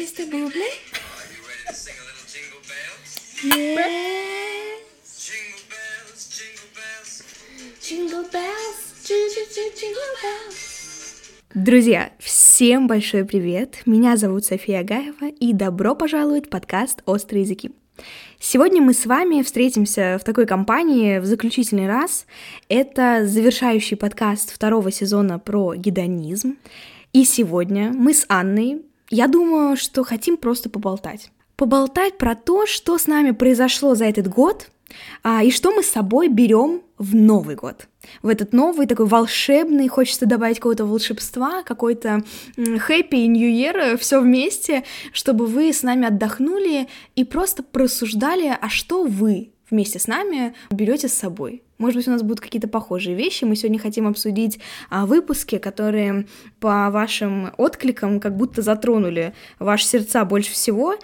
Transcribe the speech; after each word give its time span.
Mr. 0.00 0.24
Buble? 0.32 0.64
Jingle 2.32 2.62
bells? 2.70 3.10
Jingle 5.26 5.60
bells, 5.68 6.20
jingle 6.38 6.70
bells. 6.74 7.22
Jingle 7.82 8.24
bells. 8.32 8.80
Друзья, 11.52 12.12
всем 12.18 12.86
большой 12.86 13.26
привет! 13.26 13.82
Меня 13.84 14.16
зовут 14.16 14.46
София 14.46 14.80
Агаева, 14.80 15.28
и 15.28 15.52
добро 15.52 15.94
пожаловать 15.94 16.46
в 16.46 16.48
подкаст 16.48 17.02
«Острые 17.04 17.42
языки». 17.42 17.70
Сегодня 18.38 18.80
мы 18.80 18.94
с 18.94 19.04
вами 19.04 19.42
встретимся 19.42 20.16
в 20.18 20.24
такой 20.24 20.46
компании 20.46 21.18
в 21.18 21.26
заключительный 21.26 21.88
раз. 21.88 22.24
Это 22.70 23.26
завершающий 23.26 23.98
подкаст 23.98 24.50
второго 24.50 24.90
сезона 24.90 25.38
про 25.38 25.74
гедонизм. 25.74 26.56
И 27.12 27.24
сегодня 27.24 27.92
мы 27.92 28.14
с 28.14 28.24
Анной, 28.28 28.80
я 29.10 29.26
думаю, 29.26 29.76
что 29.76 30.04
хотим 30.04 30.36
просто 30.36 30.70
поболтать. 30.70 31.30
Поболтать 31.56 32.16
про 32.16 32.34
то, 32.34 32.66
что 32.66 32.96
с 32.96 33.06
нами 33.06 33.32
произошло 33.32 33.94
за 33.94 34.06
этот 34.06 34.28
год, 34.28 34.70
а, 35.22 35.42
и 35.42 35.50
что 35.50 35.72
мы 35.72 35.82
с 35.82 35.90
собой 35.90 36.28
берем 36.28 36.82
в 36.96 37.14
Новый 37.14 37.54
год. 37.54 37.86
В 38.22 38.28
этот 38.28 38.52
новый, 38.52 38.86
такой 38.86 39.06
волшебный, 39.06 39.88
хочется 39.88 40.26
добавить 40.26 40.56
какого-то 40.56 40.86
волшебства, 40.86 41.62
какой-то 41.62 42.24
happy 42.56 43.26
new 43.26 43.48
year, 43.48 43.96
все 43.98 44.20
вместе, 44.20 44.84
чтобы 45.12 45.46
вы 45.46 45.72
с 45.72 45.82
нами 45.82 46.06
отдохнули 46.06 46.88
и 47.14 47.24
просто 47.24 47.62
просуждали, 47.62 48.56
а 48.58 48.68
что 48.68 49.04
вы 49.04 49.52
вместе 49.70 49.98
с 49.98 50.06
нами 50.06 50.54
берете 50.70 51.08
с 51.08 51.14
собой. 51.14 51.62
Может 51.80 51.96
быть, 51.96 52.08
у 52.08 52.10
нас 52.10 52.22
будут 52.22 52.40
какие-то 52.40 52.68
похожие 52.68 53.16
вещи. 53.16 53.44
Мы 53.44 53.56
сегодня 53.56 53.78
хотим 53.78 54.06
обсудить 54.06 54.58
а, 54.90 55.06
выпуски, 55.06 55.56
которые 55.56 56.26
по 56.60 56.90
вашим 56.90 57.52
откликам 57.56 58.20
как 58.20 58.36
будто 58.36 58.60
затронули 58.60 59.32
ваши 59.58 59.86
сердца 59.86 60.26
больше 60.26 60.52
всего, 60.52 60.96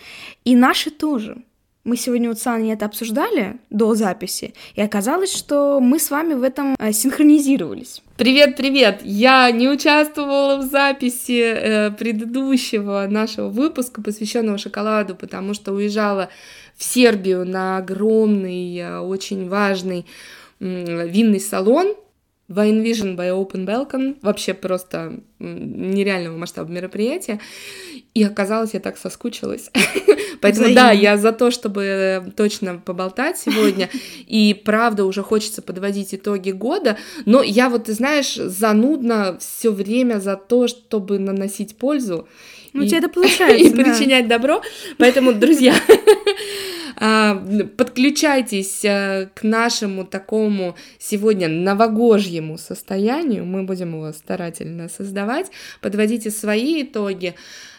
и 0.44 0.54
наши 0.54 0.90
тоже. 0.90 1.38
Мы 1.84 1.96
сегодня 1.96 2.28
вот 2.28 2.38
с 2.38 2.46
Аней 2.46 2.74
это 2.74 2.84
обсуждали 2.84 3.56
до 3.70 3.94
записи, 3.94 4.52
и 4.74 4.82
оказалось, 4.82 5.34
что 5.34 5.80
мы 5.80 5.98
с 5.98 6.10
вами 6.10 6.34
в 6.34 6.42
этом 6.42 6.74
а, 6.78 6.92
синхронизировались. 6.92 8.02
Привет, 8.18 8.56
привет! 8.56 9.00
Я 9.02 9.50
не 9.52 9.70
участвовала 9.70 10.58
в 10.58 10.62
записи 10.62 11.40
э, 11.40 11.90
предыдущего 11.92 13.06
нашего 13.08 13.48
выпуска, 13.48 14.02
посвященного 14.02 14.58
шоколаду, 14.58 15.14
потому 15.14 15.54
что 15.54 15.72
уезжала 15.72 16.28
в 16.76 16.84
Сербию 16.84 17.46
на 17.46 17.78
огромный, 17.78 18.76
э, 18.76 18.98
очень 18.98 19.48
важный 19.48 20.04
винный 20.60 21.40
салон. 21.40 21.94
Wine 22.48 22.84
Vision 22.84 23.16
by 23.16 23.30
Open 23.30 23.66
Balcon. 23.66 24.18
Вообще 24.22 24.54
просто 24.54 25.20
нереального 25.40 26.36
масштаба 26.36 26.70
мероприятия. 26.70 27.40
И 28.14 28.22
оказалось, 28.22 28.72
я 28.72 28.80
так 28.80 28.98
соскучилась. 28.98 29.70
Поэтому, 30.40 30.72
да, 30.72 30.92
я 30.92 31.16
за 31.16 31.32
то, 31.32 31.50
чтобы 31.50 32.32
точно 32.36 32.78
поболтать 32.78 33.36
сегодня. 33.38 33.90
И 34.26 34.60
правда, 34.64 35.04
уже 35.04 35.22
хочется 35.22 35.60
подводить 35.60 36.14
итоги 36.14 36.52
года. 36.52 36.96
Но 37.24 37.42
я 37.42 37.68
вот, 37.68 37.84
ты 37.84 37.94
знаешь, 37.94 38.34
занудно 38.34 39.38
все 39.40 39.72
время 39.72 40.20
за 40.20 40.36
то, 40.36 40.68
чтобы 40.68 41.18
наносить 41.18 41.76
пользу. 41.76 42.28
Ну, 42.72 42.82
и, 42.82 42.88
тебе 42.88 42.98
это 42.98 43.08
получается. 43.12 43.56
И 43.56 43.70
да. 43.70 43.82
причинять 43.82 44.28
добро. 44.28 44.62
Поэтому, 44.98 45.32
друзья, 45.32 45.74
подключайтесь 46.96 48.84
э, 48.84 49.28
к 49.34 49.42
нашему 49.42 50.04
такому 50.04 50.76
сегодня 50.98 51.48
новогоднему 51.48 52.56
состоянию. 52.56 53.44
Мы 53.44 53.64
будем 53.64 53.92
его 53.94 54.12
старательно 54.12 54.88
создавать. 54.88 55.50
Подводите 55.80 56.30
свои 56.30 56.82
итоги. 56.82 57.34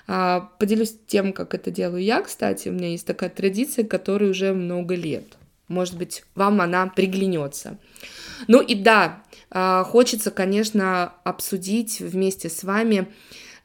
А, 0.07 0.49
поделюсь 0.59 0.95
тем, 1.07 1.33
как 1.33 1.53
это 1.53 1.71
делаю 1.71 2.03
я, 2.03 2.21
кстати. 2.21 2.69
У 2.69 2.71
меня 2.71 2.89
есть 2.89 3.05
такая 3.05 3.29
традиция, 3.29 3.85
которая 3.85 4.29
уже 4.29 4.53
много 4.53 4.95
лет. 4.95 5.25
Может 5.67 5.97
быть, 5.97 6.23
вам 6.35 6.61
она 6.61 6.87
приглянется. 6.87 7.77
Ну 8.47 8.61
и 8.61 8.75
да, 8.75 9.23
а, 9.49 9.83
хочется, 9.83 10.31
конечно, 10.31 11.13
обсудить 11.23 11.99
вместе 11.99 12.49
с 12.49 12.63
вами 12.63 13.07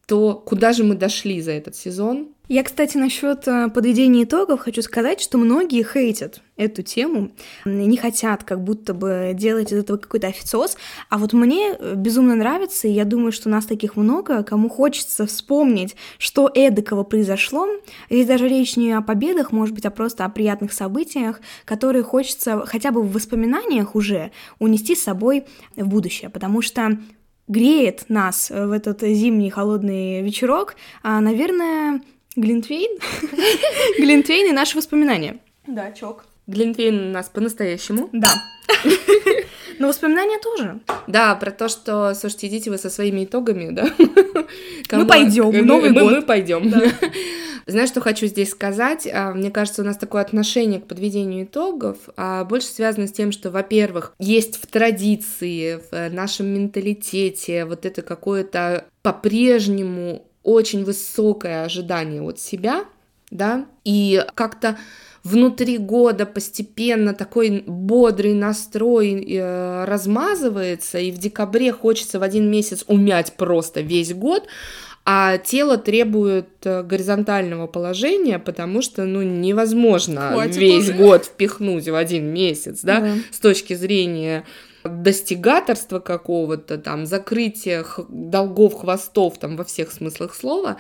то, 0.07 0.35
куда 0.35 0.73
же 0.73 0.85
мы 0.85 0.95
дошли 0.95 1.41
за 1.41 1.53
этот 1.53 1.77
сезон, 1.77 2.29
я, 2.49 2.65
кстати, 2.65 2.99
насчет 2.99 3.49
э, 3.49 3.69
подведения 3.69 4.25
итогов 4.25 4.61
хочу 4.61 4.83
сказать, 4.83 5.23
что 5.23 5.39
многие 5.39 5.83
хейтят 5.85 6.43
эту 6.57 6.83
тему, 6.83 7.31
не 7.65 7.97
хотят 7.97 8.45
как 8.45 8.63
будто 8.63 8.93
бы 8.93 9.31
делать 9.33 9.73
из 9.73 9.79
этого 9.79 9.97
какой-то 9.97 10.27
официоз, 10.27 10.77
а 11.09 11.17
вот 11.17 11.33
мне 11.33 11.77
э, 11.79 11.95
безумно 11.95 12.35
нравится, 12.35 12.89
и 12.89 12.93
я 12.93 13.05
думаю, 13.05 13.33
что 13.33 13.49
нас 13.49 13.65
таких 13.65 13.97
много, 13.97 14.43
кому 14.43 14.69
хочется 14.69 15.25
вспомнить, 15.27 15.97
что 16.19 16.51
эдакого 16.53 17.05
произошло. 17.05 17.69
Здесь 18.11 18.27
даже 18.27 18.49
речь 18.49 18.77
не 18.77 18.93
о 18.93 19.01
победах, 19.01 19.51
может 19.51 19.75
быть, 19.75 19.87
а 19.87 19.91
просто 19.91 20.27
о 20.27 20.29
приятных 20.29 20.75
событиях, 20.75 21.41
которые 21.65 22.03
хочется 22.03 22.67
хотя 22.67 22.91
бы 22.91 23.03
в 23.03 23.13
воспоминаниях 23.13 23.95
уже 23.95 24.31
унести 24.59 24.95
с 24.95 25.05
собой 25.05 25.45
в 25.77 25.87
будущее, 25.89 26.29
потому 26.29 26.61
что 26.61 26.99
греет 27.49 28.05
нас 28.09 28.51
в 28.51 28.71
этот 28.71 29.03
зимний 29.03 29.51
холодный 29.51 30.23
вечерок, 30.23 30.77
а, 31.03 31.21
наверное, 31.21 32.01
Глинтвейн? 32.37 32.99
Глинтвейн 33.99 34.51
и 34.51 34.53
наши 34.53 34.77
воспоминания. 34.77 35.39
Да, 35.67 35.93
чок. 35.93 36.25
Глинтвейн 36.47 37.09
у 37.09 37.13
нас 37.13 37.29
по-настоящему. 37.29 38.09
Да. 38.13 38.33
Но 39.79 39.89
воспоминания 39.89 40.39
тоже. 40.39 40.81
Да, 41.07 41.35
про 41.35 41.51
то, 41.51 41.69
что, 41.69 42.15
слушайте, 42.15 42.49
идите 42.49 42.71
вы 42.71 42.79
со 42.79 42.91
своими 42.91 43.25
итогами, 43.25 43.71
да? 43.71 43.89
Мы 44.93 45.07
пойдем, 45.07 45.67
Новый 45.67 45.93
год. 45.93 46.03
Мы 46.05 46.23
пойдем. 46.23 46.73
Знаешь, 47.67 47.89
что 47.89 48.01
хочу 48.01 48.27
здесь 48.27 48.51
сказать? 48.51 49.09
А, 49.13 49.33
мне 49.33 49.51
кажется, 49.51 49.83
у 49.83 49.85
нас 49.85 49.97
такое 49.97 50.23
отношение 50.23 50.81
к 50.81 50.87
подведению 50.87 51.45
итогов 51.45 51.99
а, 52.17 52.45
больше 52.45 52.69
связано 52.69 53.07
с 53.07 53.13
тем, 53.13 53.33
что, 53.33 53.51
во-первых, 53.51 54.15
есть 54.19 54.57
в 54.57 54.67
традиции, 54.67 55.81
в 55.91 56.13
нашем 56.13 56.47
менталитете 56.47 57.65
вот 57.65 57.87
это 57.87 58.03
какое-то 58.03 58.87
по-прежнему 59.03 60.27
очень 60.43 60.85
высокое 60.85 61.65
ожидание 61.65 62.23
от 62.23 62.39
себя, 62.39 62.85
да, 63.31 63.67
и 63.85 64.25
как-то 64.35 64.77
внутри 65.25 65.79
года 65.79 66.27
постепенно 66.27 67.15
такой 67.15 67.63
бодрый 67.67 68.35
настрой 68.35 69.25
э, 69.25 69.85
размазывается, 69.85 70.99
и 70.99 71.11
в 71.13 71.19
декабре 71.19 71.73
хочется 71.73 72.19
в 72.19 72.23
один 72.23 72.51
месяц 72.51 72.85
умять 72.89 73.35
просто 73.37 73.81
весь 73.81 74.13
год, 74.13 74.49
а 75.05 75.39
тело 75.39 75.79
требует 75.79 76.49
э, 76.65 76.83
горизонтального 76.83 77.67
положения, 77.67 78.39
потому 78.39 78.83
что, 78.83 79.05
ну, 79.05 79.23
невозможно 79.23 80.31
Хватит 80.33 80.57
весь 80.57 80.91
уже. 80.91 80.93
год 80.93 81.25
впихнуть 81.25 81.89
в 81.89 81.95
один 81.95 82.27
месяц, 82.27 82.81
да, 82.83 83.01
да. 83.01 83.15
с 83.33 83.41
точки 83.41 83.75
зрения 83.75 84.45
достигаторства 84.85 85.99
какого-то, 85.99 86.79
там, 86.79 87.07
закрытия 87.07 87.85
долгов, 88.09 88.75
хвостов, 88.75 89.39
там, 89.39 89.57
во 89.57 89.65
всех 89.65 89.91
смыслах 89.91 90.35
слова. 90.35 90.77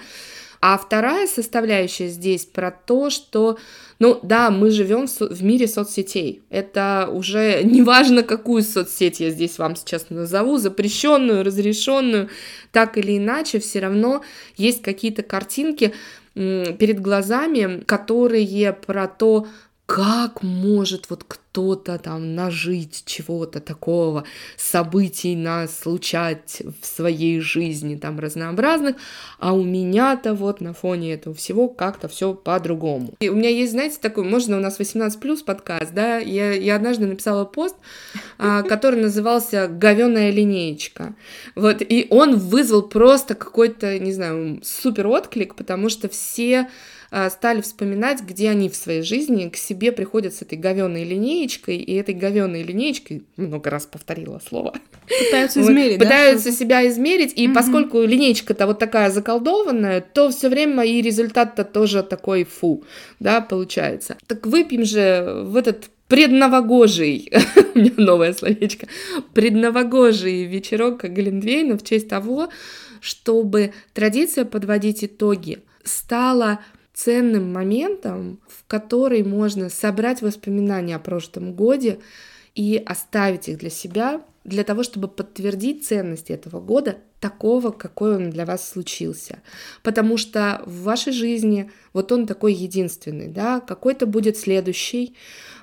А 0.64 0.78
вторая 0.78 1.26
составляющая 1.26 2.06
здесь 2.06 2.46
про 2.46 2.70
то, 2.70 3.10
что, 3.10 3.58
ну 3.98 4.20
да, 4.22 4.48
мы 4.52 4.70
живем 4.70 5.08
в 5.08 5.42
мире 5.42 5.66
соцсетей. 5.66 6.42
Это 6.50 7.10
уже 7.12 7.62
не 7.64 7.82
важно, 7.82 8.22
какую 8.22 8.62
соцсеть 8.62 9.18
я 9.18 9.30
здесь 9.30 9.58
вам 9.58 9.74
сейчас 9.74 10.08
назову, 10.08 10.58
запрещенную, 10.58 11.42
разрешенную, 11.42 12.28
так 12.70 12.96
или 12.96 13.18
иначе, 13.18 13.58
все 13.58 13.80
равно 13.80 14.22
есть 14.56 14.82
какие-то 14.82 15.24
картинки 15.24 15.92
перед 16.34 17.00
глазами, 17.00 17.80
которые 17.84 18.72
про 18.72 19.08
то, 19.08 19.48
как 19.92 20.42
может 20.42 21.10
вот 21.10 21.22
кто-то 21.28 21.98
там 21.98 22.34
нажить 22.34 23.02
чего-то 23.04 23.60
такого, 23.60 24.24
событий 24.56 25.36
нас 25.36 25.80
случать 25.80 26.62
в 26.80 26.86
своей 26.86 27.40
жизни 27.40 27.96
там 27.96 28.18
разнообразных, 28.18 28.96
а 29.38 29.52
у 29.52 29.62
меня-то 29.62 30.32
вот 30.32 30.62
на 30.62 30.72
фоне 30.72 31.12
этого 31.12 31.36
всего 31.36 31.68
как-то 31.68 32.08
все 32.08 32.32
по-другому. 32.32 33.12
И 33.20 33.28
у 33.28 33.34
меня 33.34 33.50
есть, 33.50 33.72
знаете, 33.72 33.98
такой, 34.00 34.24
можно 34.24 34.56
у 34.56 34.60
нас 34.60 34.78
18 34.78 35.20
плюс 35.20 35.42
подкаст, 35.42 35.92
да, 35.92 36.16
я, 36.16 36.52
я 36.52 36.76
однажды 36.76 37.04
написала 37.04 37.44
пост, 37.44 37.76
а, 38.38 38.62
который 38.72 38.98
назывался 38.98 39.68
«Говёная 39.68 40.30
линеечка», 40.30 41.14
вот, 41.54 41.82
и 41.86 42.06
он 42.08 42.36
вызвал 42.36 42.80
просто 42.80 43.34
какой-то, 43.34 43.98
не 43.98 44.14
знаю, 44.14 44.62
супер 44.64 45.06
отклик, 45.08 45.54
потому 45.54 45.90
что 45.90 46.08
все 46.08 46.70
стали 47.30 47.60
вспоминать, 47.60 48.22
где 48.22 48.48
они 48.48 48.70
в 48.70 48.76
своей 48.76 49.02
жизни 49.02 49.50
к 49.50 49.56
себе 49.56 49.92
приходят 49.92 50.34
с 50.34 50.40
этой 50.40 50.56
говеной 50.56 51.04
линеечкой, 51.04 51.76
и 51.76 51.94
этой 51.94 52.14
говеной 52.14 52.62
линеечкой, 52.62 53.22
много 53.36 53.68
раз 53.68 53.84
повторила 53.84 54.40
слово, 54.46 54.74
пытаются 55.06 55.60
измерить, 55.60 55.98
вот, 55.98 56.04
Пытаются 56.04 56.52
себя 56.52 56.88
измерить, 56.88 57.32
и 57.36 57.46
угу. 57.46 57.54
поскольку 57.54 58.00
линеечка-то 58.00 58.66
вот 58.66 58.78
такая 58.78 59.10
заколдованная, 59.10 60.00
то 60.00 60.30
все 60.30 60.48
время 60.48 60.84
и 60.84 61.02
результат-то 61.02 61.64
тоже 61.64 62.02
такой 62.02 62.44
фу, 62.44 62.82
да, 63.20 63.42
получается. 63.42 64.16
Так 64.26 64.46
выпьем 64.46 64.84
же 64.84 65.42
в 65.44 65.56
этот 65.56 65.90
предновогодний, 66.08 67.30
у 67.74 67.78
меня 67.78 67.92
новое 67.96 68.32
словечко, 68.32 68.86
предновогодний 69.34 70.46
вечерок 70.46 71.04
Глинтвейна 71.04 71.76
в 71.76 71.84
честь 71.84 72.08
того, 72.08 72.48
чтобы 73.00 73.72
традиция 73.92 74.44
подводить 74.44 75.04
итоги 75.04 75.58
стало 75.84 76.60
ценным 77.02 77.52
моментом, 77.52 78.38
в 78.46 78.64
который 78.68 79.24
можно 79.24 79.68
собрать 79.68 80.22
воспоминания 80.22 80.94
о 80.94 81.00
прошлом 81.00 81.52
годе 81.52 81.98
и 82.54 82.80
оставить 82.84 83.48
их 83.48 83.58
для 83.58 83.70
себя, 83.70 84.22
для 84.44 84.62
того, 84.62 84.84
чтобы 84.84 85.08
подтвердить 85.08 85.84
ценность 85.84 86.30
этого 86.30 86.60
года 86.60 86.98
такого, 87.18 87.72
какой 87.72 88.16
он 88.16 88.30
для 88.30 88.44
вас 88.44 88.68
случился. 88.68 89.40
Потому 89.82 90.16
что 90.16 90.62
в 90.64 90.82
вашей 90.82 91.12
жизни 91.12 91.70
вот 91.92 92.12
он 92.12 92.26
такой 92.26 92.54
единственный, 92.54 93.28
да, 93.28 93.60
какой-то 93.60 94.06
будет 94.06 94.36
следующий. 94.36 95.16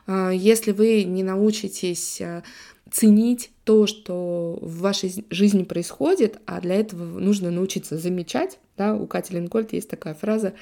А, 0.08 0.32
если 0.32 0.72
вы 0.72 1.04
не 1.04 1.24
научитесь 1.24 2.20
а, 2.22 2.44
ценить 2.92 3.52
то, 3.64 3.88
что 3.88 4.58
в 4.62 4.80
вашей 4.80 5.26
жизни 5.30 5.64
происходит, 5.64 6.40
а 6.46 6.60
для 6.60 6.76
этого 6.76 7.20
нужно 7.20 7.52
научиться 7.52 7.98
замечать. 7.98 8.60
Да? 8.80 8.96
У 8.96 9.08
Кати 9.08 9.34
Линкольд 9.34 9.74
есть 9.74 9.90
такая 9.90 10.14
фраза, 10.14 10.54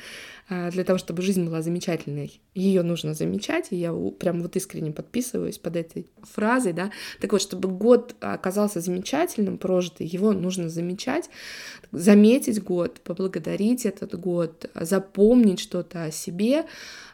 а, 0.50 0.72
для 0.72 0.84
того, 0.84 0.98
чтобы 0.98 1.22
жизнь 1.22 1.46
была 1.46 1.62
замечательной, 1.62 2.42
ее 2.56 2.82
нужно 2.82 3.14
замечать, 3.14 3.68
и 3.70 3.76
я 3.76 3.94
прям 3.94 4.42
вот 4.42 4.56
искренне 4.56 4.92
подписываюсь 4.92 5.60
под 5.60 5.76
этой 5.76 6.08
фразой, 6.24 6.74
да, 6.74 6.90
так 7.22 7.32
вот, 7.32 7.42
чтобы 7.42 7.70
год 7.70 8.16
оказался 8.20 8.82
замечательным, 8.82 9.60
прожитый, 9.60 10.08
его 10.08 10.32
нужно 10.32 10.70
замечать, 10.70 11.30
заметить 11.92 12.64
год, 12.64 13.02
поблагодарить 13.02 13.86
этот 13.86 14.20
год, 14.20 14.68
запомнить 14.74 15.60
что-то 15.60 16.06
о 16.06 16.12
себе, 16.12 16.66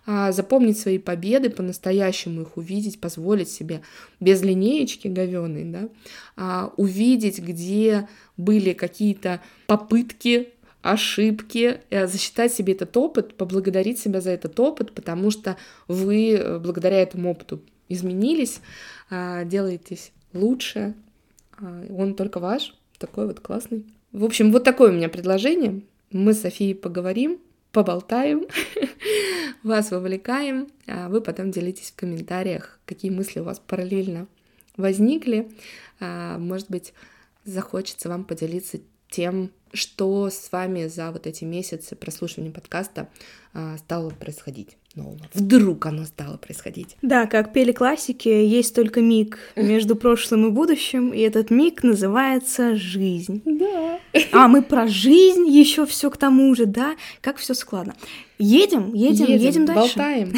а, 0.05 0.31
запомнить 0.31 0.79
свои 0.79 0.99
победы, 0.99 1.49
по-настоящему 1.49 2.43
их 2.43 2.55
увидеть, 2.55 3.01
позволить 3.01 3.49
себе 3.49 3.81
без 4.21 4.41
линеечки 4.41 5.09
говеной, 5.09 5.65
да, 5.65 5.89
а, 6.37 6.73
увидеть, 6.77 7.39
где 7.39 8.07
были 8.37 8.71
какие-то 8.73 9.41
попытки 9.67 10.52
ошибки, 10.83 11.79
э, 11.89 12.07
засчитать 12.07 12.53
себе 12.53 12.73
этот 12.73 12.95
опыт, 12.95 13.35
поблагодарить 13.35 13.97
себя 13.97 14.21
за 14.21 14.31
этот 14.31 14.59
опыт, 14.59 14.93
потому 14.93 15.31
что 15.31 15.57
вы 15.87 16.33
э, 16.33 16.59
благодаря 16.59 17.01
этому 17.01 17.31
опыту 17.31 17.61
изменились, 17.89 18.59
а, 19.09 19.43
делаетесь 19.45 20.11
лучше, 20.33 20.93
он 21.89 22.15
только 22.15 22.39
ваш, 22.39 22.75
такой 22.97 23.27
вот 23.27 23.39
классный. 23.39 23.85
В 24.11 24.25
общем, 24.25 24.51
вот 24.51 24.63
такое 24.63 24.89
у 24.89 24.93
меня 24.93 25.07
предложение. 25.07 25.81
Мы 26.11 26.33
с 26.33 26.41
Софией 26.41 26.73
поговорим, 26.75 27.39
поболтаем, 27.71 28.45
вас 29.63 29.91
вовлекаем, 29.91 30.67
а 30.87 31.09
вы 31.09 31.21
потом 31.21 31.51
делитесь 31.51 31.91
в 31.91 31.95
комментариях, 31.95 32.79
какие 32.85 33.11
мысли 33.11 33.39
у 33.39 33.43
вас 33.43 33.59
параллельно 33.59 34.27
возникли. 34.77 35.51
А, 35.99 36.37
может 36.37 36.69
быть, 36.69 36.93
захочется 37.45 38.09
вам 38.09 38.23
поделиться 38.25 38.79
тем, 39.13 39.51
что 39.73 40.29
с 40.29 40.51
вами 40.51 40.87
за 40.87 41.11
вот 41.11 41.25
эти 41.27 41.43
месяцы 41.43 41.95
прослушивания 41.95 42.51
подкаста 42.51 43.09
а, 43.53 43.77
стало 43.77 44.09
происходить 44.09 44.77
нового. 44.95 45.19
Вдруг 45.33 45.85
оно 45.85 46.05
стало 46.05 46.37
происходить. 46.37 46.95
Да, 47.01 47.25
как 47.25 47.53
пели 47.53 47.71
классики, 47.71 48.27
есть 48.27 48.75
только 48.75 49.01
миг 49.01 49.39
между 49.55 49.95
прошлым 49.95 50.47
и 50.47 50.51
будущим, 50.51 51.09
и 51.09 51.19
этот 51.19 51.49
миг 51.49 51.83
называется 51.83 52.75
жизнь. 52.75 53.41
Да. 53.45 53.99
А 54.31 54.47
мы 54.47 54.61
про 54.61 54.87
жизнь 54.87 55.47
еще 55.47 55.85
все 55.85 56.11
к 56.11 56.17
тому 56.17 56.53
же, 56.55 56.65
да? 56.65 56.95
Как 57.21 57.37
все 57.37 57.53
складно. 57.53 57.95
Едем, 58.37 58.93
едем, 58.93 59.25
едем, 59.25 59.41
едем 59.41 59.65
дальше. 59.65 59.97
Болтаем. 59.97 60.33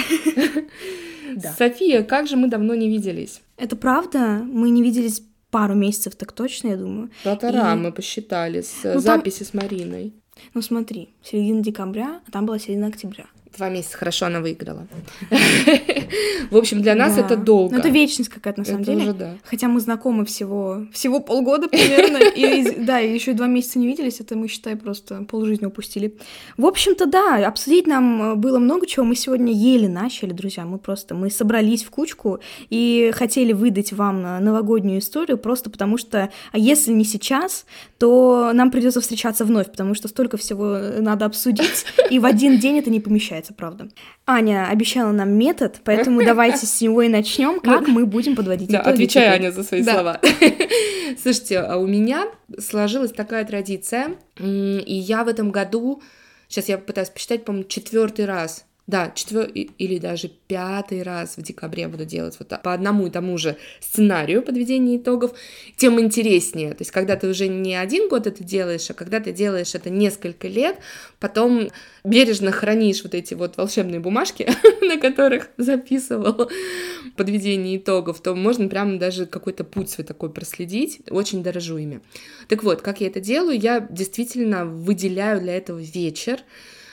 София, 1.57 2.03
как 2.03 2.27
же 2.27 2.37
мы 2.37 2.47
давно 2.47 2.75
не 2.75 2.87
виделись? 2.87 3.41
Это 3.57 3.75
правда? 3.75 4.41
Мы 4.45 4.69
не 4.69 4.81
виделись 4.81 5.21
пару 5.55 5.73
месяцев, 5.73 6.15
так 6.15 6.33
точно, 6.33 6.69
я 6.69 6.75
думаю. 6.75 7.09
Полтора 7.23 7.73
и... 7.73 7.77
мы 7.77 7.93
посчитали 7.93 8.61
с 8.61 8.83
ну, 8.83 8.99
записи 8.99 9.39
там... 9.39 9.47
с 9.47 9.53
Мариной. 9.53 10.13
Ну 10.53 10.61
смотри, 10.61 11.07
середина 11.23 11.63
декабря, 11.63 12.19
а 12.27 12.31
там 12.31 12.45
была 12.45 12.59
середина 12.59 12.87
октября. 12.87 13.25
Два 13.57 13.69
месяца 13.69 13.97
хорошо 13.97 14.25
она 14.25 14.41
выиграла. 14.41 14.87
В 16.51 16.57
общем, 16.57 16.81
для 16.81 16.95
нас 16.95 17.17
это 17.17 17.37
долго. 17.37 17.73
Ну, 17.73 17.79
это 17.79 17.89
вечность 17.89 18.29
какая-то, 18.29 18.59
на 18.59 18.65
самом 18.65 18.83
деле. 18.83 19.37
Хотя 19.43 19.67
мы 19.67 19.79
знакомы 19.79 20.25
всего, 20.25 20.85
всего 20.91 21.19
полгода 21.19 21.67
примерно. 21.67 22.17
И, 22.17 22.75
да, 22.85 22.99
еще 22.99 23.33
два 23.33 23.47
месяца 23.47 23.79
не 23.79 23.87
виделись. 23.87 24.19
Это 24.19 24.35
мы, 24.35 24.47
считай, 24.47 24.75
просто 24.75 25.23
полжизни 25.23 25.65
упустили. 25.65 26.15
В 26.57 26.65
общем-то, 26.65 27.05
да, 27.05 27.47
обсудить 27.47 27.87
нам 27.87 28.21
э, 28.21 28.35
было 28.35 28.59
много 28.59 28.85
чего. 28.87 29.05
Мы 29.05 29.15
сегодня 29.15 29.53
еле 29.53 29.87
начали, 29.87 30.33
друзья. 30.33 30.65
Мы 30.65 30.77
просто, 30.77 31.15
мы 31.15 31.29
собрались 31.29 31.83
в 31.83 31.91
кучку 31.91 32.39
и 32.69 33.11
хотели 33.15 33.53
выдать 33.53 33.93
вам 33.93 34.25
э, 34.25 34.39
новогоднюю 34.39 34.99
историю 34.99 35.37
просто 35.37 35.69
потому 35.69 35.97
что, 35.97 36.31
а 36.51 36.57
если 36.57 36.91
не 36.91 37.03
сейчас, 37.03 37.65
то 37.97 38.51
нам 38.53 38.71
придется 38.71 39.01
встречаться 39.01 39.45
вновь, 39.45 39.69
потому 39.69 39.93
что 39.93 40.07
столько 40.07 40.37
всего 40.37 40.75
э, 40.75 41.01
надо 41.01 41.25
обсудить, 41.25 41.85
и 42.09 42.19
в 42.19 42.25
один 42.25 42.57
день 42.59 42.79
это 42.79 42.89
не 42.89 42.99
помещается 42.99 43.44
получается, 43.45 43.53
правда. 43.53 43.89
Аня 44.25 44.67
обещала 44.69 45.11
нам 45.11 45.29
метод, 45.31 45.81
поэтому 45.83 46.23
давайте 46.23 46.65
с 46.65 46.81
него 46.81 47.01
и 47.01 47.09
начнем, 47.09 47.59
как 47.59 47.87
мы 47.87 48.05
будем 48.05 48.35
подводить 48.35 48.69
итоги. 48.69 48.89
Отвечай, 48.89 49.27
Аня, 49.27 49.51
за 49.51 49.63
свои 49.63 49.83
слова. 49.83 50.19
Слушайте, 51.21 51.59
а 51.59 51.77
у 51.77 51.87
меня 51.87 52.27
сложилась 52.59 53.11
такая 53.11 53.45
традиция, 53.45 54.15
и 54.39 54.93
я 54.93 55.23
в 55.23 55.27
этом 55.27 55.51
году, 55.51 56.01
сейчас 56.47 56.69
я 56.69 56.77
пытаюсь 56.77 57.09
посчитать, 57.09 57.45
по-моему, 57.45 57.67
четвертый 57.67 58.25
раз 58.25 58.65
да, 58.87 59.11
четвертый 59.15 59.71
или 59.77 59.97
даже 59.97 60.29
пятый 60.47 61.01
раз 61.01 61.37
в 61.37 61.41
декабре 61.41 61.87
буду 61.87 62.05
делать 62.05 62.35
вот 62.37 62.49
по 62.61 62.71
одному 62.71 63.07
и 63.07 63.09
тому 63.09 63.35
же 63.37 63.57
сценарию 63.79 64.43
подведения 64.43 64.97
итогов, 64.97 65.31
тем 65.75 65.99
интереснее. 65.99 66.69
То 66.69 66.81
есть, 66.81 66.91
когда 66.91 67.15
ты 67.15 67.27
уже 67.27 67.47
не 67.47 67.75
один 67.75 68.09
год 68.09 68.27
это 68.27 68.43
делаешь, 68.43 68.87
а 68.91 68.93
когда 68.93 69.19
ты 69.19 69.31
делаешь 69.31 69.73
это 69.73 69.89
несколько 69.89 70.47
лет, 70.47 70.77
потом 71.19 71.69
бережно 72.03 72.51
хранишь 72.51 73.01
вот 73.03 73.15
эти 73.15 73.33
вот 73.33 73.57
волшебные 73.57 73.99
бумажки, 73.99 74.47
на 74.81 74.99
которых 74.99 75.49
записывал 75.57 76.51
подведение 77.17 77.77
итогов, 77.77 78.21
то 78.21 78.35
можно 78.35 78.67
прямо 78.67 78.99
даже 78.99 79.25
какой-то 79.25 79.63
путь 79.63 79.89
свой 79.89 80.05
такой 80.05 80.31
проследить. 80.31 81.01
Очень 81.09 81.41
дорожу 81.41 81.77
ими. 81.77 82.01
Так 82.47 82.63
вот, 82.63 82.83
как 82.83 83.01
я 83.01 83.07
это 83.07 83.19
делаю? 83.19 83.59
Я 83.59 83.79
действительно 83.79 84.65
выделяю 84.65 85.41
для 85.41 85.57
этого 85.57 85.79
вечер, 85.79 86.39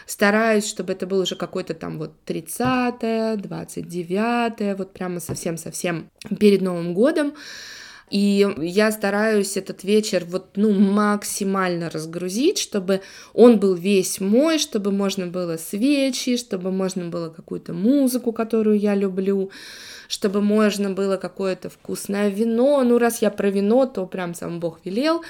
Стараюсь, 0.07 0.67
чтобы 0.67 0.93
это 0.93 1.07
был 1.07 1.21
уже 1.21 1.37
какой-то 1.37 1.75
там 1.75 1.99
вот 1.99 2.13
30 2.25 3.41
29 3.41 4.79
вот 4.79 4.93
прямо 4.93 5.21
совсем-совсем 5.21 6.11
перед 6.39 6.61
Новым 6.61 6.95
годом. 6.95 7.35
И 8.13 8.47
я 8.59 8.93
стараюсь 8.93 9.57
этот 9.57 9.85
вечер 9.85 10.25
вот, 10.27 10.51
ну, 10.57 10.71
максимально 10.73 11.89
разгрузить, 11.89 12.59
чтобы 12.59 13.01
он 13.33 13.59
был 13.59 13.75
весь 13.75 14.21
мой, 14.21 14.59
чтобы 14.59 14.93
можно 14.93 15.29
было 15.29 15.57
свечи, 15.57 16.37
чтобы 16.37 16.71
можно 16.71 17.07
было 17.07 17.31
какую-то 17.31 17.73
музыку, 17.73 18.33
которую 18.33 18.79
я 18.79 18.95
люблю, 18.95 19.51
чтобы 20.09 20.43
можно 20.43 20.91
было 20.91 21.17
какое-то 21.17 21.71
вкусное 21.71 22.29
вино. 22.29 22.85
Ну, 22.85 22.99
раз 22.99 23.23
я 23.23 23.31
про 23.31 23.49
вино, 23.49 23.87
то 23.87 24.05
прям 24.05 24.35
сам 24.35 24.61
Бог 24.61 24.81
велел 24.85 25.23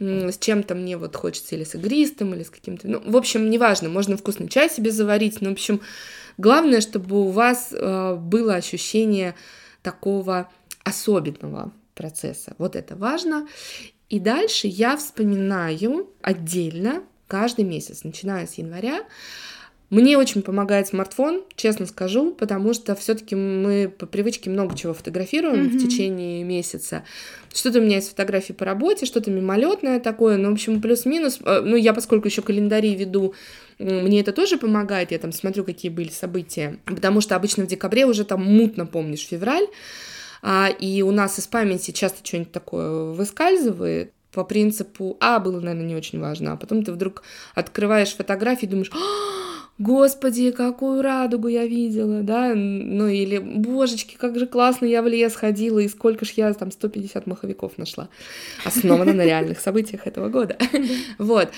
с 0.00 0.38
чем-то 0.38 0.74
мне 0.74 0.96
вот 0.96 1.14
хочется 1.14 1.54
или 1.54 1.64
с 1.64 1.74
игристым, 1.74 2.34
или 2.34 2.42
с 2.42 2.50
каким-то... 2.50 2.88
Ну, 2.88 3.02
в 3.04 3.16
общем, 3.16 3.50
неважно, 3.50 3.90
можно 3.90 4.16
вкусный 4.16 4.48
чай 4.48 4.70
себе 4.70 4.90
заварить, 4.90 5.40
но, 5.40 5.50
в 5.50 5.52
общем, 5.52 5.80
главное, 6.38 6.80
чтобы 6.80 7.20
у 7.20 7.28
вас 7.28 7.68
э, 7.72 8.14
было 8.16 8.54
ощущение 8.54 9.34
такого 9.82 10.50
особенного 10.84 11.72
процесса. 11.94 12.54
Вот 12.56 12.76
это 12.76 12.96
важно. 12.96 13.46
И 14.08 14.18
дальше 14.18 14.66
я 14.66 14.96
вспоминаю 14.96 16.08
отдельно 16.22 17.02
каждый 17.28 17.64
месяц, 17.64 18.02
начиная 18.02 18.46
с 18.46 18.54
января, 18.54 19.04
мне 19.90 20.16
очень 20.16 20.42
помогает 20.42 20.86
смартфон, 20.86 21.42
честно 21.56 21.84
скажу, 21.86 22.30
потому 22.30 22.74
что 22.74 22.94
все-таки 22.94 23.34
мы 23.34 23.88
по 23.88 24.06
привычке 24.06 24.48
много 24.48 24.76
чего 24.76 24.94
фотографируем 24.94 25.66
mm-hmm. 25.66 25.78
в 25.78 25.82
течение 25.82 26.44
месяца. 26.44 27.04
Что-то 27.52 27.80
у 27.80 27.82
меня 27.82 27.96
есть 27.96 28.10
фотографии 28.10 28.52
по 28.52 28.64
работе, 28.64 29.04
что-то 29.04 29.32
мимолетное 29.32 29.98
такое, 29.98 30.36
ну, 30.36 30.50
в 30.50 30.52
общем, 30.52 30.80
плюс-минус. 30.80 31.40
Э, 31.44 31.60
ну, 31.64 31.74
я, 31.74 31.92
поскольку 31.92 32.28
еще 32.28 32.40
календари 32.40 32.94
веду, 32.94 33.34
мне 33.80 34.20
это 34.20 34.32
тоже 34.32 34.58
помогает, 34.58 35.10
я 35.10 35.18
там 35.18 35.32
смотрю, 35.32 35.64
какие 35.64 35.90
были 35.90 36.10
события, 36.10 36.78
потому 36.84 37.20
что 37.20 37.34
обычно 37.34 37.64
в 37.64 37.66
декабре 37.66 38.06
уже 38.06 38.24
там 38.24 38.44
мутно 38.44 38.86
помнишь 38.86 39.26
февраль, 39.26 39.66
а, 40.42 40.68
и 40.68 41.02
у 41.02 41.10
нас 41.10 41.38
из 41.38 41.46
памяти 41.46 41.90
часто 41.90 42.24
что-нибудь 42.24 42.52
такое 42.52 43.12
выскальзывает, 43.12 44.12
по 44.32 44.44
принципу, 44.44 45.16
а, 45.18 45.40
было, 45.40 45.58
наверное, 45.60 45.86
не 45.86 45.96
очень 45.96 46.20
важно, 46.20 46.52
а 46.52 46.56
потом 46.56 46.84
ты 46.84 46.92
вдруг 46.92 47.22
открываешь 47.54 48.14
фотографии 48.14 48.66
и 48.66 48.68
думаешь, 48.68 48.90
«А, 48.92 49.49
Господи, 49.80 50.50
какую 50.50 51.00
радугу 51.00 51.48
я 51.48 51.66
видела, 51.66 52.20
да, 52.20 52.52
ну 52.54 53.06
или, 53.06 53.38
божечки, 53.38 54.14
как 54.14 54.38
же 54.38 54.46
классно 54.46 54.84
я 54.84 55.00
в 55.00 55.06
лес 55.06 55.34
ходила, 55.34 55.78
и 55.78 55.88
сколько 55.88 56.26
ж 56.26 56.32
я 56.36 56.52
там 56.52 56.70
150 56.70 57.26
маховиков 57.26 57.78
нашла. 57.78 58.10
Основано 58.66 59.14
на 59.14 59.24
реальных 59.24 59.58
событиях 59.58 60.06
этого 60.06 60.28
года. 60.28 60.58
Вот. 61.16 61.48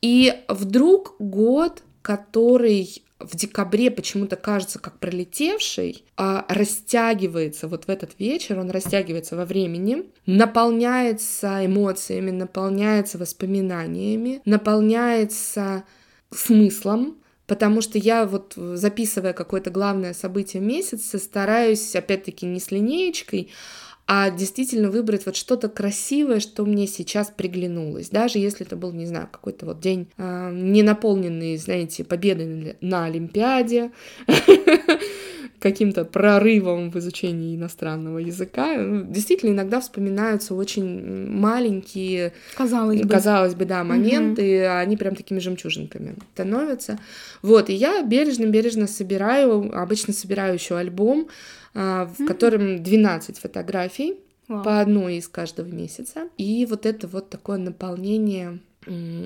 И 0.00 0.32
вдруг 0.46 1.16
год, 1.18 1.82
который 2.02 3.02
в 3.18 3.34
декабре 3.36 3.90
почему-то 3.90 4.36
кажется 4.36 4.78
как 4.78 5.00
пролетевший, 5.00 6.04
а 6.16 6.44
растягивается 6.48 7.66
вот 7.66 7.86
в 7.86 7.88
этот 7.88 8.12
вечер, 8.16 8.60
он 8.60 8.70
растягивается 8.70 9.34
во 9.34 9.44
времени, 9.44 10.04
наполняется 10.26 11.66
эмоциями, 11.66 12.30
наполняется 12.30 13.18
воспоминаниями, 13.18 14.40
наполняется 14.44 15.82
смыслом, 16.30 17.16
потому 17.52 17.82
что 17.82 17.98
я 17.98 18.24
вот 18.24 18.54
записывая 18.56 19.34
какое-то 19.34 19.68
главное 19.68 20.14
событие 20.14 20.62
месяца, 20.62 21.18
стараюсь, 21.18 21.94
опять-таки, 21.94 22.46
не 22.46 22.58
с 22.58 22.70
линеечкой, 22.70 23.50
а 24.06 24.30
действительно 24.30 24.90
выбрать 24.90 25.26
вот 25.26 25.36
что-то 25.36 25.68
красивое, 25.68 26.40
что 26.40 26.64
мне 26.64 26.86
сейчас 26.86 27.30
приглянулось. 27.30 28.08
Даже 28.08 28.38
если 28.38 28.64
это 28.64 28.74
был, 28.74 28.92
не 28.92 29.04
знаю, 29.04 29.28
какой-то 29.30 29.66
вот 29.66 29.80
день 29.80 30.08
э, 30.16 30.50
не 30.54 30.82
наполненный, 30.82 31.58
знаете, 31.58 32.04
победой 32.04 32.78
на 32.80 33.04
Олимпиаде, 33.04 33.90
каким-то 35.62 36.04
прорывом 36.04 36.90
в 36.90 36.96
изучении 36.98 37.54
иностранного 37.56 38.18
языка. 38.18 38.76
Ну, 38.76 39.04
действительно, 39.04 39.50
иногда 39.50 39.80
вспоминаются 39.80 40.54
очень 40.54 41.30
маленькие, 41.30 42.32
Казалось 42.56 43.00
бы. 43.00 43.08
казалось 43.08 43.54
бы, 43.54 43.64
да, 43.64 43.84
моменты, 43.84 44.64
а 44.64 44.80
они 44.80 44.96
прям 44.96 45.14
такими 45.14 45.38
жемчужинками 45.38 46.16
становятся. 46.34 46.98
Вот, 47.42 47.70
и 47.70 47.74
я 47.74 48.02
бережно-бережно 48.02 48.88
собираю, 48.88 49.70
обычно 49.80 50.12
собираю 50.12 50.54
еще 50.54 50.76
альбом, 50.76 51.28
а, 51.74 52.10
в 52.18 52.26
котором 52.26 52.82
12 52.82 53.38
фотографий, 53.38 54.16
Вау. 54.48 54.64
по 54.64 54.80
одной 54.80 55.16
из 55.18 55.28
каждого 55.28 55.68
месяца. 55.68 56.28
И 56.36 56.66
вот 56.68 56.86
это 56.86 57.06
вот 57.06 57.30
такое 57.30 57.58
наполнение 57.58 58.58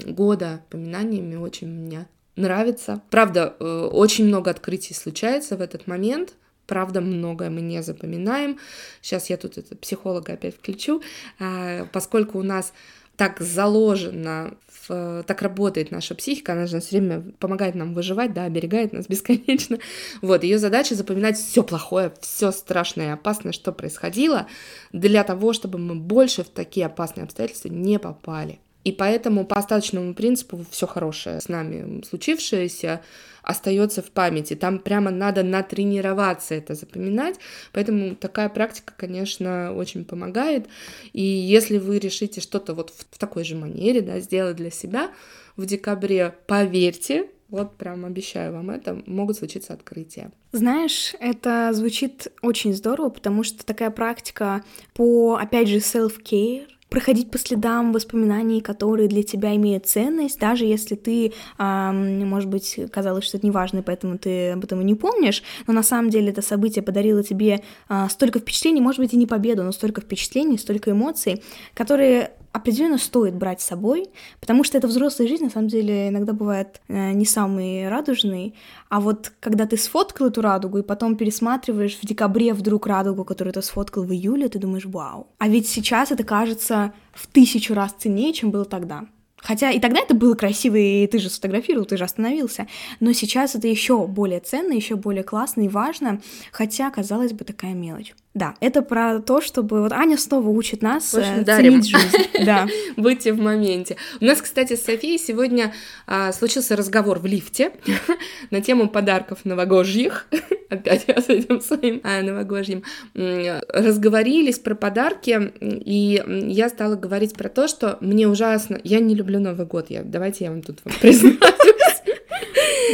года 0.06 0.60
поминаниями 0.68 1.36
очень 1.36 1.68
мне 1.68 2.06
нравится. 2.36 3.02
Правда, 3.10 3.56
э, 3.58 3.88
очень 3.92 4.26
много 4.26 4.50
открытий 4.50 4.94
случается 4.94 5.56
в 5.56 5.60
этот 5.60 5.86
момент. 5.86 6.34
Правда, 6.66 7.00
многое 7.00 7.50
мы 7.50 7.60
не 7.60 7.82
запоминаем. 7.82 8.58
Сейчас 9.00 9.30
я 9.30 9.36
тут 9.36 9.56
это, 9.58 9.76
психолога 9.76 10.32
опять 10.32 10.56
включу, 10.56 11.00
а, 11.38 11.86
поскольку 11.92 12.38
у 12.38 12.42
нас 12.42 12.72
так 13.16 13.40
заложено, 13.40 14.54
так 14.88 15.42
работает 15.42 15.90
наша 15.90 16.14
психика, 16.14 16.52
она 16.52 16.66
же 16.66 16.80
все 16.80 16.98
время 16.98 17.24
помогает 17.38 17.74
нам 17.74 17.94
выживать, 17.94 18.32
да, 18.32 18.44
оберегает 18.44 18.92
нас 18.92 19.06
бесконечно. 19.08 19.78
Вот, 20.22 20.44
ее 20.44 20.58
задача 20.58 20.94
запоминать 20.94 21.38
все 21.38 21.62
плохое, 21.62 22.12
все 22.20 22.52
страшное 22.52 23.08
и 23.08 23.12
опасное, 23.12 23.52
что 23.52 23.72
происходило, 23.72 24.46
для 24.92 25.24
того, 25.24 25.52
чтобы 25.52 25.78
мы 25.78 25.94
больше 25.94 26.44
в 26.44 26.48
такие 26.48 26.86
опасные 26.86 27.24
обстоятельства 27.24 27.68
не 27.68 27.98
попали. 27.98 28.60
И 28.86 28.92
поэтому 28.92 29.44
по 29.44 29.56
остаточному 29.56 30.14
принципу 30.14 30.64
все 30.70 30.86
хорошее 30.86 31.40
с 31.40 31.48
нами 31.48 32.04
случившееся 32.08 33.00
остается 33.42 34.00
в 34.00 34.12
памяти. 34.12 34.54
Там 34.54 34.78
прямо 34.78 35.10
надо 35.10 35.42
натренироваться 35.42 36.54
это 36.54 36.74
запоминать. 36.74 37.34
Поэтому 37.72 38.14
такая 38.14 38.48
практика, 38.48 38.94
конечно, 38.96 39.74
очень 39.74 40.04
помогает. 40.04 40.68
И 41.12 41.20
если 41.20 41.78
вы 41.78 41.98
решите 41.98 42.40
что-то 42.40 42.74
вот 42.74 42.90
в, 42.90 43.18
такой 43.18 43.42
же 43.42 43.56
манере 43.56 44.02
да, 44.02 44.20
сделать 44.20 44.54
для 44.54 44.70
себя 44.70 45.10
в 45.56 45.66
декабре, 45.66 46.36
поверьте, 46.46 47.28
вот 47.48 47.76
прям 47.76 48.04
обещаю 48.04 48.52
вам 48.52 48.70
это, 48.70 49.02
могут 49.06 49.36
случиться 49.36 49.72
открытия. 49.72 50.30
Знаешь, 50.52 51.16
это 51.18 51.70
звучит 51.72 52.28
очень 52.40 52.72
здорово, 52.72 53.08
потому 53.08 53.42
что 53.42 53.66
такая 53.66 53.90
практика 53.90 54.62
по, 54.94 55.34
опять 55.34 55.66
же, 55.66 55.78
self-care, 55.78 56.68
проходить 56.88 57.30
по 57.30 57.38
следам 57.38 57.92
воспоминаний, 57.92 58.60
которые 58.60 59.08
для 59.08 59.22
тебя 59.22 59.54
имеют 59.56 59.86
ценность, 59.86 60.38
даже 60.38 60.64
если 60.64 60.94
ты, 60.94 61.32
ам, 61.58 62.20
может 62.28 62.48
быть, 62.48 62.78
казалось, 62.92 63.24
что 63.24 63.38
это 63.38 63.46
неважно, 63.46 63.82
поэтому 63.82 64.18
ты 64.18 64.50
об 64.50 64.64
этом 64.64 64.80
и 64.80 64.84
не 64.84 64.94
помнишь, 64.94 65.42
но 65.66 65.72
на 65.72 65.82
самом 65.82 66.10
деле 66.10 66.30
это 66.30 66.42
событие 66.42 66.82
подарило 66.82 67.22
тебе 67.22 67.62
а, 67.88 68.08
столько 68.08 68.38
впечатлений, 68.38 68.80
может 68.80 69.00
быть, 69.00 69.12
и 69.12 69.16
не 69.16 69.26
победу, 69.26 69.62
но 69.62 69.72
столько 69.72 70.00
впечатлений, 70.00 70.58
столько 70.58 70.92
эмоций, 70.92 71.42
которые 71.74 72.30
определенно 72.56 72.98
стоит 72.98 73.34
брать 73.34 73.60
с 73.60 73.66
собой, 73.66 74.08
потому 74.40 74.64
что 74.64 74.78
это 74.78 74.88
взрослая 74.88 75.28
жизнь, 75.28 75.44
на 75.44 75.50
самом 75.50 75.68
деле, 75.68 76.08
иногда 76.08 76.32
бывает 76.32 76.80
э, 76.88 77.12
не 77.12 77.24
самый 77.24 77.88
радужный, 77.88 78.54
а 78.88 79.00
вот 79.00 79.32
когда 79.40 79.66
ты 79.66 79.76
сфоткал 79.76 80.28
эту 80.28 80.40
радугу 80.40 80.78
и 80.78 80.82
потом 80.82 81.16
пересматриваешь 81.16 81.96
в 81.96 82.06
декабре 82.06 82.54
вдруг 82.54 82.86
радугу, 82.86 83.24
которую 83.24 83.52
ты 83.52 83.62
сфоткал 83.62 84.04
в 84.04 84.12
июле, 84.12 84.48
ты 84.48 84.58
думаешь, 84.58 84.86
вау. 84.86 85.28
А 85.38 85.48
ведь 85.48 85.68
сейчас 85.68 86.12
это 86.12 86.24
кажется 86.24 86.92
в 87.12 87.26
тысячу 87.26 87.74
раз 87.74 87.94
ценнее, 87.98 88.32
чем 88.32 88.50
было 88.50 88.64
тогда. 88.64 89.06
Хотя 89.46 89.70
и 89.70 89.78
тогда 89.78 90.00
это 90.00 90.14
было 90.14 90.34
красиво, 90.34 90.76
и 90.76 91.06
ты 91.06 91.18
же 91.18 91.30
сфотографировал, 91.30 91.84
ты 91.84 91.96
же 91.96 92.04
остановился. 92.04 92.66
Но 92.98 93.12
сейчас 93.12 93.54
это 93.54 93.68
еще 93.68 94.06
более 94.06 94.40
ценно, 94.40 94.72
еще 94.72 94.96
более 94.96 95.22
классно 95.22 95.60
и 95.62 95.68
важно, 95.68 96.20
хотя, 96.50 96.90
казалось 96.90 97.32
бы, 97.32 97.44
такая 97.44 97.74
мелочь. 97.74 98.14
Да, 98.36 98.54
это 98.60 98.82
про 98.82 99.20
то, 99.20 99.40
чтобы... 99.40 99.80
Вот 99.80 99.92
Аня 99.92 100.18
снова 100.18 100.50
учит 100.50 100.82
нас 100.82 101.14
В 101.14 101.16
общем, 101.16 101.40
э, 101.40 101.42
дарим. 101.42 101.82
ценить 101.82 101.88
жизнь. 101.88 102.28
Да. 102.44 102.68
Будьте 102.98 103.32
в 103.32 103.40
моменте. 103.40 103.96
У 104.20 104.26
нас, 104.26 104.42
кстати, 104.42 104.76
с 104.76 104.84
Софией 104.84 105.18
сегодня 105.18 105.72
а, 106.06 106.32
случился 106.32 106.76
разговор 106.76 107.18
в 107.18 107.24
лифте 107.24 107.72
на 108.50 108.60
тему 108.60 108.90
подарков 108.90 109.46
новогодних. 109.46 110.26
Опять 110.68 111.04
я 111.06 111.18
с 111.22 111.30
этим 111.30 111.62
своим 111.62 112.02
а, 112.04 112.20
новогодним. 112.20 112.82
Разговорились 113.14 114.58
про 114.58 114.74
подарки, 114.74 115.52
и 115.62 116.22
я 116.46 116.68
стала 116.68 116.94
говорить 116.94 117.32
про 117.32 117.48
то, 117.48 117.68
что 117.68 117.96
мне 118.02 118.28
ужасно... 118.28 118.78
Я 118.84 119.00
не 119.00 119.14
люблю 119.14 119.40
Новый 119.40 119.64
год. 119.64 119.86
Я... 119.88 120.02
Давайте 120.02 120.44
я 120.44 120.50
вам 120.50 120.60
тут 120.60 120.80
вам 120.84 120.92
признаюсь. 121.00 121.38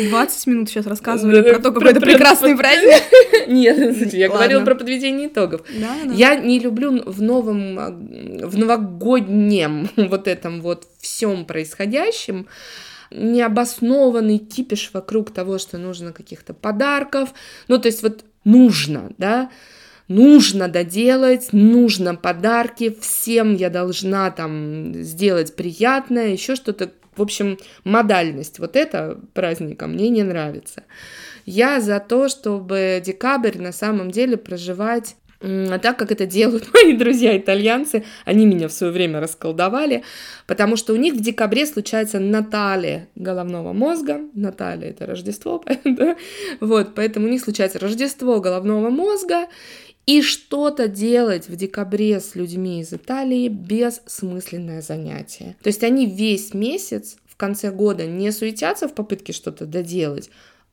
20 0.08 0.46
минут 0.46 0.68
сейчас 0.68 0.86
рассказывали 0.86 1.40
Да, 1.40 1.50
про 1.54 1.58
то, 1.58 1.72
какой 1.72 1.90
это 1.90 2.00
прекрасный 2.00 2.56
праздник. 2.56 3.02
Нет, 3.48 4.12
я 4.12 4.28
говорила 4.28 4.64
про 4.64 4.74
подведение 4.74 5.28
итогов. 5.28 5.62
Я 6.14 6.34
не 6.36 6.58
люблю 6.58 7.02
в 7.04 7.22
новом, 7.22 7.76
в 8.46 8.58
новогоднем 8.58 9.88
вот 9.96 10.28
этом 10.28 10.60
вот 10.60 10.86
всем 11.00 11.44
происходящем 11.44 12.46
необоснованный 13.14 14.38
кипиш 14.38 14.90
вокруг 14.92 15.32
того, 15.32 15.58
что 15.58 15.78
нужно 15.78 16.12
каких-то 16.12 16.54
подарков. 16.54 17.34
Ну, 17.68 17.78
то 17.78 17.86
есть 17.86 18.02
вот 18.02 18.24
нужно, 18.44 19.12
да, 19.18 19.50
нужно 20.08 20.68
доделать, 20.68 21.52
нужно 21.52 22.14
подарки, 22.14 22.96
всем 23.00 23.54
я 23.54 23.70
должна 23.70 24.30
там 24.30 24.94
сделать 25.02 25.54
приятное, 25.56 26.28
еще 26.28 26.54
что-то. 26.54 26.92
В 27.16 27.22
общем, 27.22 27.58
модальность 27.84 28.58
вот 28.58 28.76
это 28.76 29.20
праздника 29.34 29.86
мне 29.86 30.08
не 30.08 30.22
нравится. 30.22 30.84
Я 31.44 31.80
за 31.80 32.00
то, 32.00 32.28
чтобы 32.28 33.02
декабрь 33.04 33.58
на 33.58 33.72
самом 33.72 34.10
деле 34.10 34.36
проживать 34.36 35.16
м, 35.42 35.78
так, 35.80 35.98
как 35.98 36.12
это 36.12 36.24
делают 36.24 36.68
мои 36.74 36.96
друзья-итальянцы. 36.96 38.04
Они 38.24 38.46
меня 38.46 38.68
в 38.68 38.72
свое 38.72 38.92
время 38.92 39.20
расколдовали, 39.20 40.04
потому 40.46 40.76
что 40.76 40.92
у 40.92 40.96
них 40.96 41.14
в 41.14 41.20
декабре 41.20 41.66
случается 41.66 42.20
Наталья 42.20 43.08
головного 43.16 43.72
мозга. 43.72 44.20
Наталья— 44.34 44.88
это 44.90 45.04
Рождество, 45.04 45.62
да? 45.84 46.16
вот, 46.60 46.94
поэтому 46.94 47.26
у 47.26 47.30
них 47.30 47.42
случается 47.42 47.78
Рождество 47.78 48.40
головного 48.40 48.88
мозга, 48.88 49.48
и 50.06 50.20
что-то 50.22 50.88
делать 50.88 51.48
в 51.48 51.56
декабре 51.56 52.20
с 52.20 52.34
людьми 52.34 52.80
из 52.80 52.92
Италии 52.92 53.48
бессмысленное 53.48 54.82
занятие. 54.82 55.56
То 55.62 55.68
есть 55.68 55.84
они 55.84 56.06
весь 56.06 56.54
месяц 56.54 57.16
в 57.24 57.36
конце 57.36 57.70
года 57.70 58.06
не 58.06 58.32
суетятся 58.32 58.88
в 58.88 58.94
попытке 58.94 59.32
что-то 59.32 59.66
доделать, 59.66 60.30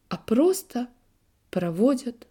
а 0.08 0.18
просто 0.18 0.88
проводят 1.52 2.28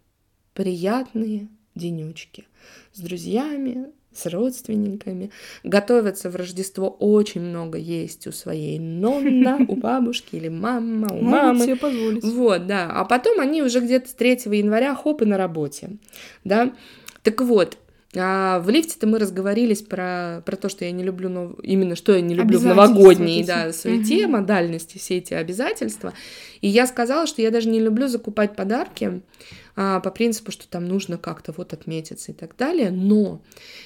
приятные 0.53 1.47
денечки 1.75 2.47
с 2.93 2.99
друзьями, 2.99 3.91
с 4.19 4.25
родственниками, 4.25 5.31
готовятся 5.63 6.29
в 6.29 6.35
Рождество 6.35 6.89
очень 6.89 7.41
много 7.41 7.77
есть 7.77 8.27
у 8.27 8.31
своей 8.31 8.79
нонна, 8.79 9.57
у 9.67 9.75
бабушки 9.77 10.35
или 10.35 10.49
мама, 10.49 11.07
у 11.11 11.15
Могут 11.15 11.29
мамы. 11.31 11.63
себе 11.63 11.75
позволить. 11.75 12.23
Вот, 12.23 12.67
да. 12.67 12.89
А 12.91 13.05
потом 13.05 13.39
они 13.39 13.61
уже 13.61 13.79
где-то 13.79 14.09
с 14.09 14.13
3 14.13 14.31
января 14.45 14.93
хоп 14.95 15.21
и 15.21 15.25
на 15.25 15.37
работе, 15.37 15.91
да. 16.43 16.71
Так 17.23 17.41
вот, 17.41 17.77
а 18.15 18.59
в 18.61 18.69
лифте-то 18.71 19.05
мы 19.05 19.19
разговорились 19.19 19.83
про, 19.83 20.41
про 20.43 20.55
то, 20.55 20.67
что 20.67 20.83
я 20.83 20.91
не 20.91 21.03
люблю, 21.03 21.29
нов- 21.29 21.59
именно 21.61 21.95
что 21.95 22.13
я 22.13 22.21
не 22.21 22.33
люблю 22.33 22.57
в 22.57 22.65
новогодней, 22.65 23.43
да, 23.43 23.71
суете, 23.71 24.25
модальности, 24.25 24.97
все 24.97 25.17
эти 25.17 25.35
обязательства. 25.35 26.13
И 26.61 26.67
я 26.67 26.87
сказала, 26.87 27.27
что 27.27 27.43
я 27.43 27.51
даже 27.51 27.69
не 27.69 27.79
люблю 27.79 28.07
закупать 28.07 28.55
подарки 28.55 29.21
по 29.79 30.11
принципу, 30.11 30.51
что 30.51 30.67
там 30.67 30.87
нужно 30.87 31.17
как-то 31.17 31.53
вот 31.55 31.71
отметиться 31.71 32.33
и 32.33 32.35
так 32.35 32.57
далее. 32.57 32.91
Но 32.91 33.41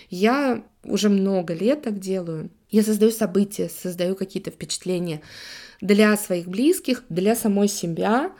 я 0.09 0.63
уже 0.83 1.09
много 1.09 1.53
лет 1.53 1.83
так 1.83 1.99
делаю. 1.99 2.49
Я 2.71 2.81
создаю 2.81 3.11
события, 3.11 3.69
создаю 3.69 4.15
какие-то 4.15 4.49
впечатления 4.49 5.21
для 5.81 6.17
своих 6.17 6.47
близких, 6.47 7.03
для 7.09 7.35
самой 7.35 7.67
себя, 7.67 8.31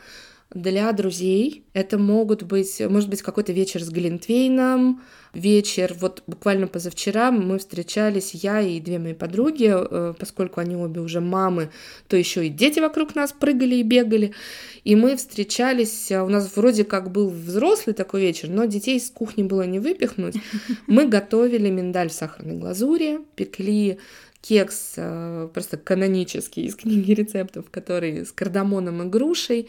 для 0.54 0.92
друзей. 0.92 1.64
Это 1.72 1.98
могут 1.98 2.44
быть, 2.44 2.80
может 2.80 3.10
быть, 3.10 3.22
какой-то 3.22 3.52
вечер 3.52 3.82
с 3.82 3.90
Глинтвейном, 3.90 5.02
вечер, 5.34 5.94
вот 5.98 6.22
буквально 6.26 6.68
позавчера 6.68 7.30
мы 7.32 7.58
встречались, 7.58 8.34
я 8.34 8.60
и 8.60 8.80
две 8.80 8.98
мои 8.98 9.14
подруги, 9.14 9.72
э, 9.74 10.14
поскольку 10.18 10.60
они 10.60 10.76
обе 10.76 11.00
уже 11.00 11.20
мамы, 11.20 11.70
то 12.08 12.16
еще 12.16 12.46
и 12.46 12.50
дети 12.50 12.78
вокруг 12.78 13.14
нас 13.14 13.32
прыгали 13.32 13.76
и 13.76 13.82
бегали, 13.82 14.32
и 14.84 14.94
мы 14.96 15.16
встречались, 15.16 16.12
а 16.12 16.24
у 16.24 16.28
нас 16.28 16.54
вроде 16.54 16.84
как 16.84 17.10
был 17.10 17.28
взрослый 17.28 17.94
такой 17.94 18.22
вечер, 18.22 18.48
но 18.48 18.64
детей 18.64 19.00
с 19.00 19.10
кухни 19.10 19.42
было 19.42 19.62
не 19.62 19.80
выпихнуть. 19.80 20.36
Мы 20.86 21.08
готовили 21.08 21.68
миндаль 21.68 22.10
в 22.10 22.12
сахарной 22.12 22.56
глазури, 22.56 23.18
пекли 23.34 23.98
кекс 24.40 24.94
э, 24.96 25.48
просто 25.54 25.78
канонический 25.78 26.66
из 26.66 26.76
книги 26.76 27.12
рецептов, 27.12 27.70
который 27.70 28.26
с 28.26 28.32
кардамоном 28.32 29.02
и 29.02 29.06
грушей. 29.06 29.68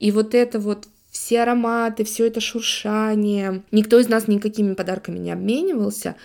И 0.00 0.10
вот 0.10 0.34
это 0.34 0.58
вот 0.58 0.88
все 1.10 1.42
ароматы, 1.42 2.04
все 2.04 2.26
это 2.26 2.40
шуршание. 2.40 3.62
Никто 3.70 3.98
из 4.00 4.08
нас 4.08 4.26
никакими 4.26 4.74
подарками 4.74 5.18
не 5.18 5.30
обменивался, 5.30 6.16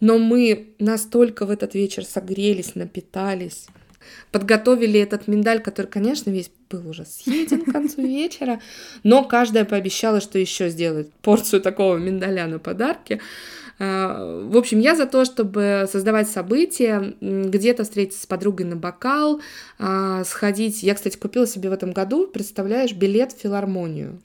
но 0.00 0.18
мы 0.18 0.74
настолько 0.78 1.46
в 1.46 1.50
этот 1.50 1.74
вечер 1.74 2.04
согрелись, 2.04 2.74
напитались, 2.74 3.66
подготовили 4.32 4.98
этот 4.98 5.28
миндаль, 5.28 5.62
который, 5.62 5.86
конечно, 5.86 6.30
весь 6.30 6.50
был 6.70 6.88
уже 6.88 7.04
съеден 7.04 7.64
к 7.64 7.72
концу 7.72 8.02
вечера, 8.06 8.60
но 9.02 9.24
каждая 9.24 9.64
пообещала, 9.64 10.20
что 10.20 10.38
еще 10.38 10.68
сделает 10.68 11.12
порцию 11.22 11.62
такого 11.62 11.96
миндаля 11.96 12.46
на 12.46 12.58
подарки. 12.58 13.20
А, 13.78 14.42
в 14.48 14.56
общем, 14.56 14.78
я 14.78 14.94
за 14.94 15.06
то, 15.06 15.24
чтобы 15.24 15.86
создавать 15.90 16.28
события, 16.28 17.14
где-то 17.20 17.84
встретиться 17.84 18.22
с 18.22 18.26
подругой 18.26 18.66
на 18.66 18.76
бокал, 18.76 19.40
а, 19.78 20.24
сходить. 20.24 20.82
Я, 20.82 20.94
кстати, 20.94 21.16
купила 21.16 21.46
себе 21.46 21.70
в 21.70 21.72
этом 21.72 21.92
году, 21.92 22.26
представляешь, 22.26 22.92
билет 22.92 23.32
в 23.32 23.40
филармонию. 23.40 24.20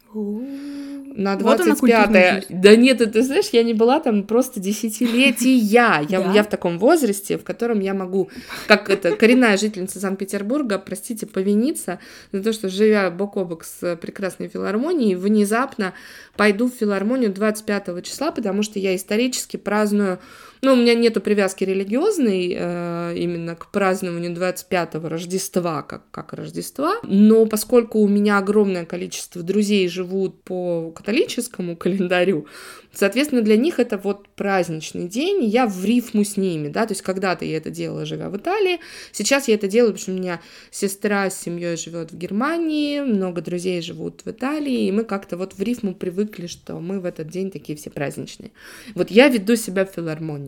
На 1.16 1.36
Вот 1.38 1.60
она, 1.60 1.76
25 1.76 1.80
культурная 1.80 2.36
жизнь. 2.36 2.46
Да 2.50 2.76
нет, 2.76 3.12
ты 3.12 3.24
знаешь, 3.24 3.50
я 3.52 3.64
не 3.64 3.74
была 3.74 4.00
там 4.00 4.24
просто 4.24 4.60
десятилетия. 4.60 5.56
Я, 5.70 6.06
Да? 6.08 6.32
я 6.34 6.44
в 6.44 6.50
таком 6.50 6.80
возрасте, 6.80 7.38
в 7.38 7.44
котором 7.44 7.80
я 7.80 7.94
могу, 7.94 8.30
как 8.68 8.90
это, 8.90 9.16
коренная 9.16 9.58
жительница 9.58 10.00
Санкт-Петербурга, 10.00 10.78
простите, 10.80 11.26
повиниться 11.26 12.00
за 12.32 12.44
то, 12.44 12.54
что, 12.54 12.70
живя 12.70 13.10
бок 13.10 13.38
о 13.38 13.46
бок 13.46 13.64
с 13.64 13.96
прекрасной 13.98 14.48
филармонией, 14.48 15.16
внезапно 15.16 15.94
пойду 16.40 16.70
в 16.70 16.74
филармонию 16.74 17.34
25 17.34 18.02
числа, 18.02 18.32
потому 18.32 18.64
что 18.64 18.80
я 18.80 18.96
исторически 18.96 19.58
праздную, 19.58 20.20
ну, 20.62 20.74
у 20.74 20.76
меня 20.76 20.94
нету 20.94 21.22
привязки 21.22 21.64
религиозной 21.64 22.56
э, 22.58 23.14
именно 23.16 23.56
к 23.56 23.72
празднованию 23.72 24.32
25-го 24.32 25.08
Рождества, 25.08 25.84
как, 25.84 26.12
как 26.12 26.34
Рождества, 26.34 26.96
но 27.04 27.46
поскольку 27.46 28.00
у 28.00 28.08
меня 28.08 28.38
огромное 28.38 28.86
количество 28.86 29.42
друзей 29.42 29.88
живут 29.88 30.44
по 30.44 30.92
католическому 30.92 31.76
календарю, 31.78 32.48
соответственно, 32.94 33.42
для 33.42 33.56
них 33.56 33.80
это 33.80 33.98
вот 33.98 34.28
праздничный 34.30 35.08
день, 35.08 35.46
я 35.46 35.66
в 35.66 35.86
рифму 35.86 36.26
с 36.26 36.36
ними, 36.36 36.68
да, 36.68 36.86
то 36.86 36.92
есть 36.92 37.04
когда-то 37.04 37.46
я 37.46 37.58
это 37.58 37.70
делала, 37.70 38.06
живя 38.06 38.30
в 38.30 38.36
Италии, 38.36 38.80
сейчас 39.14 39.48
я 39.48 39.56
это 39.56 39.68
делаю, 39.68 39.94
потому 39.94 40.02
что 40.02 40.12
у 40.12 40.16
меня 40.16 40.42
сестра 40.72 41.30
с 41.30 41.40
семьей 41.40 41.78
живет 41.78 42.12
в 42.12 42.18
Германии, 42.18 43.00
много 43.00 43.42
друзей 43.42 43.82
живут 43.82 44.22
в 44.26 44.30
Италии, 44.30 44.88
и 44.88 44.92
мы 44.92 45.06
как-то 45.06 45.38
вот 45.38 45.54
в 45.54 45.62
рифму 45.62 45.96
привыкли, 45.96 46.48
что 46.48 46.80
мы 46.80 47.00
в 47.00 47.06
этот 47.06 47.30
день 47.30 47.50
такие 47.50 47.78
все 47.78 47.90
праздничные. 47.90 48.52
Вот 48.94 49.10
я 49.10 49.30
веду 49.30 49.56
себя 49.56 49.86
в 49.86 49.92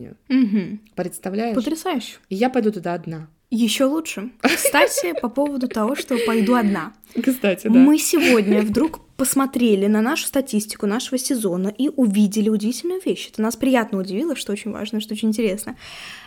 филармонию, 0.02 0.16
Мгм. 0.28 0.80
представляешь? 0.94 1.54
Потрясающе. 1.54 2.18
И 2.28 2.34
я 2.34 2.50
пойду 2.50 2.72
туда 2.72 2.94
одна. 2.94 3.28
Еще 3.52 3.84
лучше. 3.84 4.30
Кстати, 4.40 5.12
по 5.20 5.28
поводу 5.28 5.68
того, 5.68 5.94
что 5.94 6.16
пойду 6.26 6.54
одна. 6.54 6.94
Кстати, 7.14 7.64
да. 7.68 7.70
Мы 7.70 7.98
сегодня 7.98 8.62
вдруг 8.62 9.00
посмотрели 9.18 9.86
на 9.88 10.00
нашу 10.00 10.24
статистику 10.24 10.86
нашего 10.86 11.18
сезона 11.18 11.68
и 11.68 11.90
увидели 11.94 12.48
удивительную 12.48 13.02
вещь. 13.04 13.28
Это 13.30 13.42
нас 13.42 13.54
приятно 13.56 13.98
удивило, 13.98 14.36
что 14.36 14.52
очень 14.52 14.72
важно, 14.72 15.00
что 15.00 15.12
очень 15.12 15.28
интересно. 15.28 15.76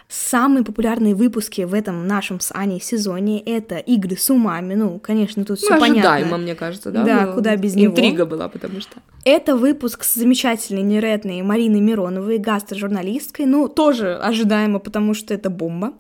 Самые 0.08 0.63
популярные 0.63 1.15
выпуски 1.15 1.63
в 1.63 1.74
этом 1.74 2.05
нашем 2.05 2.39
с 2.39 2.53
Аней 2.53 2.79
сезоне— 2.79 3.39
это 3.46 3.77
игры 3.77 4.15
с 4.17 4.29
умами. 4.29 4.75
Ну, 4.75 5.00
конечно, 5.00 5.44
тут 5.46 5.58
все 5.58 5.74
Ну, 5.74 5.79
понятно. 5.79 6.13
ожидаемо, 6.13 6.38
мне 6.38 6.53
кажется, 6.53 6.91
да? 6.91 7.03
Да, 7.03 7.25
было? 7.25 7.34
куда 7.34 7.55
без 7.55 7.74
него. 7.74 7.91
Интрига 7.91 8.27
была, 8.27 8.48
потому 8.50 8.82
что... 8.82 8.98
Это 9.24 9.55
выпуск 9.55 10.03
с 10.03 10.13
замечательной, 10.13 10.84
невероятной 10.84 11.41
Мариной 11.41 11.79
Мироновой, 11.79 12.38
гастрожурналисткой. 12.38 13.48
Ну, 13.48 13.67
тоже 13.67 14.15
ожидаемо, 14.15 14.77
потому 14.77 15.15
что 15.15 15.34
это 15.34 15.50
бомба. 15.50 15.94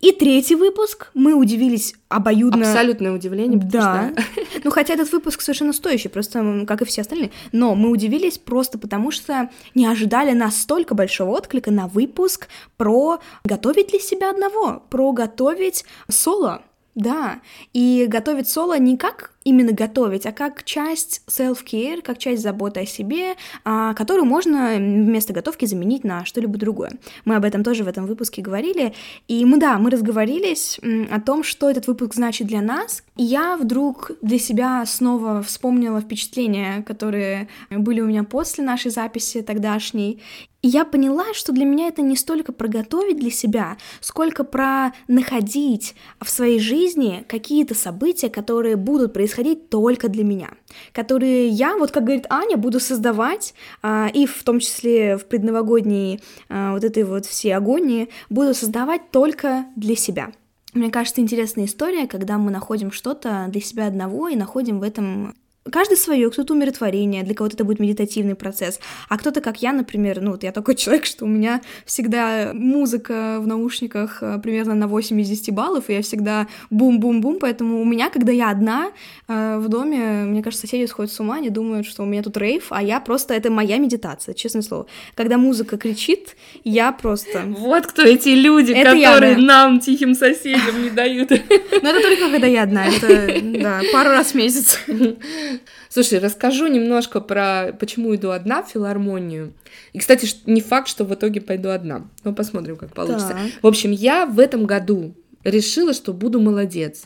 И 0.00 0.12
третий 0.12 0.54
выпуск 0.54 1.10
мы 1.14 1.34
удивились 1.34 1.94
обоюдно. 2.08 2.68
Абсолютное 2.68 3.12
удивление, 3.12 3.58
Да. 3.60 4.12
что... 4.14 4.24
Ну, 4.64 4.70
хотя 4.70 4.94
этот 4.94 5.10
выпуск 5.12 5.40
совершенно 5.40 5.72
стоящий, 5.72 6.08
просто 6.08 6.64
как 6.66 6.82
и 6.82 6.84
все 6.84 7.00
остальные. 7.00 7.30
Но 7.52 7.74
мы 7.74 7.90
удивились 7.90 8.38
просто 8.38 8.78
потому, 8.78 9.10
что 9.10 9.50
не 9.74 9.86
ожидали 9.86 10.32
настолько 10.32 10.94
большого 10.94 11.30
отклика 11.30 11.70
на 11.70 11.88
выпуск 11.88 12.48
про 12.76 13.18
готовить 13.44 13.88
для 13.88 13.98
себя 13.98 14.30
одного, 14.30 14.82
про 14.88 15.12
готовить 15.12 15.84
соло. 16.08 16.62
Да, 16.94 17.40
и 17.72 18.06
готовить 18.08 18.48
соло 18.48 18.76
не 18.78 18.96
как 18.96 19.32
именно 19.48 19.72
готовить, 19.72 20.26
а 20.26 20.32
как 20.32 20.64
часть 20.64 21.22
self-care, 21.26 22.02
как 22.02 22.18
часть 22.18 22.42
заботы 22.42 22.80
о 22.80 22.86
себе, 22.86 23.34
а, 23.64 23.94
которую 23.94 24.26
можно 24.26 24.76
вместо 24.76 25.32
готовки 25.32 25.64
заменить 25.64 26.04
на 26.04 26.24
что-либо 26.24 26.58
другое. 26.58 26.92
Мы 27.24 27.36
об 27.36 27.44
этом 27.44 27.64
тоже 27.64 27.84
в 27.84 27.88
этом 27.88 28.06
выпуске 28.06 28.42
говорили. 28.42 28.94
И 29.26 29.44
мы, 29.44 29.58
да, 29.58 29.78
мы 29.78 29.90
разговорились 29.90 30.78
о 31.10 31.20
том, 31.20 31.42
что 31.42 31.70
этот 31.70 31.86
выпуск 31.86 32.14
значит 32.14 32.46
для 32.46 32.60
нас. 32.60 33.02
И 33.16 33.24
я 33.24 33.56
вдруг 33.56 34.12
для 34.22 34.38
себя 34.38 34.84
снова 34.86 35.42
вспомнила 35.42 36.00
впечатления, 36.00 36.82
которые 36.82 37.48
были 37.70 38.00
у 38.00 38.06
меня 38.06 38.24
после 38.24 38.64
нашей 38.64 38.90
записи 38.90 39.42
тогдашней. 39.42 40.20
И 40.60 40.68
я 40.68 40.84
поняла, 40.84 41.34
что 41.34 41.52
для 41.52 41.64
меня 41.64 41.86
это 41.86 42.02
не 42.02 42.16
столько 42.16 42.52
про 42.52 42.66
готовить 42.66 43.18
для 43.18 43.30
себя, 43.30 43.76
сколько 44.00 44.42
про 44.42 44.92
находить 45.06 45.94
в 46.20 46.28
своей 46.28 46.58
жизни 46.58 47.24
какие-то 47.28 47.76
события, 47.76 48.28
которые 48.28 48.74
будут 48.74 49.12
происходить 49.12 49.70
только 49.70 50.08
для 50.08 50.24
меня, 50.24 50.50
которые 50.92 51.48
я, 51.48 51.76
вот 51.76 51.92
как 51.92 52.04
говорит 52.04 52.26
Аня, 52.28 52.56
буду 52.56 52.80
создавать, 52.80 53.54
а, 53.82 54.08
и 54.12 54.26
в 54.26 54.42
том 54.42 54.58
числе 54.58 55.16
в 55.16 55.26
предновогодней 55.26 56.20
а, 56.48 56.72
вот 56.72 56.82
этой 56.82 57.04
вот 57.04 57.24
всей 57.24 57.52
агонии, 57.52 58.08
буду 58.28 58.52
создавать 58.52 59.12
только 59.12 59.66
для 59.76 59.94
себя. 59.94 60.32
Мне 60.74 60.90
кажется, 60.90 61.20
интересная 61.20 61.66
история, 61.66 62.08
когда 62.08 62.36
мы 62.36 62.50
находим 62.50 62.90
что-то 62.90 63.46
для 63.48 63.60
себя 63.60 63.86
одного 63.86 64.28
и 64.28 64.36
находим 64.36 64.80
в 64.80 64.82
этом 64.82 65.34
Каждый 65.70 65.96
свое, 65.96 66.30
кто-то 66.30 66.54
умиротворение, 66.54 67.22
для 67.22 67.34
кого-то 67.34 67.56
это 67.56 67.64
будет 67.64 67.80
медитативный 67.80 68.34
процесс, 68.34 68.80
а 69.08 69.18
кто-то, 69.18 69.40
как 69.40 69.62
я, 69.62 69.72
например, 69.72 70.20
ну 70.20 70.32
вот 70.32 70.42
я 70.42 70.52
такой 70.52 70.74
человек, 70.76 71.04
что 71.04 71.24
у 71.24 71.28
меня 71.28 71.60
всегда 71.84 72.52
музыка 72.54 73.38
в 73.40 73.46
наушниках 73.46 74.22
э, 74.22 74.38
примерно 74.42 74.74
на 74.74 74.86
8 74.86 75.20
из 75.20 75.28
10 75.28 75.54
баллов, 75.54 75.88
и 75.88 75.94
я 75.94 76.02
всегда 76.02 76.46
бум-бум-бум, 76.70 77.38
поэтому 77.40 77.80
у 77.80 77.84
меня, 77.84 78.10
когда 78.10 78.32
я 78.32 78.50
одна 78.50 78.90
э, 79.26 79.58
в 79.58 79.68
доме, 79.68 80.24
мне 80.24 80.42
кажется, 80.42 80.66
соседи 80.66 80.86
сходят 80.86 81.12
с 81.12 81.20
ума, 81.20 81.36
они 81.36 81.50
думают, 81.50 81.86
что 81.86 82.02
у 82.02 82.06
меня 82.06 82.22
тут 82.22 82.36
рейв, 82.36 82.66
а 82.70 82.82
я 82.82 83.00
просто, 83.00 83.34
это 83.34 83.50
моя 83.50 83.78
медитация, 83.78 84.34
честное 84.34 84.62
слово. 84.62 84.86
Когда 85.14 85.38
музыка 85.38 85.76
кричит, 85.78 86.36
я 86.64 86.92
просто... 86.92 87.44
Вот 87.46 87.86
кто 87.86 88.02
эти 88.02 88.30
люди, 88.30 88.72
Это 88.72 88.94
я, 88.94 89.12
которые 89.12 89.36
да. 89.36 89.42
нам, 89.42 89.80
тихим 89.80 90.14
соседям, 90.14 90.82
не 90.82 90.90
дают. 90.90 91.30
Но 91.82 91.88
это 91.88 92.00
только 92.00 92.30
когда 92.30 92.46
я 92.46 92.62
одна, 92.62 92.86
это, 92.86 93.40
да, 93.42 93.80
пару 93.92 94.10
раз 94.10 94.32
в 94.32 94.34
месяц. 94.34 94.78
Слушай, 95.88 96.18
расскажу 96.18 96.66
немножко 96.66 97.20
про 97.20 97.72
почему 97.78 98.14
иду 98.14 98.30
одна 98.30 98.62
в 98.62 98.70
филармонию. 98.70 99.52
И, 99.92 99.98
кстати, 99.98 100.28
не 100.46 100.60
факт, 100.60 100.88
что 100.88 101.04
в 101.04 101.14
итоге 101.14 101.40
пойду 101.40 101.70
одна. 101.70 102.08
Но 102.24 102.32
посмотрим, 102.32 102.76
как 102.76 102.92
получится. 102.94 103.28
Так. 103.28 103.62
В 103.62 103.66
общем, 103.66 103.90
я 103.90 104.26
в 104.26 104.38
этом 104.38 104.66
году 104.66 105.14
решила, 105.44 105.92
что 105.92 106.12
буду 106.12 106.40
молодец. 106.40 107.04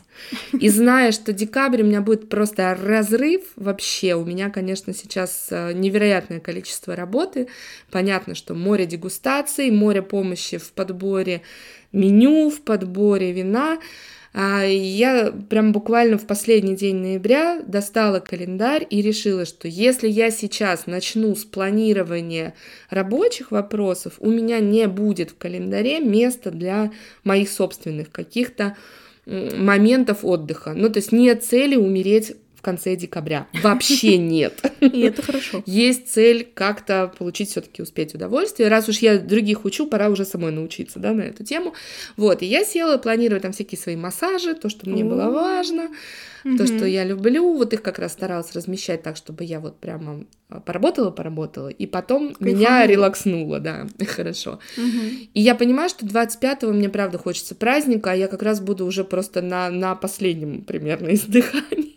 И 0.59 0.69
зная, 0.69 1.11
что 1.11 1.33
декабрь 1.33 1.81
у 1.81 1.85
меня 1.85 2.01
будет 2.01 2.29
просто 2.29 2.75
разрыв 2.81 3.41
вообще, 3.55 4.15
у 4.15 4.25
меня, 4.25 4.49
конечно, 4.49 4.93
сейчас 4.93 5.47
э, 5.49 5.73
невероятное 5.73 6.39
количество 6.39 6.95
работы. 6.95 7.47
Понятно, 7.91 8.35
что 8.35 8.53
море 8.53 8.85
дегустаций, 8.85 9.71
море 9.71 10.01
помощи 10.01 10.57
в 10.57 10.71
подборе 10.71 11.41
меню, 11.91 12.49
в 12.49 12.61
подборе 12.61 13.31
вина. 13.31 13.79
А, 14.33 14.63
Я 14.65 15.31
прям 15.49 15.71
буквально 15.71 16.17
в 16.17 16.25
последний 16.25 16.75
день 16.75 16.97
ноября 16.97 17.61
достала 17.61 18.19
календарь 18.19 18.85
и 18.89 19.01
решила, 19.01 19.45
что 19.45 19.67
если 19.67 20.07
я 20.07 20.31
сейчас 20.31 20.87
начну 20.87 21.35
с 21.35 21.45
планирования 21.45 22.55
рабочих 22.89 23.51
вопросов, 23.51 24.15
у 24.19 24.29
меня 24.29 24.59
не 24.59 24.87
будет 24.87 25.31
в 25.31 25.37
календаре 25.37 25.99
места 25.99 26.49
для 26.49 26.91
моих 27.23 27.49
собственных 27.49 28.11
каких-то 28.11 28.75
моментов 29.25 30.19
отдыха. 30.23 30.73
Ну, 30.75 30.89
то 30.89 30.97
есть 30.97 31.11
нет 31.11 31.43
цели 31.43 31.75
умереть 31.75 32.35
конце 32.63 32.95
декабря. 32.95 33.47
Вообще 33.61 34.17
нет. 34.17 34.73
И 34.79 35.01
это 35.01 35.21
хорошо. 35.21 35.61
Есть 35.67 36.11
цель 36.11 36.47
как-то 36.53 37.13
получить 37.17 37.51
все-таки 37.51 37.83
успеть 37.83 38.15
удовольствие. 38.15 38.69
Раз 38.69 38.89
уж 38.89 38.97
я 38.99 39.19
других 39.19 39.65
учу, 39.65 39.85
пора 39.85 40.09
уже 40.09 40.25
самой 40.25 40.51
научиться, 40.51 40.99
да, 40.99 41.13
на 41.13 41.21
эту 41.21 41.43
тему. 41.43 41.73
Вот, 42.17 42.41
и 42.41 42.45
я 42.45 42.63
села 42.63 42.97
планировать 42.97 43.43
там 43.43 43.51
всякие 43.51 43.77
свои 43.77 43.95
массажи, 43.95 44.55
то, 44.55 44.69
что 44.69 44.89
мне 44.89 45.03
было 45.03 45.29
важно, 45.29 45.89
то, 46.57 46.65
что 46.65 46.85
я 46.85 47.03
люблю. 47.03 47.53
Вот 47.53 47.73
их 47.73 47.81
как 47.81 47.99
раз 47.99 48.13
старалась 48.13 48.53
размещать 48.53 49.03
так, 49.03 49.17
чтобы 49.17 49.43
я 49.43 49.59
вот 49.59 49.77
прямо 49.79 50.25
а, 50.49 50.59
поработала, 50.59 51.11
поработала, 51.11 51.69
и 51.69 51.85
потом 51.85 52.35
меня 52.39 52.85
релакснуло, 52.85 53.59
да, 53.59 53.87
хорошо. 54.07 54.59
И 55.33 55.41
я 55.41 55.55
понимаю, 55.55 55.89
что 55.89 56.05
25-го 56.05 56.71
мне 56.71 56.89
правда 56.89 57.17
хочется 57.17 57.55
праздника, 57.55 58.11
а 58.11 58.15
я 58.15 58.27
как 58.27 58.43
раз 58.43 58.59
буду 58.59 58.85
уже 58.85 59.03
просто 59.03 59.41
на, 59.41 59.69
на 59.69 59.95
последнем 59.95 60.61
примерно 60.61 61.13
издыхании. 61.13 61.92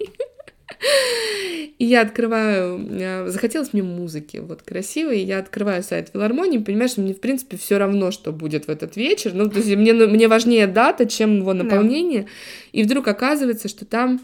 И 1.78 1.84
я 1.84 2.00
открываю, 2.00 2.80
э, 2.90 3.28
захотелось 3.28 3.74
мне 3.74 3.82
музыки, 3.82 4.38
вот 4.38 4.62
красивой, 4.62 5.20
я 5.20 5.38
открываю 5.38 5.82
сайт 5.82 6.08
филармонии, 6.12 6.56
понимаешь, 6.56 6.92
что 6.92 7.02
мне, 7.02 7.12
в 7.12 7.20
принципе, 7.20 7.58
все 7.58 7.76
равно, 7.76 8.10
что 8.10 8.32
будет 8.32 8.66
в 8.66 8.70
этот 8.70 8.96
вечер, 8.96 9.34
ну, 9.34 9.50
то 9.50 9.58
есть 9.58 9.68
мне, 9.76 9.92
мне 9.92 10.26
важнее 10.28 10.66
дата, 10.66 11.04
чем 11.06 11.38
его 11.38 11.52
наполнение, 11.52 12.26
и 12.72 12.82
вдруг 12.82 13.06
оказывается, 13.08 13.68
что 13.68 13.84
там 13.84 14.20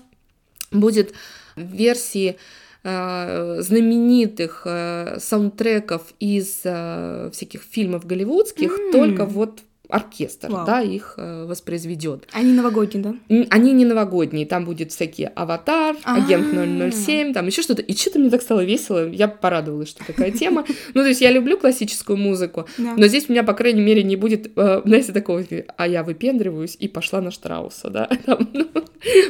будет 0.70 1.12
версии 1.56 2.36
э, 2.84 3.56
знаменитых 3.60 4.62
э, 4.64 5.18
саундтреков 5.20 6.14
из 6.20 6.60
всяких 6.60 7.62
фильмов 7.70 8.06
голливудских, 8.06 8.72
М. 8.72 8.92
только 8.92 9.26
вот 9.26 9.60
оркестр, 9.92 10.50
Вау. 10.50 10.66
да, 10.66 10.80
их 10.80 11.14
э, 11.18 11.44
воспроизведет. 11.44 12.26
Они 12.32 12.52
новогодние, 12.52 13.02
да? 13.04 13.44
Они 13.50 13.72
не 13.72 13.84
новогодние, 13.84 14.46
там 14.46 14.64
будет 14.64 14.90
всякие 14.90 15.28
«Аватар», 15.28 15.96
«Агент 16.04 16.46
А. 16.54 16.90
007», 16.90 17.34
там 17.34 17.46
еще 17.46 17.62
что-то. 17.62 17.82
И 17.82 17.94
что-то 17.94 18.18
мне 18.18 18.30
так 18.30 18.42
стало 18.42 18.64
весело, 18.64 19.06
я 19.08 19.28
порадовалась, 19.28 19.90
что 19.90 20.04
такая 20.04 20.30
тема. 20.30 20.64
Ну, 20.94 21.02
то 21.02 21.08
есть 21.08 21.20
я 21.20 21.30
люблю 21.30 21.58
классическую 21.58 22.16
музыку, 22.16 22.66
но 22.78 23.06
здесь 23.06 23.28
у 23.28 23.32
меня, 23.32 23.42
по 23.42 23.52
крайней 23.52 23.82
мере, 23.82 24.02
не 24.02 24.16
будет, 24.16 24.50
э, 24.56 24.82
знаете, 24.84 25.12
такого, 25.12 25.44
а 25.76 25.86
я 25.86 26.02
выпендриваюсь 26.02 26.76
и 26.78 26.88
пошла 26.88 27.20
на 27.20 27.30
Штрауса, 27.30 27.90
да. 27.90 28.08
Ну, 28.54 28.68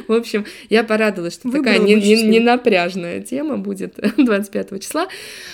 в 0.07 0.13
общем, 0.13 0.45
я 0.69 0.83
порадовалась, 0.83 1.33
что 1.33 1.51
такая 1.51 1.79
ненапряжная 1.79 3.21
тема 3.21 3.57
будет 3.57 3.95
25 4.17 4.81
числа. 4.81 5.07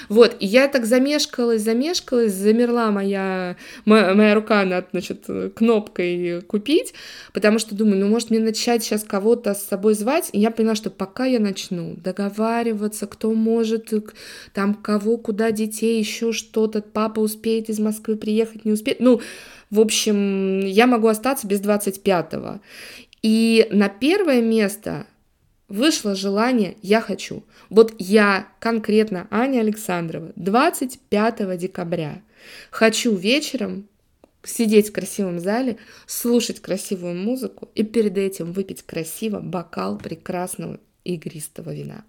Вот, 0.10 0.36
и 0.40 0.46
я 0.46 0.68
так 0.68 0.86
замешкалась, 0.86 1.62
замешкалась, 1.62 2.34
замерла 2.34 2.92
моя, 2.92 3.56
моя, 3.86 4.14
моя 4.14 4.36
рука 4.36 4.66
над, 4.66 4.94
значит, 5.00 5.54
кнопкой 5.56 6.42
«Купить», 6.42 6.94
потому 7.34 7.60
что 7.60 7.76
думаю, 7.76 8.00
ну, 8.00 8.08
может, 8.08 8.30
мне 8.30 8.40
начать 8.40 8.84
сейчас 8.84 9.04
кого-то 9.04 9.54
с 9.54 9.64
собой 9.64 9.94
звать, 9.94 10.30
и 10.34 10.40
я 10.40 10.52
поняла, 10.52 10.76
что 10.76 10.90
пока 10.90 11.26
я 11.26 11.40
начну 11.40 11.96
договариваться, 11.96 13.08
кто 13.08 13.34
может, 13.34 13.94
э, 13.94 14.02
там, 14.54 14.74
кого, 14.76 15.18
куда 15.18 15.52
детей, 15.52 16.00
еще 16.00 16.32
что-то, 16.32 16.82
папа 16.82 17.20
успеет 17.20 17.70
из 17.70 17.80
Москвы 17.80 18.16
приехать, 18.16 18.66
не 18.66 18.72
успеет, 18.72 19.00
ну, 19.00 19.22
в 19.70 19.80
общем, 19.80 20.66
я 20.66 20.88
могу 20.88 21.08
остаться 21.08 21.48
без 21.48 21.62
25-го. 21.62 22.60
И 23.22 23.68
на 23.72 23.90
первое 23.90 24.42
место 24.42 25.06
вышло 25.68 26.16
желание 26.16 26.76
«я 26.82 27.02
хочу». 27.02 27.44
Вот 27.70 27.94
я 28.00 28.48
конкретно, 28.60 29.28
Аня 29.30 29.60
Александрова, 29.60 30.32
25 30.36 31.58
декабря 31.58 32.22
хочу 32.72 33.16
вечером 33.16 33.89
сидеть 34.44 34.90
в 34.90 34.94
красивом 34.94 35.40
зале, 35.40 35.78
слушать 36.06 36.62
красивую 36.62 37.16
музыку 37.16 37.70
и 37.76 37.84
перед 37.84 38.18
этим 38.18 38.52
выпить 38.52 38.84
красиво 38.84 39.40
бокал 39.40 39.98
прекрасного 39.98 40.80
игристого 41.04 41.74
вина. 41.74 42.04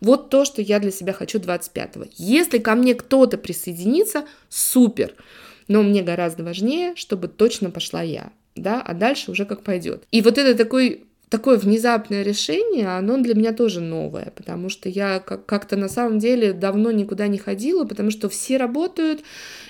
Вот 0.00 0.30
то, 0.30 0.44
что 0.44 0.60
я 0.62 0.78
для 0.78 0.90
себя 0.90 1.12
хочу 1.12 1.38
25-го. 1.38 2.06
Если 2.16 2.58
ко 2.58 2.74
мне 2.74 2.94
кто-то 2.94 3.38
присоединится, 3.38 4.26
супер. 4.48 5.14
Но 5.66 5.82
мне 5.82 6.02
гораздо 6.02 6.44
важнее, 6.44 6.94
чтобы 6.94 7.28
точно 7.28 7.70
пошла 7.70 8.02
я, 8.02 8.32
да, 8.54 8.82
а 8.82 8.92
дальше 8.92 9.30
уже 9.30 9.46
как 9.46 9.62
пойдет. 9.62 10.04
И 10.10 10.20
вот 10.20 10.36
это 10.36 10.54
такой 10.56 11.06
такое 11.28 11.56
внезапное 11.58 12.22
решение, 12.22 12.86
оно 12.88 13.18
для 13.18 13.34
меня 13.34 13.52
тоже 13.52 13.80
новое, 13.80 14.32
потому 14.36 14.68
что 14.68 14.88
я 14.88 15.18
как- 15.18 15.46
как-то 15.46 15.76
на 15.76 15.88
самом 15.88 16.18
деле 16.18 16.52
давно 16.52 16.90
никуда 16.92 17.26
не 17.26 17.38
ходила, 17.38 17.84
потому 17.84 18.10
что 18.10 18.28
все 18.28 18.56
работают, 18.56 19.22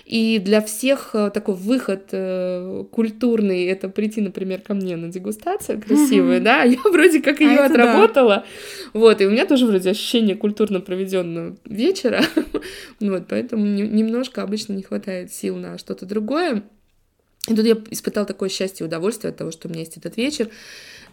и 0.05 0.39
для 0.39 0.61
всех 0.61 1.11
э, 1.15 1.31
такой 1.33 1.55
выход 1.55 2.09
э, 2.13 2.85
культурный 2.91 3.65
это 3.65 3.89
прийти, 3.89 4.21
например, 4.21 4.61
ко 4.61 4.75
мне 4.75 4.97
на 4.97 5.09
дегустацию 5.11 5.81
красивую, 5.81 6.43
да, 6.43 6.63
я 6.65 6.79
вроде 6.93 7.23
как 7.23 7.41
А 7.41 7.45
ее 7.45 7.57
да. 7.57 7.67
отработала, 7.67 8.45
вот, 8.93 9.21
и 9.23 9.27
у 9.27 9.31
меня 9.31 9.47
тоже 9.47 9.65
вроде 9.67 9.91
ощущение 9.91 10.37
культурно 10.37 10.81
проведенного 10.81 11.57
вечера, 11.65 12.23
вот, 13.01 13.25
поэтому 13.29 13.65
не- 13.65 13.83
немножко 13.89 14.43
обычно 14.43 14.75
не 14.75 14.83
хватает 14.83 15.33
сил 15.33 15.57
на 15.57 15.79
что-то 15.79 16.05
другое. 16.05 16.63
И 17.47 17.55
тут 17.55 17.67
я 17.67 17.77
испытала 17.91 18.25
такое 18.27 18.49
счастье 18.49 18.85
и 18.85 18.89
удовольствие 18.89 19.31
от 19.31 19.37
того, 19.37 19.51
что 19.51 19.69
у 19.69 19.71
меня 19.71 19.81
есть 19.81 19.99
этот 19.99 20.17
вечер. 20.17 20.49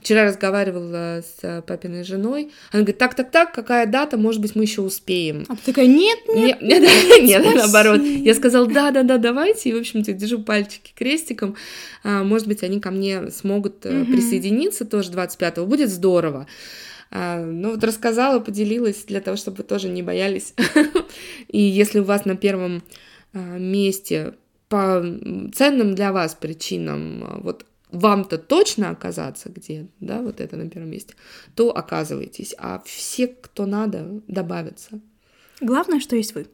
Вчера 0.02 0.26
разговаривала 0.26 1.22
с 1.22 1.38
э, 1.44 1.62
папиной 1.62 2.04
женой. 2.04 2.52
Она 2.72 2.82
говорит, 2.82 2.98
так, 2.98 3.14
так, 3.14 3.30
так, 3.30 3.54
какая 3.54 3.86
дата, 3.86 4.18
может 4.18 4.42
быть, 4.42 4.56
мы 4.56 4.64
еще 4.64 4.82
успеем. 4.82 5.46
А 5.48 5.56
ты 5.56 5.62
такая, 5.68 5.86
нет, 5.88 6.18
нет, 6.28 6.62
Нет, 6.62 6.82
нет, 6.82 7.22
нет, 7.24 7.56
наоборот. 7.56 8.02
Я 8.04 8.34
сказала, 8.34 8.66
да, 8.68 8.90
да, 8.92 9.04
да, 9.04 9.18
давайте. 9.18 9.70
И, 9.70 9.74
в 9.74 9.78
общем-то, 9.78 10.14
держу 10.14 10.40
пальчики 10.40 10.92
крестиком. 10.96 11.56
А, 12.04 12.24
Может 12.24 12.48
быть, 12.48 12.64
они 12.64 12.80
ко 12.80 12.90
мне 12.90 13.30
смогут 13.30 13.86
Мгм. 13.86 14.08
присоединиться 14.08 14.86
тоже 14.86 15.12
25-го. 15.12 15.66
Будет 15.68 15.90
здорово. 15.90 16.48
А, 17.12 17.44
Ну, 17.46 17.72
вот 17.72 17.84
рассказала, 17.84 18.40
поделилась 18.40 19.04
для 19.04 19.22
того, 19.22 19.38
чтобы 19.38 19.58
вы 19.58 19.64
тоже 19.64 19.88
не 19.88 20.02
боялись. 20.02 20.56
И 21.48 21.60
если 21.62 22.00
у 22.00 22.04
вас 22.04 22.26
на 22.26 22.36
первом 22.36 22.84
а, 23.34 23.40
месте 23.60 24.34
по 24.68 25.06
ценным 25.54 25.94
для 25.96 26.12
вас 26.12 26.34
причинам 26.34 27.42
вот 27.44 27.66
вам-то 27.92 28.38
точно 28.38 28.90
оказаться 28.90 29.50
где, 29.50 29.88
да, 30.00 30.22
вот 30.22 30.40
это 30.42 30.56
на 30.58 30.70
первом 30.70 30.90
месте, 30.92 31.14
то 31.56 31.76
оказывайтесь, 31.76 32.54
а 32.58 32.82
все, 32.86 33.28
кто 33.28 33.66
надо, 33.66 34.22
добавятся. 34.28 35.00
Главное, 35.60 36.00
что 36.00 36.16
есть 36.16 36.34
вы. 36.34 36.48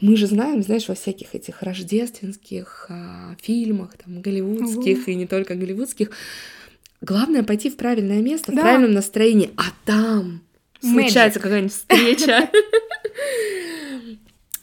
Мы 0.00 0.16
же 0.16 0.26
знаем, 0.26 0.62
знаешь, 0.62 0.86
во 0.88 0.94
всяких 0.94 1.34
этих 1.34 1.62
рождественских 1.62 2.86
а, 2.90 3.34
фильмах, 3.40 3.96
там, 3.96 4.20
голливудских 4.20 5.08
и 5.08 5.14
не 5.14 5.26
только 5.26 5.54
голливудских, 5.54 6.10
главное 7.00 7.42
пойти 7.44 7.70
в 7.70 7.76
правильное 7.76 8.20
место, 8.20 8.52
в 8.52 8.54
Да. 8.54 8.60
правильном 8.60 8.92
настроении, 8.92 9.50
а 9.56 9.62
там 9.86 10.42
Magic. 10.82 10.90
случается 11.04 11.40
какая-нибудь 11.40 11.72
встреча. 11.72 12.50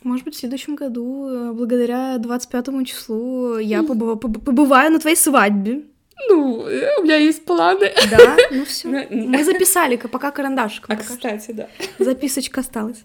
Может 0.03 0.23
быть, 0.25 0.35
в 0.35 0.39
следующем 0.39 0.75
году, 0.75 1.27
э, 1.27 1.51
благодаря 1.51 2.17
25 2.19 2.85
числу, 2.85 3.57
я 3.57 3.81
побыва- 3.81 4.17
поб- 4.19 4.43
побываю 4.43 4.91
на 4.93 4.99
твоей 4.99 5.17
свадьбе. 5.17 5.83
Ну, 6.27 6.67
э, 6.67 6.99
у 6.99 7.03
меня 7.03 7.15
есть 7.15 7.45
планы. 7.45 7.91
Да, 8.11 8.37
ну 8.51 8.65
все. 8.65 8.87
Мы 9.09 9.43
записали, 9.43 9.95
пока 9.95 10.31
карандашик. 10.31 10.85
А, 10.87 10.95
пока 10.95 11.03
кстати, 11.03 11.51
да. 11.51 11.69
Записочка 11.97 12.61
осталась. 12.61 13.03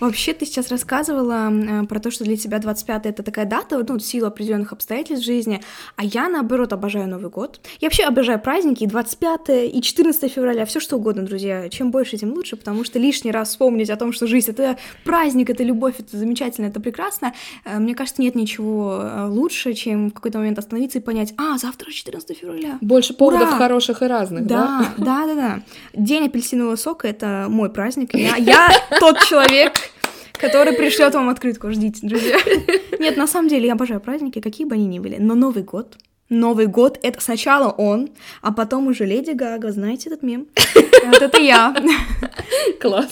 Вообще, 0.00 0.32
ты 0.32 0.46
сейчас 0.46 0.70
рассказывала 0.70 1.50
э, 1.52 1.86
про 1.86 2.00
то, 2.00 2.10
что 2.10 2.24
для 2.24 2.36
тебя 2.36 2.58
25 2.58 3.06
это 3.06 3.22
такая 3.22 3.44
дата, 3.44 3.84
ну, 3.86 3.98
в 3.98 4.00
силу 4.00 4.26
определенных 4.26 4.72
обстоятельств 4.72 5.24
в 5.24 5.26
жизни, 5.26 5.60
а 5.96 6.04
я, 6.04 6.28
наоборот, 6.28 6.72
обожаю 6.72 7.08
Новый 7.08 7.30
год. 7.30 7.60
Я 7.80 7.88
вообще 7.88 8.04
обожаю 8.04 8.40
праздники, 8.40 8.84
и 8.84 8.86
25 8.86 9.40
и 9.72 9.82
14 9.82 10.32
февраля, 10.32 10.64
все 10.64 10.80
что 10.80 10.96
угодно, 10.96 11.22
друзья. 11.22 11.68
Чем 11.68 11.90
больше, 11.90 12.16
тем 12.16 12.32
лучше, 12.32 12.56
потому 12.56 12.84
что 12.84 12.98
лишний 12.98 13.30
раз 13.30 13.50
вспомнить 13.50 13.90
о 13.90 13.96
том, 13.96 14.12
что 14.12 14.26
жизнь— 14.26 14.50
это 14.52 14.78
праздник, 15.04 15.50
это 15.50 15.62
любовь, 15.62 15.96
это 15.98 16.16
замечательно, 16.16 16.66
это 16.66 16.80
прекрасно. 16.80 17.34
Э, 17.64 17.78
Мне 17.78 17.94
кажется, 17.94 18.22
нет 18.22 18.34
ничего 18.34 19.26
лучше, 19.28 19.74
чем 19.74 20.10
в 20.10 20.14
какой-то 20.14 20.38
момент 20.38 20.58
остановиться 20.58 20.98
и 20.98 21.02
понять, 21.02 21.34
а, 21.36 21.58
завтра 21.58 21.90
14 21.90 22.36
февраля. 22.36 22.53
Больше 22.80 23.14
поводов 23.14 23.48
Ура! 23.48 23.58
хороших 23.58 24.02
и 24.02 24.06
разных, 24.06 24.46
да? 24.46 24.92
Да, 24.96 25.04
да, 25.04 25.26
да, 25.26 25.34
да. 25.34 25.62
День 25.94 26.26
апельсинового 26.26 26.76
сока 26.76 27.08
это 27.08 27.46
мой 27.48 27.70
праздник. 27.70 28.14
Я, 28.14 28.36
я 28.38 28.68
тот 29.00 29.18
человек, 29.28 29.72
который 30.32 30.74
пришлет 30.74 31.14
вам 31.14 31.28
открытку. 31.28 31.70
Ждите, 31.70 32.06
друзья. 32.06 32.38
Нет, 32.98 33.16
на 33.16 33.26
самом 33.26 33.48
деле 33.48 33.66
я 33.66 33.72
обожаю 33.74 34.00
праздники, 34.00 34.40
какие 34.40 34.66
бы 34.66 34.74
они 34.74 34.86
ни 34.86 34.98
были. 34.98 35.16
Но 35.18 35.34
Новый 35.34 35.62
год. 35.62 35.96
Новый 36.34 36.66
год 36.66 36.98
это 37.02 37.20
сначала 37.20 37.70
он, 37.70 38.10
а 38.42 38.52
потом 38.52 38.88
уже 38.88 39.04
Леди 39.04 39.30
Гага. 39.32 39.72
Знаете 39.72 40.10
этот 40.10 40.22
мем? 40.22 40.46
Вот 41.04 41.20
это 41.20 41.38
я. 41.38 41.74
Класс. 42.80 43.10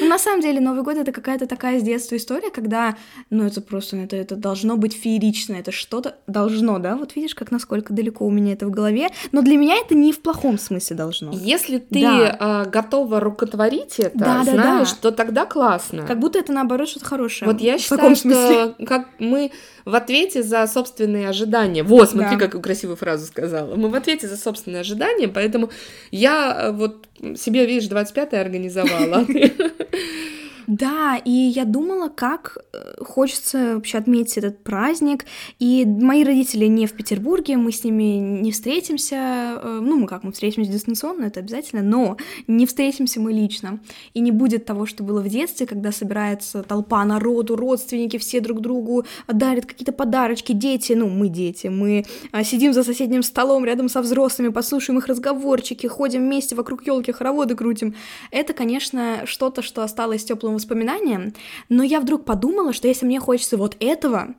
Ну, 0.00 0.06
на 0.08 0.18
самом 0.18 0.40
деле, 0.40 0.60
Новый 0.60 0.82
год 0.84 0.96
это 0.96 1.10
какая-то 1.10 1.46
такая 1.46 1.80
с 1.80 1.82
детства 1.82 2.16
история, 2.16 2.50
когда, 2.50 2.96
ну, 3.30 3.44
это 3.44 3.60
просто, 3.60 3.96
это, 3.96 4.14
это 4.14 4.36
должно 4.36 4.76
быть 4.76 4.94
феерично, 4.94 5.54
это 5.54 5.72
что-то 5.72 6.14
должно, 6.28 6.78
да? 6.78 6.94
Вот 6.96 7.16
видишь, 7.16 7.34
как 7.34 7.50
насколько 7.50 7.92
далеко 7.92 8.24
у 8.24 8.30
меня 8.30 8.52
это 8.52 8.66
в 8.66 8.70
голове. 8.70 9.08
Но 9.32 9.42
для 9.42 9.56
меня 9.56 9.76
это 9.76 9.96
не 9.96 10.12
в 10.12 10.20
плохом 10.20 10.58
смысле 10.58 10.94
должно. 10.96 11.32
Если 11.32 11.78
ты 11.78 12.02
Да. 12.02 12.36
а, 12.38 12.64
готова 12.66 13.18
рукотворить 13.18 13.98
это, 13.98 14.16
Да, 14.16 14.42
да, 14.44 14.52
знаешь, 14.52 14.90
да. 14.90 14.96
то 15.00 15.10
тогда 15.10 15.44
классно. 15.44 16.06
Как 16.06 16.20
будто 16.20 16.38
это 16.38 16.52
наоборот 16.52 16.88
что-то 16.88 17.06
хорошее. 17.06 17.50
Вот 17.50 17.60
я 17.60 17.78
в 17.78 17.80
считаю, 17.80 18.14
что 18.14 18.76
как 18.86 19.08
мы 19.18 19.50
в 19.84 19.94
ответе 19.94 20.42
за 20.42 20.66
собственные 20.66 21.28
ожидания. 21.28 21.82
Вот, 21.82 22.10
смотри, 22.10 22.36
Какую 22.38 22.62
красивую 22.62 22.96
фразу 22.96 23.26
сказала. 23.26 23.74
Мы 23.74 23.88
в 23.88 23.94
ответе 23.94 24.28
за 24.28 24.36
собственные 24.36 24.80
ожидания, 24.80 25.28
поэтому 25.28 25.70
я 26.10 26.56
э, 26.60 26.72
вот 26.72 27.08
себе, 27.36 27.66
видишь, 27.66 27.88
25-е 27.90 28.40
организовала. 28.40 29.26
Да, 30.68 31.16
и 31.16 31.30
я 31.30 31.64
думала, 31.64 32.10
как 32.10 32.58
э, 32.74 33.02
хочется 33.02 33.76
вообще 33.76 33.96
отметить 33.96 34.36
этот 34.36 34.62
праздник. 34.62 35.24
И 35.58 35.86
мои 35.86 36.22
родители 36.24 36.66
не 36.66 36.86
в 36.86 36.92
Петербурге, 36.92 37.56
мы 37.56 37.72
с 37.72 37.84
ними 37.84 38.18
не 38.42 38.52
встретимся. 38.52 39.16
э, 39.62 39.80
Ну, 39.82 39.96
мы 39.96 40.06
как, 40.06 40.24
мы 40.24 40.32
встретимся 40.32 40.70
дистанционно, 40.70 41.24
это 41.24 41.40
обязательно, 41.40 41.80
но 41.80 42.18
не 42.46 42.66
встретимся 42.66 43.18
мы 43.18 43.32
лично. 43.32 43.80
И 44.12 44.20
не 44.20 44.30
будет 44.30 44.66
того, 44.66 44.84
что 44.84 45.02
было 45.02 45.22
в 45.22 45.28
детстве, 45.28 45.66
когда 45.66 45.90
собирается 45.90 46.62
толпа 46.62 47.02
народу, 47.06 47.56
родственники, 47.56 48.18
все 48.18 48.40
друг 48.40 48.60
другу 48.60 49.06
дарят 49.26 49.64
какие-то 49.64 49.92
подарочки, 49.92 50.52
дети, 50.52 50.92
ну, 50.92 51.08
мы 51.08 51.28
дети, 51.28 51.68
мы 51.68 52.04
а, 52.30 52.44
сидим 52.44 52.74
за 52.74 52.84
соседним 52.84 53.22
столом 53.22 53.64
рядом 53.64 53.88
со 53.88 54.02
взрослыми, 54.02 54.50
послушаем 54.50 54.98
их 54.98 55.06
разговорчики, 55.06 55.86
ходим 55.86 56.26
вместе 56.26 56.54
вокруг 56.54 56.86
елки, 56.86 57.10
хороводы 57.10 57.54
крутим. 57.54 57.94
Это, 58.30 58.52
конечно, 58.52 59.22
что-то, 59.24 59.62
что 59.62 59.82
осталось 59.82 60.24
теплым 60.24 60.57
воспоминанием, 60.58 61.32
но 61.68 61.82
я 61.82 62.00
вдруг 62.00 62.24
подумала, 62.24 62.72
что 62.72 62.86
если 62.86 63.06
мне 63.06 63.20
хочется 63.20 63.56
вот 63.56 63.76
этого, 63.80 64.34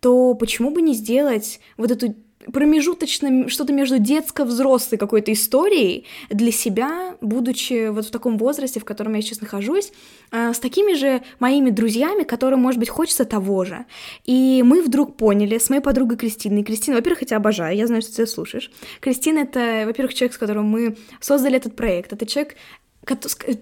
то 0.00 0.34
почему 0.34 0.70
бы 0.70 0.82
не 0.82 0.94
сделать 0.94 1.60
вот 1.76 1.90
эту 1.90 2.14
промежуточно 2.52 3.48
что-то 3.48 3.72
между 3.72 3.98
детско-взрослой 3.98 4.98
какой-то 4.98 5.32
историей 5.32 6.06
для 6.30 6.50
себя, 6.50 7.16
будучи 7.20 7.88
вот 7.88 8.06
в 8.06 8.10
таком 8.10 8.38
возрасте, 8.38 8.80
в 8.80 8.84
котором 8.84 9.14
я 9.14 9.22
сейчас 9.22 9.40
нахожусь, 9.40 9.92
а, 10.30 10.54
с 10.54 10.58
такими 10.58 10.94
же 10.94 11.22
моими 11.38 11.70
друзьями, 11.70 12.22
которым, 12.22 12.60
может 12.60 12.80
быть, 12.80 12.88
хочется 12.88 13.24
того 13.24 13.64
же. 13.64 13.84
И 14.24 14.62
мы 14.64 14.82
вдруг 14.82 15.16
поняли 15.16 15.58
с 15.58 15.68
моей 15.68 15.82
подругой 15.82 16.16
Кристиной. 16.16 16.64
Кристина, 16.64 16.96
во-первых, 16.96 17.22
я 17.22 17.26
тебя 17.26 17.36
обожаю, 17.36 17.76
я 17.76 17.86
знаю, 17.86 18.02
что 18.02 18.16
ты 18.16 18.26
слушаешь. 18.26 18.70
Кристина— 19.00 19.38
это, 19.40 19.84
во-первых, 19.86 20.14
человек, 20.14 20.34
с 20.34 20.38
которым 20.38 20.64
мы 20.64 20.96
создали 21.20 21.56
этот 21.56 21.76
проект. 21.76 22.12
Это 22.12 22.24
человек, 22.24 22.56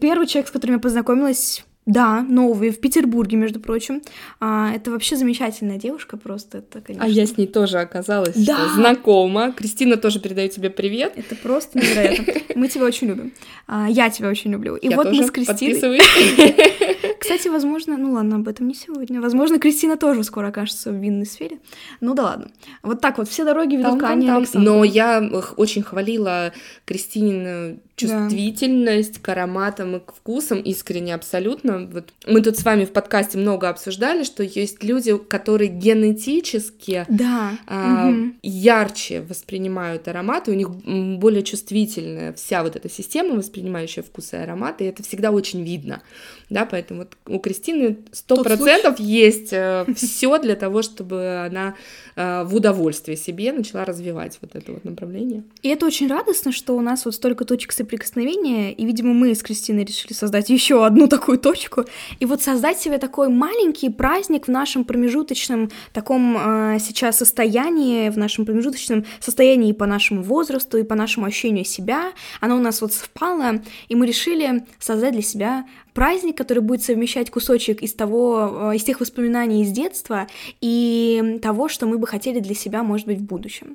первый 0.00 0.26
человек, 0.26 0.48
с 0.48 0.52
которым 0.52 0.76
я 0.76 0.80
познакомилась 0.80 1.64
да, 1.88 2.20
новый, 2.20 2.70
в 2.70 2.80
Петербурге, 2.80 3.38
между 3.38 3.60
прочим. 3.60 4.02
А, 4.40 4.72
это 4.74 4.90
вообще 4.90 5.16
замечательная 5.16 5.78
девушка, 5.78 6.18
просто 6.18 6.58
это, 6.58 6.82
конечно. 6.82 7.06
А 7.06 7.08
я 7.08 7.24
с 7.26 7.38
ней 7.38 7.46
тоже 7.46 7.78
оказалась 7.78 8.36
Да. 8.36 8.56
что, 8.56 8.74
знакома. 8.74 9.52
Кристина 9.52 9.96
тоже 9.96 10.20
передает 10.20 10.52
тебе 10.52 10.68
привет. 10.68 11.14
Это 11.16 11.34
просто 11.34 11.78
невероятно. 11.78 12.34
Мы 12.54 12.68
тебя 12.68 12.84
очень 12.84 13.06
любим. 13.08 13.32
А, 13.66 13.88
я 13.88 14.10
тебя 14.10 14.28
очень 14.28 14.52
люблю. 14.52 14.76
И 14.76 14.88
Я 14.88 14.96
вот 14.96 15.04
тоже. 15.08 15.22
мы 15.22 15.26
с 15.28 15.30
Кристиной... 15.30 16.00
Кстати, 17.20 17.48
возможно, 17.48 17.96
ну 17.96 18.12
ладно, 18.12 18.36
об 18.36 18.48
этом 18.48 18.68
не 18.68 18.74
сегодня. 18.74 19.20
Возможно, 19.20 19.58
Кристина 19.58 19.96
тоже 19.96 20.24
скоро 20.24 20.48
окажется 20.48 20.90
в 20.90 20.94
винной 20.94 21.26
сфере. 21.26 21.58
Ну 22.00 22.14
да 22.14 22.22
ладно. 22.22 22.50
Вот 22.82 23.00
так 23.00 23.18
вот, 23.18 23.28
все 23.28 23.44
дороги 23.44 23.76
ведут 23.76 24.00
к 24.00 24.04
Ане. 24.04 24.32
Александровне. 24.32 24.78
Но 24.78 24.84
я 24.84 25.20
очень 25.56 25.82
хвалила 25.82 26.52
Кристинину 26.84 27.78
чувствительность 27.96 29.20
к 29.20 29.28
ароматам 29.28 29.96
и 29.96 30.00
к 30.00 30.12
вкусам, 30.12 30.60
искренне 30.60 31.14
абсолютно. 31.14 31.88
Вот 31.92 32.12
мы 32.26 32.40
тут 32.42 32.56
с 32.56 32.64
вами 32.64 32.84
в 32.84 32.92
подкасте 32.92 33.38
много 33.38 33.68
обсуждали, 33.68 34.22
что 34.22 34.42
есть 34.42 34.84
люди, 34.84 35.16
которые 35.18 35.68
генетически 35.68 37.04
Да. 37.08 37.52
а, 37.66 38.06
мгм. 38.06 38.36
ярче 38.42 39.22
воспринимают 39.22 40.06
ароматы, 40.08 40.52
у 40.52 40.54
них 40.54 40.70
более 41.18 41.42
чувствительная 41.42 42.32
вся 42.34 42.62
вот 42.62 42.76
эта 42.76 42.88
система, 42.88 43.34
воспринимающая 43.34 44.02
вкусы 44.02 44.36
и 44.36 44.40
ароматы, 44.40 44.84
и 44.84 44.88
это 44.88 45.02
всегда 45.02 45.30
очень 45.32 45.64
видно, 45.64 46.02
да, 46.50 46.64
поэтому 46.66 47.07
вот 47.08 47.34
у 47.34 47.38
Кристины 47.38 47.98
сто 48.12 48.36
Тот 48.36 48.44
процентов 48.44 48.98
есть 48.98 49.48
все 49.48 50.38
для 50.38 50.56
того, 50.56 50.82
чтобы 50.82 51.44
она 51.46 51.74
э, 52.16 52.44
в 52.44 52.54
удовольствие 52.54 53.16
себе 53.16 53.52
начала 53.52 53.84
развивать 53.84 54.38
вот 54.40 54.54
это 54.54 54.72
вот 54.72 54.84
направление. 54.84 55.44
И 55.62 55.68
это 55.68 55.86
очень 55.86 56.08
радостно, 56.08 56.52
что 56.52 56.76
у 56.76 56.80
нас 56.80 57.04
вот 57.04 57.14
столько 57.14 57.44
точек 57.44 57.72
соприкосновения, 57.72 58.72
и, 58.72 58.84
видимо, 58.84 59.12
мы 59.12 59.34
с 59.34 59.42
Кристиной 59.42 59.84
решили 59.84 60.12
создать 60.12 60.50
еще 60.50 60.84
одну 60.84 61.08
такую 61.08 61.38
точку, 61.38 61.84
и 62.18 62.24
вот 62.24 62.42
создать 62.42 62.78
себе 62.78 62.98
такой 62.98 63.28
маленький 63.28 63.90
праздник 63.90 64.46
в 64.46 64.50
нашем 64.50 64.84
промежуточном 64.84 65.70
таком 65.92 66.36
э, 66.36 66.78
сейчас 66.80 67.18
состоянии, 67.18 68.08
в 68.10 68.18
нашем 68.18 68.46
промежуточном 68.46 69.04
состоянии 69.20 69.70
и 69.70 69.74
по 69.74 69.86
нашему 69.86 70.22
возрасту, 70.22 70.78
и 70.78 70.82
по 70.82 70.94
нашему 70.94 71.26
ощущению 71.26 71.64
себя. 71.64 72.12
Оно 72.40 72.56
у 72.56 72.60
нас 72.60 72.80
вот 72.80 72.92
совпало, 72.92 73.62
и 73.88 73.94
мы 73.94 74.06
решили 74.06 74.64
создать 74.78 75.12
для 75.12 75.22
себя 75.22 75.66
праздник, 75.98 76.38
который 76.38 76.60
будет 76.60 76.84
совмещать 76.84 77.28
кусочек 77.28 77.82
из 77.82 77.92
того, 77.92 78.70
э, 78.70 78.76
из 78.76 78.84
тех 78.84 79.00
воспоминаний 79.00 79.64
из 79.64 79.72
детства 79.72 80.28
и 80.60 81.40
того, 81.42 81.68
что 81.68 81.86
мы 81.86 81.98
бы 81.98 82.06
хотели 82.06 82.38
для 82.38 82.54
себя, 82.54 82.84
может 82.84 83.08
быть, 83.08 83.18
в 83.18 83.24
будущем. 83.24 83.74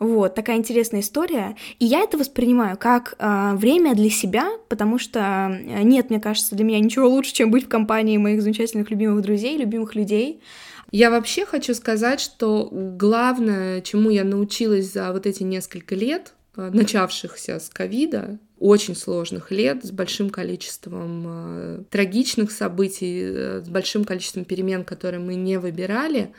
Вот, 0.00 0.34
такая 0.34 0.56
интересная 0.56 1.00
история. 1.00 1.54
И 1.78 1.84
я 1.84 2.00
это 2.00 2.18
воспринимаю 2.18 2.76
как 2.76 3.14
э, 3.20 3.52
время 3.54 3.94
для 3.94 4.10
себя, 4.10 4.50
потому 4.68 4.98
что 4.98 5.20
э, 5.20 5.84
нет, 5.84 6.10
мне 6.10 6.18
кажется, 6.18 6.56
для 6.56 6.64
меня 6.64 6.80
ничего 6.80 7.08
лучше, 7.08 7.32
чем 7.32 7.52
быть 7.52 7.66
в 7.66 7.68
компании 7.68 8.16
моих 8.16 8.42
замечательных 8.42 8.90
любимых 8.90 9.22
друзей, 9.22 9.56
любимых 9.56 9.94
людей. 9.94 10.42
Я 10.90 11.08
вообще 11.12 11.46
хочу 11.46 11.74
сказать, 11.74 12.18
что 12.20 12.68
главное, 12.72 13.80
чему 13.82 14.10
я 14.10 14.24
научилась 14.24 14.92
за 14.92 15.12
вот 15.12 15.24
эти 15.24 15.44
несколько 15.44 15.94
лет, 15.94 16.32
э, 16.56 16.68
начавшихся 16.72 17.60
с 17.60 17.68
ковида, 17.68 18.40
очень 18.60 18.94
сложных 18.94 19.50
лет, 19.50 19.84
с 19.84 19.90
большим 19.90 20.28
количеством 20.28 21.24
э, 21.26 21.82
трагичных 21.90 22.52
событий, 22.52 23.22
э, 23.22 23.62
с 23.64 23.68
большим 23.68 24.04
количеством 24.04 24.44
перемен, 24.44 24.84
которые 24.84 25.18
мы 25.18 25.34
не 25.34 25.58
выбирали, 25.58 26.32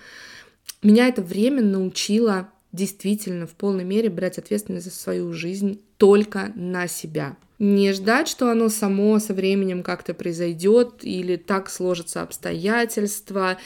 меня 0.83 1.07
это 1.07 1.23
время 1.23 1.63
научило 1.63 2.49
действительно 2.71 3.47
в 3.47 3.51
полной 3.51 3.83
мере 3.83 4.09
брать 4.09 4.37
ответственность 4.37 4.85
за 4.85 4.91
свою 4.91 5.33
жизнь 5.33 5.81
только 6.01 6.51
на 6.55 6.87
себя. 6.87 7.37
Не 7.59 7.93
ждать, 7.93 8.27
что 8.27 8.49
оно 8.49 8.69
само 8.69 9.19
со 9.19 9.35
временем 9.35 9.83
как-то 9.83 10.15
произойдет, 10.15 11.03
или 11.03 11.35
так 11.35 11.69
сложатся 11.69 12.23
обстоятельства, 12.23 13.59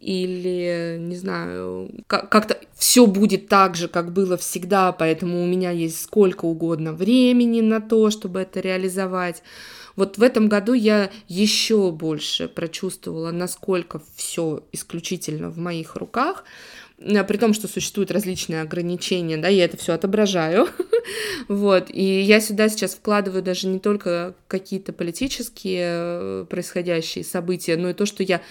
или, 0.00 0.96
не 0.98 1.16
знаю, 1.16 1.90
как- 2.06 2.30
как-то 2.30 2.58
все 2.74 3.04
будет 3.06 3.48
так 3.48 3.76
же, 3.76 3.88
как 3.88 4.10
было 4.14 4.38
всегда, 4.38 4.92
поэтому 4.92 5.42
у 5.42 5.46
меня 5.46 5.70
есть 5.70 6.00
сколько 6.00 6.46
угодно 6.46 6.94
времени 6.94 7.60
на 7.60 7.82
то, 7.82 8.08
чтобы 8.08 8.40
это 8.40 8.60
реализовать. 8.60 9.42
Вот 9.94 10.16
в 10.16 10.22
этом 10.22 10.48
году 10.48 10.72
я 10.72 11.10
еще 11.28 11.90
больше 11.90 12.48
прочувствовала, 12.48 13.32
насколько 13.32 14.00
все 14.16 14.62
исключительно 14.72 15.50
в 15.50 15.58
моих 15.58 15.96
руках, 15.96 16.44
при 17.24 17.36
том, 17.36 17.54
что 17.54 17.68
существуют 17.68 18.10
различные 18.10 18.62
ограничения, 18.62 19.36
да, 19.36 19.48
я 19.48 19.64
это 19.64 19.76
все 19.76 19.92
отображаю, 19.92 20.68
вот, 21.48 21.86
и 21.90 22.20
я 22.20 22.40
сюда 22.40 22.68
сейчас 22.68 22.94
вкладываю 22.94 23.42
даже 23.42 23.66
не 23.66 23.78
только 23.78 24.34
какие-то 24.48 24.92
политические 24.92 25.82
э, 25.84 26.46
происходящие 26.48 27.24
события, 27.24 27.76
но 27.76 27.90
и 27.90 27.94
то, 27.94 28.06
что 28.06 28.22
я 28.22 28.42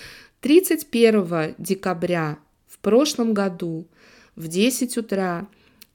31 0.41 1.55
декабря 1.57 2.39
в 2.67 2.79
прошлом 2.79 3.33
году 3.33 3.87
в 4.35 4.47
10 4.47 4.97
утра 4.97 5.47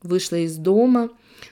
вышла 0.03 0.37
из 0.37 0.57
дома, 0.57 1.11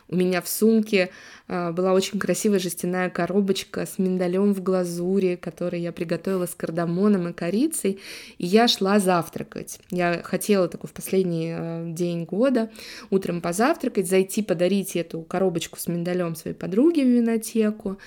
у 0.08 0.16
меня 0.16 0.40
в 0.40 0.48
сумке 0.48 1.10
а, 1.46 1.72
была 1.72 1.92
очень 1.92 2.18
красивая 2.18 2.58
жестяная 2.58 3.10
коробочка 3.10 3.86
с 3.86 3.98
миндалем 3.98 4.54
в 4.54 4.62
глазури, 4.62 5.36
который 5.36 5.80
я 5.80 5.92
приготовила 5.92 6.46
с 6.46 6.54
кардамоном 6.54 7.28
и 7.28 7.32
корицей, 7.32 8.00
и 8.38 8.46
я 8.46 8.68
шла 8.68 8.98
завтракать. 8.98 9.78
Я 9.90 10.22
хотела 10.22 10.68
такой 10.68 10.88
в 10.88 10.92
последний 10.92 11.54
э, 11.56 11.84
день 11.88 12.24
года 12.24 12.70
утром 13.10 13.40
позавтракать, 13.40 14.08
зайти 14.08 14.42
подарить 14.42 14.96
эту 14.96 15.20
коробочку 15.22 15.78
с 15.78 15.86
миндалем 15.86 16.34
своей 16.34 16.56
подруге 16.56 17.04
в 17.04 17.08
винотеку, 17.08 17.98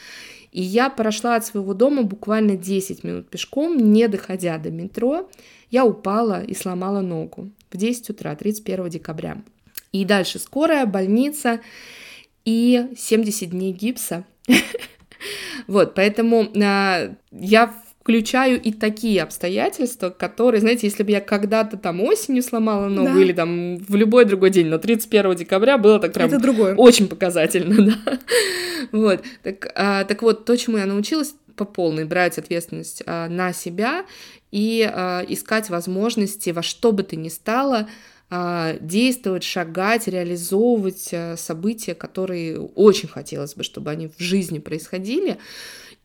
и 0.51 0.61
я 0.61 0.89
прошла 0.89 1.35
от 1.35 1.45
своего 1.45 1.73
дома 1.73 2.03
буквально 2.03 2.55
10 2.55 3.03
минут 3.03 3.29
пешком, 3.29 3.77
не 3.77 4.07
доходя 4.07 4.57
до 4.57 4.71
метро, 4.71 5.29
я 5.69 5.85
упала 5.85 6.41
и 6.41 6.55
сломала 6.55 7.01
ногу 7.01 7.51
в 7.71 7.77
10 7.77 8.09
утра, 8.09 8.35
31 8.35 8.89
декабря. 8.89 9.37
И 10.01 10.05
дальше 10.05 10.39
скорая, 10.39 10.85
больница 10.85 11.59
и 12.45 12.87
70 12.97 13.49
дней 13.49 13.71
гипса. 13.71 14.25
Вот, 15.65 15.95
поэтому 15.95 16.47
а, 16.63 17.09
я 17.31 17.73
включаю 17.99 18.61
и 18.61 18.71
такие 18.71 19.21
обстоятельства, 19.23 20.11
которые, 20.11 20.61
знаете, 20.61 20.87
если 20.87 21.03
бы 21.03 21.11
я 21.11 21.19
когда-то 21.19 21.75
там 21.75 21.99
осенью 22.01 22.43
сломала 22.43 22.87
ногу 22.87 23.15
Да. 23.15 23.19
или 23.21 23.33
там 23.33 23.77
в 23.77 23.95
любой 23.95 24.23
другой 24.25 24.51
день, 24.51 24.67
но 24.67 24.77
31 24.77 25.35
декабря 25.35 25.77
было 25.77 25.99
так 25.99 26.13
прям 26.13 26.29
Это 26.29 26.39
другое. 26.39 26.75
очень 26.75 27.07
показательно, 27.07 27.97
да. 28.05 28.19
Вот, 28.91 29.23
так, 29.43 29.71
а, 29.75 30.03
так 30.05 30.21
вот, 30.21 30.45
то, 30.45 30.55
чему 30.55 30.77
я 30.77 30.85
научилась 30.85 31.33
по 31.57 31.65
полной, 31.65 32.05
брать 32.05 32.37
ответственность 32.37 33.01
а, 33.05 33.27
на 33.27 33.51
себя 33.51 34.05
и 34.51 34.87
а, 34.89 35.25
искать 35.27 35.69
возможности 35.69 36.51
во 36.51 36.61
что 36.61 36.91
бы 36.93 37.03
то 37.03 37.15
ни 37.17 37.27
стало 37.29 37.89
действовать, 38.29 39.43
шагать, 39.43 40.07
реализовывать 40.07 41.09
а, 41.13 41.35
события, 41.37 41.95
которые 41.95 42.59
очень 42.59 43.07
хотелось 43.07 43.55
бы, 43.55 43.63
чтобы 43.63 43.89
они 43.91 44.07
в 44.07 44.19
жизни 44.21 44.59
происходили. 44.59 45.37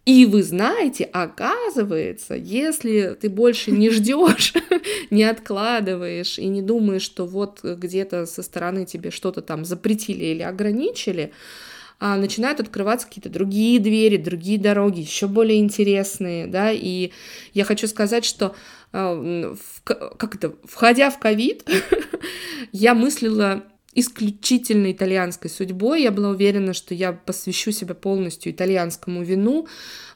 И 0.04 0.26
вы 0.26 0.42
знаете, 0.42 1.04
оказывается, 1.04 2.35
если 2.35 3.16
ты 3.20 3.28
больше 3.28 3.70
не 3.70 3.90
ждешь, 3.90 4.52
не 5.11 5.22
откладываешь 5.24 6.38
и 6.38 6.46
не 6.46 6.62
думаешь, 6.62 7.02
что 7.02 7.24
вот 7.24 7.61
где-то 7.62 8.26
со 8.26 8.42
стороны 8.42 8.85
тебе 8.85 9.11
что-то 9.11 9.42
там 9.42 9.64
запретили 9.64 10.24
или 10.24 10.42
ограничили, 10.42 11.32
а, 12.00 12.16
начинают 12.16 12.58
открываться 12.58 13.06
какие-то 13.06 13.30
другие 13.30 13.78
двери, 13.78 14.16
другие 14.16 14.58
дороги, 14.58 15.02
еще 15.02 15.28
более 15.28 15.61
интересные, 15.61 16.48
да, 16.48 16.72
и 16.72 17.12
я 17.54 17.64
хочу 17.64 17.87
сказать, 17.87 18.24
что 18.24 18.46
а, 18.46 18.54
в- 18.92 19.83
как 19.85 20.35
это, 20.35 20.55
входя 20.64 21.11
в 21.11 21.18
ковид, 21.18 21.68
я 22.72 22.94
мыслила 22.94 23.64
исключительно 23.94 24.90
итальянской 24.90 25.50
судьбой. 25.50 26.02
Я 26.02 26.12
была 26.12 26.31
уверена, 26.31 26.72
что 26.72 26.94
я 26.94 27.12
посвящу 27.12 27.72
себя 27.72 27.94
полностью 27.94 28.52
итальянскому 28.52 29.22
вину, 29.22 29.66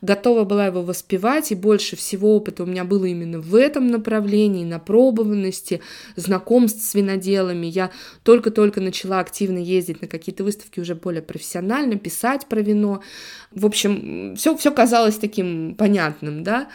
готова 0.00 0.44
была 0.44 0.66
его 0.66 0.82
воспевать, 0.82 1.52
и 1.52 1.54
больше 1.54 1.94
всего 1.96 2.36
опыта 2.36 2.62
у 2.62 2.66
меня 2.66 2.84
было 2.84 3.04
именно 3.04 3.38
в 3.38 3.54
этом 3.54 3.88
направлении, 3.88 4.64
напробованности, 4.64 5.82
знакомств 6.16 6.82
с 6.82 6.94
виноделами. 6.94 7.66
Я 7.66 7.90
только-только 8.22 8.80
начала 8.80 9.20
активно 9.20 9.58
ездить 9.58 10.00
на 10.00 10.08
какие-то 10.08 10.42
выставки 10.44 10.80
уже 10.80 10.94
более 10.94 11.22
профессионально, 11.22 11.96
писать 11.96 12.46
про 12.46 12.60
вино. 12.62 13.02
В 13.50 13.66
общем, 13.66 14.36
все, 14.36 14.56
все 14.56 14.70
казалось 14.70 15.16
таким 15.18 15.74
понятным, 15.74 16.42
да. 16.44 16.68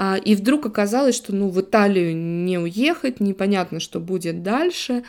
А, 0.00 0.16
И 0.16 0.36
вдруг 0.36 0.64
оказалось, 0.64 1.16
что 1.16 1.34
ну, 1.34 1.48
в 1.48 1.60
Италию 1.60 2.14
не 2.14 2.56
уехать, 2.56 3.18
непонятно, 3.18 3.80
что 3.80 3.98
будет 3.98 4.44
дальше. 4.44 5.02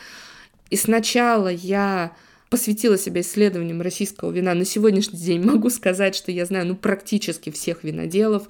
И 0.68 0.74
сначала 0.74 1.46
я 1.46 2.10
посвятила 2.48 2.98
себя 2.98 3.20
исследованиям 3.20 3.80
российского 3.82 4.32
вина. 4.32 4.52
На 4.52 4.64
сегодняшний 4.64 5.20
день 5.20 5.44
могу 5.44 5.70
сказать, 5.70 6.16
что 6.16 6.32
я 6.32 6.44
знаю 6.44 6.66
ну, 6.66 6.74
практически 6.74 7.50
всех 7.50 7.84
виноделов 7.84 8.48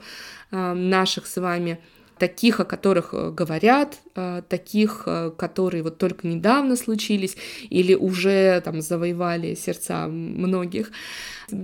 а, 0.50 0.72
наших 0.72 1.26
с 1.26 1.38
вами, 1.38 1.78
таких, 2.20 2.60
о 2.60 2.64
которых 2.64 3.14
э, 3.14 3.30
говорят, 3.30 3.98
а, 4.14 4.42
таких, 4.42 5.04
э, 5.06 5.32
которые 5.36 5.82
вот 5.82 5.96
только 5.96 6.28
недавно 6.28 6.76
случились 6.76 7.34
или 7.70 7.94
уже 7.94 8.60
там 8.60 8.82
завоевали 8.82 9.54
сердца 9.54 10.06
многих. 10.06 10.92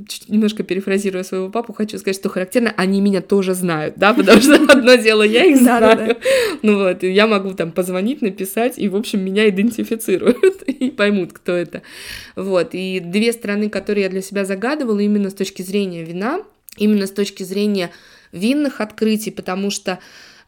Чуть 0.09 0.31
немножко 0.31 0.63
перефразируя 0.63 1.25
своего 1.25 1.51
папу, 1.51 1.75
хочу 1.75 1.99
сказать, 1.99 2.17
что 2.17 2.31
характерно, 2.31 2.73
они 2.79 3.03
меня 3.03 3.21
тоже 3.21 3.55
знают, 3.55 3.97
да, 3.99 4.15
потому 4.15 4.41
что 4.41 4.55
одно 4.73 4.95
дело 4.95 5.23
я 5.23 5.45
их 5.45 5.59
знаю, 5.59 6.17
ну 6.63 6.79
вот, 6.79 7.03
я 7.03 7.27
могу 7.27 7.53
там 7.53 7.71
позвонить, 7.71 8.23
написать, 8.23 8.79
и, 8.79 8.89
в 8.89 8.97
общем, 8.97 9.23
меня 9.23 9.49
идентифицируют 9.51 10.63
и 10.67 10.91
поймут, 10.91 11.35
кто 11.35 11.53
это. 11.53 11.83
Вот, 12.35 12.71
и 12.73 13.01
две 13.01 13.33
страны, 13.33 13.69
которые 13.69 14.05
я 14.05 14.09
для 14.09 14.23
себя 14.23 14.47
загадывала 14.47 15.01
именно 15.01 15.29
с 15.29 15.35
точки 15.35 15.61
зрения 15.61 16.03
вина, 16.03 16.41
именно 16.79 17.07
с 17.07 17.11
точки 17.11 17.43
зрения 17.43 17.91
винных 18.33 18.81
открытий, 18.81 19.31
потому 19.31 19.71
что 19.71 19.99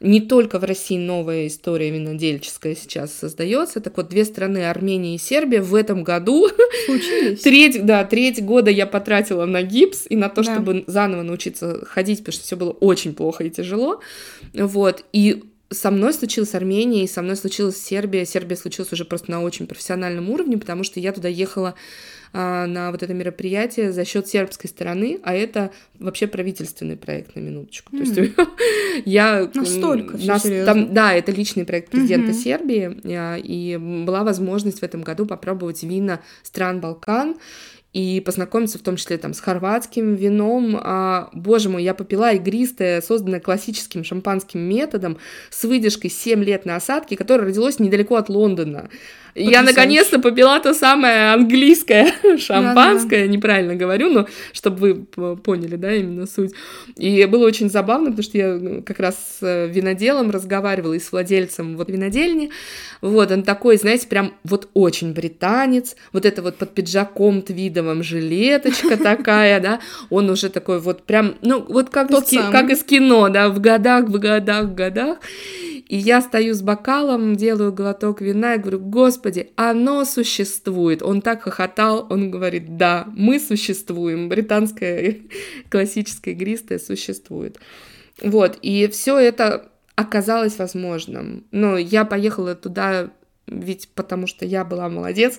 не 0.00 0.20
только 0.20 0.58
в 0.58 0.64
России 0.64 0.98
новая 0.98 1.48
история 1.48 1.90
винодельческая 1.90 2.76
сейчас 2.76 3.12
создается. 3.12 3.80
Так 3.80 3.96
вот, 3.96 4.08
две 4.08 4.24
страны, 4.24 4.68
Армения 4.68 5.16
и 5.16 5.18
Сербия, 5.18 5.60
в 5.60 5.74
этом 5.74 6.04
году 6.04 6.48
Случились. 6.86 7.40
Треть, 7.42 7.84
да, 7.84 8.04
треть 8.04 8.44
года 8.44 8.70
я 8.70 8.86
потратила 8.86 9.44
на 9.44 9.62
гипс 9.62 10.06
и 10.08 10.16
на 10.16 10.28
то, 10.28 10.42
Да. 10.42 10.54
чтобы 10.54 10.84
заново 10.86 11.22
научиться 11.22 11.84
ходить, 11.84 12.20
потому 12.20 12.32
что 12.32 12.44
все 12.44 12.56
было 12.56 12.70
очень 12.70 13.14
плохо 13.14 13.44
и 13.44 13.50
тяжело. 13.50 14.00
Вот. 14.54 15.04
И 15.12 15.42
со 15.70 15.90
мной 15.90 16.14
случилась 16.14 16.54
Армения, 16.54 17.04
и 17.04 17.08
со 17.08 17.20
мной 17.20 17.36
случилась 17.36 17.76
Сербия. 17.76 18.24
Сербия 18.24 18.56
случилась 18.56 18.92
уже 18.92 19.04
просто 19.04 19.30
на 19.30 19.42
очень 19.42 19.66
профессиональном 19.66 20.30
уровне, 20.30 20.56
потому 20.56 20.84
что 20.84 21.00
я 21.00 21.12
туда 21.12 21.28
ехала 21.28 21.74
на 22.32 22.90
вот 22.90 23.02
это 23.02 23.14
мероприятие 23.14 23.92
за 23.92 24.04
счет 24.04 24.28
сербской 24.28 24.68
стороны, 24.68 25.20
а 25.22 25.34
это 25.34 25.70
вообще 25.98 26.26
правительственный 26.26 26.96
проект 26.96 27.34
на 27.36 27.40
минуточку. 27.40 27.96
То 27.96 28.02
есть 28.02 28.34
я 29.04 29.50
Настолько 29.54 30.16
нас 30.18 30.42
там, 30.42 30.92
да, 30.92 31.14
это 31.14 31.32
личный 31.32 31.64
проект 31.64 31.90
президента 31.90 32.32
Мгм. 32.32 32.38
Сербии, 32.38 33.00
а, 33.04 33.36
и 33.36 33.76
была 33.76 34.24
возможность 34.24 34.80
в 34.80 34.82
этом 34.82 35.02
году 35.02 35.26
попробовать 35.26 35.82
вина 35.82 36.20
стран 36.42 36.80
Балкан 36.80 37.36
и 37.94 38.20
познакомиться 38.20 38.78
в 38.78 38.82
том 38.82 38.96
числе 38.96 39.16
там 39.16 39.32
с 39.32 39.40
хорватским 39.40 40.14
вином. 40.14 40.78
А, 40.80 41.30
боже 41.32 41.70
мой, 41.70 41.82
я 41.82 41.94
попила 41.94 42.32
игристое, 42.32 43.00
созданное 43.00 43.40
классическим 43.40 44.04
шампанским 44.04 44.60
методом 44.60 45.16
с 45.50 45.64
выдержкой 45.64 46.10
7 46.10 46.44
лет 46.44 46.66
на 46.66 46.76
осадке, 46.76 47.16
которое 47.16 47.46
родилось 47.46 47.78
недалеко 47.78 48.16
от 48.16 48.28
Лондона. 48.28 48.90
Я 49.38 49.62
наконец-то 49.62 50.18
попила 50.18 50.58
то 50.60 50.74
самое 50.74 51.32
английское 51.32 52.12
шампанское, 52.38 53.28
неправильно 53.28 53.74
говорю, 53.74 54.10
но 54.10 54.26
чтобы 54.52 55.06
вы 55.16 55.36
поняли, 55.36 55.76
да, 55.76 55.94
именно 55.94 56.26
суть. 56.26 56.52
И 56.96 57.24
было 57.26 57.46
очень 57.46 57.70
забавно, 57.70 58.06
потому 58.06 58.22
что 58.22 58.38
я 58.38 58.54
ну, 58.54 58.82
как 58.82 58.98
раз 58.98 59.38
с 59.38 59.42
э, 59.42 59.68
виноделом 59.68 60.30
разговаривала 60.30 60.94
и 60.94 60.98
с 60.98 61.12
владельцем 61.12 61.76
вот 61.76 61.88
винодельни. 61.88 62.50
Вот, 63.00 63.30
он 63.30 63.42
такой, 63.42 63.76
знаете, 63.76 64.08
прям 64.08 64.34
вот 64.44 64.68
очень 64.74 65.12
британец, 65.12 65.96
вот 66.12 66.26
это 66.26 66.42
вот 66.42 66.56
под 66.56 66.74
пиджаком 66.74 67.42
твидовым 67.42 68.02
жилеточка 68.02 68.96
такая, 69.02 69.60
да, 69.60 69.80
он 70.10 70.30
уже 70.30 70.48
такой 70.48 70.80
вот 70.80 71.04
прям, 71.04 71.34
ну, 71.42 71.64
вот 71.68 71.90
как, 71.90 72.08
Тот 72.08 72.24
из, 72.24 72.30
самый. 72.30 72.52
как 72.52 72.70
из 72.70 72.82
кино, 72.82 73.28
да, 73.28 73.48
в 73.48 73.60
годах, 73.60 74.06
в 74.06 74.18
годах, 74.18 74.64
в 74.66 74.74
годах. 74.74 75.18
И 75.88 75.96
я 75.96 76.20
стою 76.20 76.54
с 76.54 76.60
бокалом, 76.60 77.34
делаю 77.34 77.72
глоток 77.72 78.20
вина 78.20 78.54
и 78.54 78.58
говорю, 78.58 78.78
господи, 78.78 79.27
оно 79.56 80.04
существует. 80.04 81.02
Он 81.02 81.20
так 81.22 81.42
хохотал, 81.42 82.06
он 82.10 82.30
говорит, 82.30 82.76
да, 82.76 83.06
мы 83.14 83.38
существуем, 83.38 84.28
британское 84.28 85.18
классическое 85.70 86.34
игристое 86.34 86.78
существует. 86.78 87.58
Вот, 88.22 88.58
и 88.62 88.88
все 88.88 89.18
это 89.18 89.70
оказалось 89.94 90.58
возможным. 90.58 91.46
Но 91.50 91.76
я 91.76 92.04
поехала 92.04 92.54
туда 92.54 93.10
ведь 93.50 93.88
потому 93.94 94.26
что 94.26 94.44
я 94.44 94.64
была 94.64 94.88
молодец, 94.88 95.38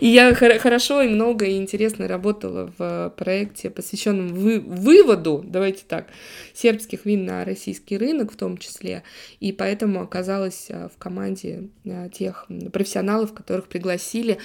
и 0.00 0.06
я 0.08 0.34
хор- 0.34 0.58
хорошо 0.58 1.02
и 1.02 1.08
много 1.08 1.44
и 1.44 1.56
интересно 1.56 2.08
работала 2.08 2.72
в 2.78 3.12
проекте, 3.16 3.70
посвященном 3.70 4.28
вы- 4.28 4.60
выводу, 4.60 5.44
давайте 5.46 5.84
так, 5.86 6.06
сербских 6.54 7.04
вин 7.04 7.24
на 7.24 7.44
российский 7.44 7.96
рынок 7.98 8.32
в 8.32 8.36
том 8.36 8.58
числе, 8.58 9.02
и 9.40 9.52
поэтому 9.52 10.02
оказалась 10.02 10.66
а, 10.70 10.88
в 10.88 10.98
команде 10.98 11.68
а, 11.86 12.08
тех 12.08 12.46
профессионалов, 12.72 13.32
которых 13.32 13.68
пригласили, 13.68 14.38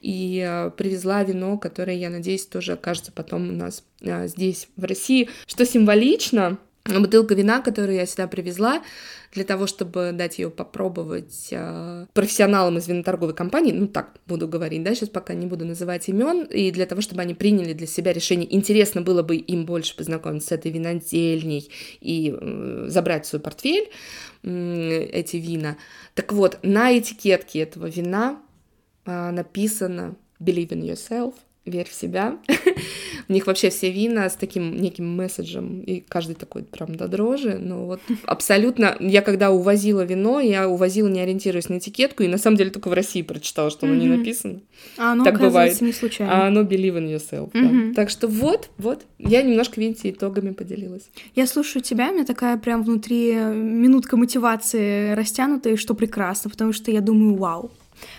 и 0.00 0.70
привезла 0.76 1.22
вино, 1.22 1.58
которое, 1.58 1.96
я 1.96 2.10
надеюсь, 2.10 2.46
тоже 2.46 2.72
окажется 2.72 3.12
потом 3.12 3.50
у 3.50 3.52
нас 3.52 3.84
здесь, 4.26 4.68
в 4.76 4.84
России, 4.84 5.28
что 5.46 5.64
символично, 5.64 6.58
бутылка 6.84 7.34
вина, 7.34 7.60
которую 7.60 7.94
я 7.94 8.06
сюда 8.06 8.26
привезла, 8.26 8.82
для 9.32 9.44
того, 9.44 9.66
чтобы 9.66 10.12
дать 10.12 10.38
ее 10.38 10.50
попробовать 10.50 11.48
э, 11.50 12.06
профессионалам 12.12 12.76
из 12.76 12.86
виноторговой 12.86 13.34
компании, 13.34 13.72
ну 13.72 13.86
так 13.86 14.14
буду 14.26 14.46
говорить, 14.46 14.82
да, 14.82 14.94
сейчас 14.94 15.08
пока 15.08 15.32
не 15.32 15.46
буду 15.46 15.64
называть 15.64 16.08
имен, 16.08 16.44
и 16.44 16.70
для 16.70 16.84
того, 16.86 17.00
чтобы 17.00 17.22
они 17.22 17.34
приняли 17.34 17.72
для 17.72 17.86
себя 17.86 18.12
решение, 18.12 18.54
интересно 18.54 19.00
было 19.00 19.22
бы 19.22 19.36
им 19.36 19.64
больше 19.64 19.96
познакомиться 19.96 20.48
с 20.48 20.52
этой 20.52 20.70
винодельней 20.70 21.70
и 22.00 22.36
забрать 22.88 23.24
в 23.24 23.28
свой 23.28 23.40
портфель 23.40 23.88
эти 24.42 25.36
вина. 25.36 25.76
Так 26.14 26.32
вот, 26.32 26.58
на 26.62 26.96
этикетке 26.98 27.60
этого 27.60 27.86
вина 27.86 28.38
э, 29.06 29.30
написано 29.30 30.16
«Believe 30.40 30.68
in 30.68 30.82
yourself», 30.82 31.34
верь 31.64 31.88
в 31.88 31.92
себя. 31.94 32.38
У 33.28 33.32
них 33.32 33.46
вообще 33.46 33.70
все 33.70 33.90
вина 33.90 34.28
с 34.28 34.34
таким 34.34 34.76
неким 34.76 35.08
месседжем, 35.16 35.80
и 35.80 36.00
каждый 36.00 36.34
такой 36.34 36.64
прям 36.64 36.94
до 36.96 37.06
дрожи, 37.06 37.56
но 37.58 37.86
вот 37.86 38.00
абсолютно... 38.24 38.96
Я 38.98 39.22
когда 39.22 39.50
увозила 39.52 40.02
вино, 40.04 40.40
я 40.40 40.68
увозила, 40.68 41.08
не 41.08 41.20
ориентируясь 41.20 41.68
на 41.68 41.78
этикетку, 41.78 42.24
и 42.24 42.28
на 42.28 42.38
самом 42.38 42.56
деле 42.56 42.70
только 42.70 42.88
в 42.88 42.92
России 42.92 43.22
прочитала, 43.22 43.70
что 43.70 43.86
оно 43.86 43.94
не 43.94 44.08
написано. 44.08 44.60
А 44.98 45.12
оно, 45.12 45.24
Так 45.24 45.38
бывает. 45.38 45.80
не 45.80 45.90
А 45.90 45.94
случайно. 45.94 46.46
оно 46.46 46.62
believe 46.62 46.96
in 46.98 47.16
yourself. 47.16 47.50
да. 47.54 47.94
Так 47.94 48.10
что 48.10 48.26
вот, 48.26 48.68
вот, 48.78 49.04
я 49.18 49.42
немножко, 49.42 49.80
видите, 49.80 50.10
итогами 50.10 50.50
поделилась. 50.50 51.08
Я 51.36 51.46
слушаю 51.46 51.82
тебя, 51.82 52.10
у 52.10 52.14
меня 52.14 52.24
такая 52.24 52.56
прям 52.58 52.82
внутри 52.82 53.34
минутка 53.34 54.16
мотивации 54.16 55.12
растянутая, 55.12 55.76
что 55.76 55.94
прекрасно, 55.94 56.50
потому 56.50 56.72
что 56.72 56.90
я 56.90 57.00
думаю, 57.00 57.36
вау, 57.36 57.70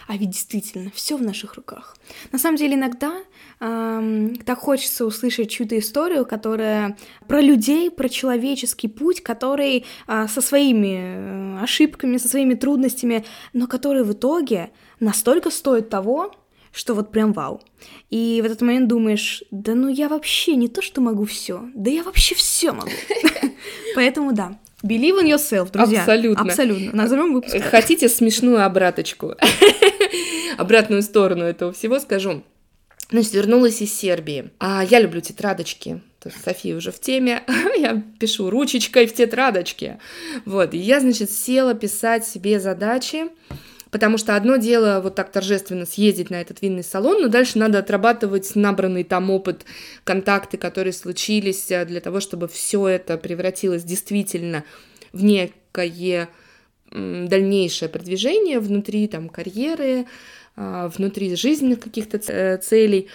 а 0.07 0.17
ведь 0.17 0.31
действительно 0.31 0.91
все 0.93 1.17
в 1.17 1.21
наших 1.21 1.55
руках. 1.55 1.97
На 2.31 2.39
самом 2.39 2.57
деле 2.57 2.75
иногда 2.75 3.13
эм, 3.59 4.35
так 4.37 4.59
хочется 4.59 5.05
услышать 5.05 5.49
чью-то 5.49 5.77
историю, 5.77 6.25
которая 6.25 6.97
про 7.27 7.41
людей, 7.41 7.89
про 7.91 8.09
человеческий 8.09 8.87
путь, 8.87 9.21
который 9.21 9.85
а, 10.07 10.27
со 10.27 10.41
своими 10.41 11.57
э, 11.59 11.63
ошибками, 11.63 12.17
со 12.17 12.27
своими 12.27 12.53
трудностями, 12.53 13.25
но 13.53 13.67
который 13.67 14.03
в 14.03 14.13
итоге 14.13 14.71
настолько 14.99 15.49
стоит 15.49 15.89
того, 15.89 16.33
что 16.73 16.95
вот 16.95 17.11
прям 17.11 17.33
вау. 17.33 17.61
И 18.09 18.41
в 18.41 18.45
этот 18.45 18.61
момент 18.61 18.87
думаешь, 18.87 19.43
да 19.51 19.75
ну 19.75 19.87
я 19.87 20.09
вообще 20.09 20.55
не 20.55 20.67
то, 20.67 20.81
что 20.81 21.01
могу 21.01 21.25
все, 21.25 21.69
да 21.73 21.91
я 21.91 22.03
вообще 22.03 22.35
все 22.35 22.71
могу. 22.71 22.89
Поэтому 23.95 24.33
да, 24.33 24.59
believe 24.83 25.21
in 25.21 25.27
yourself, 25.27 25.71
друзья. 25.71 26.01
Абсолютно. 26.01 26.43
Абсолютно. 26.43 26.91
Назовем 26.93 27.33
выпуск. 27.33 27.55
Хотите 27.69 28.09
смешную 28.09 28.63
обраточку? 28.65 29.35
Обратную 30.57 31.01
сторону 31.01 31.43
этого 31.43 31.71
всего 31.71 31.99
скажу. 31.99 32.43
Значит, 33.09 33.33
вернулась 33.33 33.81
из 33.81 33.93
Сербии. 33.93 34.49
А 34.59 34.83
я 34.83 34.99
люблю 34.99 35.21
тетрадочки. 35.21 36.01
София 36.43 36.75
уже 36.75 36.91
в 36.91 36.99
теме. 36.99 37.43
Я 37.77 38.01
пишу 38.19 38.49
ручечкой 38.49 39.07
в 39.07 39.13
тетрадочке. 39.13 39.99
Вот. 40.45 40.73
И 40.73 40.77
я, 40.77 41.01
значит, 41.01 41.29
села 41.29 41.73
писать 41.73 42.25
себе 42.25 42.59
задачи 42.61 43.25
Потому 43.93 44.17
что 44.17 44.35
одно 44.35 44.55
дело 44.55 45.01
вот 45.03 45.13
так 45.13 45.31
торжественно 45.31 45.85
съездить 45.85 46.31
на 46.31 46.41
этот 46.41 46.63
винный 46.63 46.83
салон, 46.83 47.21
но 47.21 47.27
дальше 47.27 47.59
надо 47.59 47.77
отрабатывать 47.77 48.55
набранный 48.55 49.03
там 49.03 49.29
опыт, 49.29 49.65
контакты, 50.03 50.57
которые 50.57 50.93
случились 50.93 51.69
э, 51.69 51.85
для 51.85 52.01
того, 52.01 52.19
чтобы 52.19 52.47
все 52.47 52.87
это 52.87 53.19
превратилось 53.19 53.83
действительно 53.83 54.63
в 55.11 55.23
некое 55.23 56.27
дальнейшее 56.89 57.87
продвижение 57.87 58.59
внутри 58.59 59.07
там 59.07 59.29
карьеры, 59.29 60.07
а, 60.55 60.87
внутри 60.87 61.35
жизненных 61.35 61.79
каких-то 61.79 62.17
э, 62.17 62.57
целей. 62.57 63.09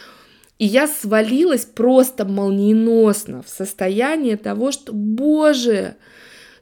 И 0.61 0.64
я 0.64 0.86
свалилась 0.86 1.64
просто 1.64 2.24
молниеносно 2.24 3.42
в 3.42 3.48
состояние 3.48 4.36
того, 4.36 4.70
что, 4.70 4.92
боже, 4.92 5.96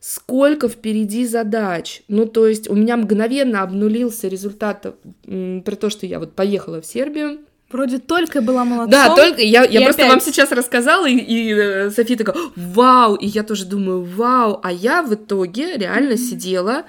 сколько 0.07 0.69
впереди 0.69 1.27
задач. 1.27 2.03
Ну, 2.07 2.27
то 2.27 2.47
есть 2.47 2.71
у 2.71 2.77
меня 2.77 2.97
мгновенно 2.97 3.63
обнулился 3.63 4.29
результат 4.29 4.87
м, 5.27 5.63
при 5.63 5.75
то, 5.75 5.91
что 5.91 6.07
я 6.07 6.21
вот 6.21 6.33
поехала 6.33 6.81
в 6.81 6.87
Сербию. 6.87 7.41
Вроде 7.73 7.99
только 7.99 8.41
была 8.41 8.65
молодцом. 8.65 8.93
Да, 8.93 9.17
только 9.17 9.43
я, 9.43 9.65
я 9.65 9.81
просто 9.81 10.03
опять. 10.03 10.13
вам 10.13 10.21
сейчас 10.21 10.53
рассказала, 10.53 11.09
и, 11.09 11.17
и, 11.17 11.53
э, 11.53 11.91
София 11.91 12.17
такая, 12.17 12.37
вау, 12.55 13.17
и 13.17 13.27
я 13.27 13.43
тоже 13.43 13.65
думаю, 13.65 14.05
вау, 14.05 14.61
а 14.63 14.71
я 14.71 15.03
в 15.03 15.13
итоге 15.13 15.77
реально 15.77 16.17
сидела 16.17 16.85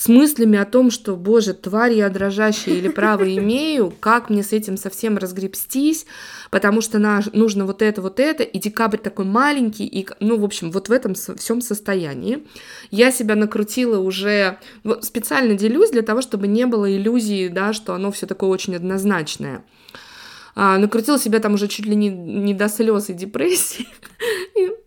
с 0.00 0.08
мыслями 0.08 0.58
о 0.58 0.64
том, 0.64 0.90
что, 0.90 1.14
боже, 1.14 1.52
тварь 1.52 1.92
я 1.92 2.08
дрожащая 2.08 2.74
или 2.74 2.88
право 2.88 3.22
имею, 3.36 3.92
как 4.00 4.30
мне 4.30 4.42
с 4.42 4.54
этим 4.54 4.78
совсем 4.78 5.18
разгребстись, 5.18 6.06
потому 6.50 6.80
что 6.80 6.98
на, 6.98 7.20
нужно 7.34 7.66
вот 7.66 7.82
это, 7.82 8.00
вот 8.00 8.18
это, 8.18 8.42
и 8.42 8.58
декабрь 8.58 8.96
такой 8.96 9.26
маленький, 9.26 9.84
и, 9.84 10.08
ну, 10.20 10.38
в 10.38 10.44
общем, 10.44 10.70
вот 10.70 10.88
в 10.88 10.92
этом 10.92 11.12
всем 11.12 11.60
состоянии. 11.60 12.46
Я 12.90 13.12
себя 13.12 13.34
накрутила 13.34 13.98
уже, 13.98 14.58
вот 14.84 15.04
специально 15.04 15.52
делюсь 15.52 15.90
для 15.90 16.00
того, 16.00 16.22
чтобы 16.22 16.48
не 16.48 16.64
было 16.64 16.90
иллюзии, 16.90 17.48
да, 17.48 17.74
что 17.74 17.92
оно 17.92 18.10
все 18.10 18.26
такое 18.26 18.48
очень 18.48 18.76
однозначное. 18.76 19.64
А, 20.54 20.78
накрутила 20.78 21.18
себя 21.18 21.40
там 21.40 21.54
уже 21.54 21.68
чуть 21.68 21.84
ли 21.84 21.94
не, 21.94 22.08
не 22.08 22.54
до 22.54 22.70
слез 22.70 23.10
и 23.10 23.12
депрессии. 23.12 23.86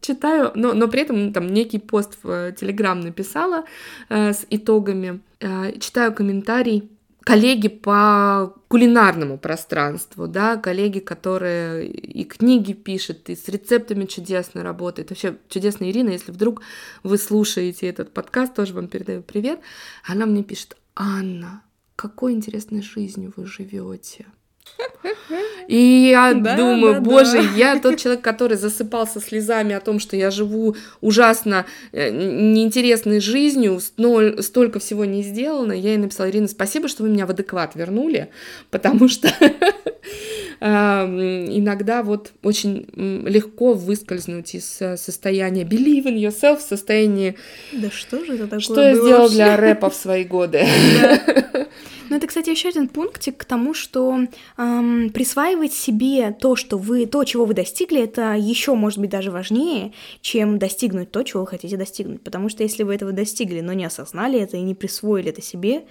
Читаю, 0.03 0.51
но, 0.53 0.73
но 0.73 0.89
при 0.89 1.03
этом 1.03 1.31
там 1.31 1.47
некий 1.47 1.79
пост 1.79 2.17
в 2.23 2.29
э, 2.29 2.51
Телеграм 2.59 2.99
написала 2.99 3.63
э, 4.09 4.33
с 4.33 4.45
итогами. 4.49 5.21
Э, 5.39 5.79
читаю 5.79 6.13
комментарий 6.13 6.89
коллеги 7.23 7.69
по 7.69 8.53
кулинарному 8.67 9.37
пространству, 9.37 10.27
да, 10.27 10.57
коллеги, 10.57 10.99
которые 10.99 11.87
и 11.87 12.25
книги 12.25 12.73
пишут, 12.73 13.29
и 13.29 13.35
с 13.37 13.47
рецептами 13.47 14.03
чудесно 14.03 14.61
работают. 14.61 15.09
Вообще 15.09 15.37
чудесная 15.47 15.89
Ирина, 15.89 16.09
если 16.09 16.33
вдруг 16.33 16.63
вы 17.03 17.17
слушаете 17.17 17.87
этот 17.87 18.11
подкаст, 18.13 18.53
тоже 18.55 18.73
вам 18.73 18.89
передаю 18.89 19.21
привет. 19.21 19.61
Она 20.05 20.25
мне 20.25 20.43
пишет, 20.43 20.75
Анна, 20.95 21.63
какой 21.95 22.33
интересной 22.33 22.81
жизнью 22.81 23.31
вы 23.37 23.45
живете. 23.45 24.25
И 25.67 26.09
я 26.11 26.33
Да, 26.43 26.55
думаю, 26.57 26.95
да, 26.95 27.01
боже, 27.01 27.37
да. 27.37 27.49
я 27.55 27.79
тот 27.79 27.97
человек, 27.99 28.23
который 28.23 28.57
засыпался 28.57 29.19
слезами 29.19 29.73
о 29.75 29.79
том, 29.79 29.99
что 29.99 30.15
я 30.15 30.31
живу 30.31 30.75
ужасно 31.01 31.65
э, 31.91 32.09
неинтересной 32.09 33.19
жизнью, 33.19 33.79
столько 33.79 34.79
всего 34.79 35.05
не 35.05 35.23
сделано. 35.23 35.73
Я 35.73 35.91
ей 35.91 35.97
написала, 35.97 36.29
Ирина, 36.29 36.47
спасибо, 36.47 36.87
что 36.87 37.03
вы 37.03 37.09
меня 37.09 37.25
в 37.25 37.29
адекват 37.31 37.75
вернули, 37.75 38.29
потому 38.71 39.07
что 39.07 39.27
эм, 40.59 41.45
иногда 41.49 42.03
вот 42.03 42.31
очень 42.41 42.87
легко 43.27 43.73
выскользнуть 43.73 44.55
из 44.55 44.77
э, 44.81 44.97
состояния 44.97 45.63
believe 45.63 46.05
in 46.05 46.17
yourself, 46.17 46.57
в 46.57 46.61
состоянии, 46.61 47.35
Да 47.73 47.89
что 47.91 48.23
же 48.25 48.35
это 48.35 48.43
такое 48.45 48.59
что 48.59 48.81
я 48.81 48.95
вообще? 48.95 49.35
для 49.35 49.57
рэпа 49.57 49.89
в 49.89 49.95
свои 49.95 50.23
годы. 50.23 50.65
Ну, 52.13 52.17
это, 52.17 52.27
кстати, 52.27 52.51
еще 52.51 52.69
один 52.69 52.89
пунктик 52.89 53.37
к 53.37 53.43
тому, 53.43 53.73
что 53.73 54.27
эм, 54.59 55.09
присваивать 55.09 55.73
себе 55.73 56.31
то, 56.31 56.55
что 56.55 56.77
вы, 56.77 57.07
то, 57.07 57.23
чего 57.23 57.45
вы 57.45 57.55
достигли, 57.55 58.03
это 58.03 58.35
еще, 58.35 58.75
может 58.75 58.99
быть, 58.99 59.09
даже 59.09 59.31
важнее, 59.31 59.93
чем 60.21 60.59
достигнуть 60.59 61.09
то, 61.09 61.23
чего 61.23 61.41
вы 61.41 61.47
хотите 61.47 61.75
достигнуть. 61.75 62.21
Потому 62.21 62.49
что 62.49 62.61
если 62.61 62.83
вы 62.83 62.93
этого 62.93 63.13
достигли, 63.13 63.61
но 63.61 63.73
не 63.73 63.85
осознали 63.85 64.39
это 64.39 64.57
и 64.57 64.61
не 64.61 64.75
присвоили 64.75 65.31
это 65.31 65.41
себе, 65.41 65.85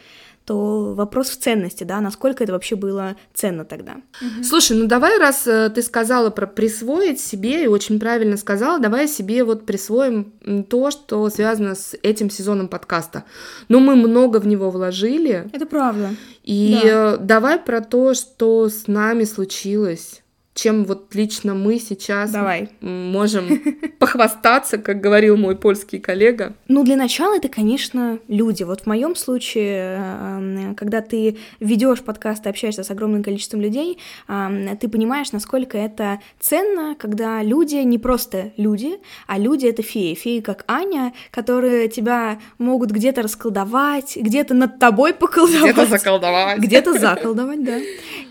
то 0.45 0.95
вопрос 0.95 1.28
в 1.30 1.38
ценности, 1.38 1.84
да, 1.84 2.01
насколько 2.01 2.43
это 2.43 2.53
вообще 2.53 2.76
было 2.76 3.16
ценно 3.34 3.64
тогда. 3.64 3.97
Слушай, 4.43 4.76
ну 4.76 4.86
давай, 4.86 5.18
раз 5.18 5.47
э, 5.47 5.70
ты 5.70 5.82
сказала 5.82 6.30
про 6.30 6.47
присвоить 6.47 7.20
себе, 7.20 7.64
и 7.64 7.66
очень 7.68 8.01
правильно 8.01 8.36
сказала, 8.36 8.78
давай 8.78 9.07
себе 9.09 9.45
вот 9.45 9.66
присвоим 9.66 10.32
то, 10.68 10.90
что 10.90 11.28
связано 11.30 11.74
с 11.74 11.97
этим 12.03 12.30
сезоном 12.30 12.68
подкаста. 12.68 13.24
Ну, 13.68 13.80
мы 13.80 13.95
много 13.97 14.38
в 14.38 14.47
него 14.47 14.70
вложили, 14.70 15.49
Это 15.53 15.66
правда. 15.66 16.11
и 16.43 16.80
Да. 16.82 17.14
э, 17.14 17.16
давай 17.18 17.59
про 17.59 17.80
то, 17.80 18.14
что 18.14 18.68
с 18.68 18.86
нами 18.88 19.24
случилось. 19.24 20.21
Чем 20.55 20.84
вот 20.84 21.14
лично 21.14 21.55
мы 21.55 21.78
сейчас 21.78 22.30
Давай. 22.30 22.68
можем 22.80 23.62
похвастаться, 23.98 24.76
как 24.76 25.00
говорил 25.00 25.38
мой 25.38 25.57
польский 25.57 25.98
коллега. 25.98 26.53
Ну, 26.68 26.84
для 26.84 26.96
начала 26.96 27.36
это, 27.36 27.48
конечно, 27.48 28.18
люди. 28.28 28.62
Вот 28.62 28.82
в 28.82 28.86
моем 28.86 29.16
случае, 29.16 29.96
эм, 29.98 30.74
когда 30.74 31.00
ты 31.00 31.38
ведешь 31.59 32.00
подкаст 32.00 32.44
и 32.44 32.50
общаешься 32.50 32.84
с 32.84 32.90
огромным 32.90 33.22
количеством 33.22 33.62
людей, 33.62 33.98
эм, 34.28 34.76
ты 34.76 34.88
понимаешь, 34.88 35.32
насколько 35.32 35.78
это 35.78 36.20
ценно, 36.38 36.96
когда 36.96 37.42
люди 37.42 37.76
не 37.76 37.98
просто 37.98 38.53
люди, 38.59 38.98
а 39.26 39.38
люди 39.38 39.66
это 39.66 39.82
феи. 39.82 40.12
Феи, 40.12 40.40
как 40.40 40.64
Аня, 40.68 41.14
которые 41.30 41.88
тебя 41.88 42.40
могут 42.59 42.90
где-то 42.90 43.22
расколдовать, 43.22 44.16
где-то 44.16 44.53
над 44.53 44.78
тобой 44.78 45.14
поколдовать. 45.14 45.72
Где-то 45.72 45.86
заколдовать. 45.86 46.59
Где-то 46.59 46.98
заколдовать, 46.98 47.64
да. 47.64 47.78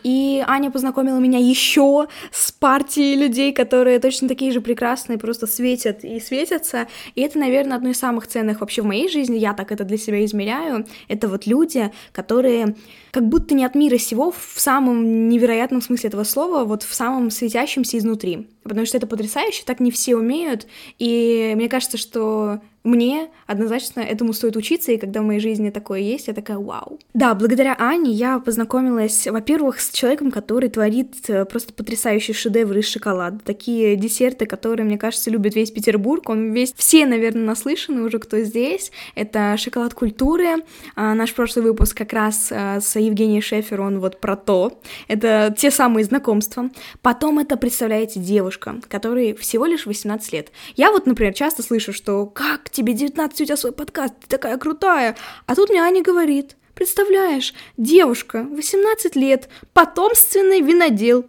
И 0.03 0.43
Аня 0.45 0.69
познакомила 0.69 1.17
меня 1.17 1.39
еще 1.39 2.07
с 2.31 2.51
партией 2.51 3.15
людей, 3.15 3.53
которые 3.53 3.99
точно 3.99 4.27
такие 4.27 4.51
же 4.51 4.61
прекрасные, 4.61 5.17
просто 5.17 5.47
светят 5.47 6.03
и 6.03 6.19
светятся. 6.19 6.87
И 7.15 7.21
это, 7.21 7.39
наверное, 7.39 7.77
одно 7.77 7.89
из 7.89 7.99
самых 7.99 8.27
ценных 8.27 8.61
вообще 8.61 8.81
в 8.81 8.85
моей 8.85 9.09
жизни. 9.09 9.37
Я 9.37 9.53
так 9.53 9.71
это 9.71 9.83
для 9.83 9.97
себя 9.97 10.23
измеряю. 10.25 10.85
Это 11.07 11.27
вот 11.27 11.45
люди, 11.45 11.91
которые 12.11 12.75
как 13.11 13.27
будто 13.27 13.53
не 13.55 13.65
от 13.65 13.75
мира 13.75 13.97
сего 13.97 14.31
в 14.31 14.59
самом 14.59 15.29
невероятном 15.29 15.81
смысле 15.81 16.09
этого 16.09 16.23
слова, 16.23 16.63
вот 16.63 16.83
в 16.83 16.93
самом 16.93 17.29
светящемся 17.29 17.97
изнутри. 17.97 18.47
Потому 18.63 18.85
что 18.85 18.97
это 18.97 19.07
потрясающе, 19.07 19.63
так 19.65 19.79
не 19.79 19.91
все 19.91 20.15
умеют. 20.15 20.67
И 20.99 21.53
мне 21.55 21.67
кажется, 21.67 21.97
что 21.97 22.61
мне 22.83 23.29
однозначно 23.45 23.99
этому 23.99 24.33
стоит 24.33 24.55
учиться, 24.55 24.91
и 24.91 24.97
когда 24.97 25.21
в 25.21 25.25
моей 25.25 25.39
жизни 25.39 25.69
такое 25.69 25.99
есть, 25.99 26.27
я 26.27 26.33
такая 26.33 26.57
вау. 26.57 26.99
Да, 27.13 27.35
благодаря 27.35 27.75
Ане 27.77 28.11
я 28.11 28.39
познакомилась, 28.39 29.27
во-первых, 29.27 29.79
с 29.79 29.91
человеком, 29.91 30.31
который 30.31 30.69
творит 30.69 31.29
э, 31.29 31.45
просто 31.45 31.73
потрясающие 31.73 32.33
шедевры 32.33 32.79
из 32.79 32.87
шоколада. 32.87 33.39
Такие 33.43 33.95
десерты, 33.95 34.47
которые, 34.47 34.85
мне 34.85 34.97
кажется, 34.97 35.29
любит 35.29 35.55
весь 35.55 35.69
Петербург. 35.69 36.27
Он 36.29 36.53
весь... 36.53 36.73
Все, 36.73 37.05
наверное, 37.05 37.43
наслышаны 37.43 38.01
уже, 38.01 38.17
кто 38.17 38.39
здесь. 38.39 38.91
Это 39.13 39.55
шоколад 39.57 39.93
культуры. 39.93 40.63
А, 40.95 41.13
наш 41.13 41.33
прошлый 41.35 41.63
выпуск 41.65 41.95
как 41.95 42.13
раз 42.13 42.49
а, 42.51 42.79
с 42.81 42.97
Евгенией 42.97 43.41
Шефер, 43.41 43.81
он 43.81 43.99
вот 43.99 44.19
про 44.19 44.35
то. 44.35 44.79
Это 45.07 45.53
те 45.55 45.69
самые 45.69 46.03
знакомства. 46.03 46.69
Потом 47.03 47.37
это, 47.37 47.57
представляете, 47.57 48.19
девушка, 48.19 48.77
которой 48.87 49.35
всего 49.35 49.67
лишь 49.67 49.85
18 49.85 50.33
лет. 50.33 50.51
Я 50.75 50.91
вот, 50.91 51.05
например, 51.05 51.33
часто 51.33 51.61
слышу, 51.61 51.93
что 51.93 52.25
как 52.25 52.70
тебе 52.71 52.93
19, 52.93 53.41
у 53.41 53.45
тебя 53.45 53.57
свой 53.57 53.71
подкаст, 53.71 54.13
ты 54.21 54.27
такая 54.27 54.57
крутая. 54.57 55.15
А 55.45 55.55
тут 55.55 55.69
мне 55.69 55.81
Аня 55.81 56.01
говорит, 56.01 56.55
представляешь, 56.73 57.53
девушка, 57.77 58.43
18 58.49 59.15
лет, 59.15 59.49
потомственный 59.73 60.61
винодел. 60.61 61.25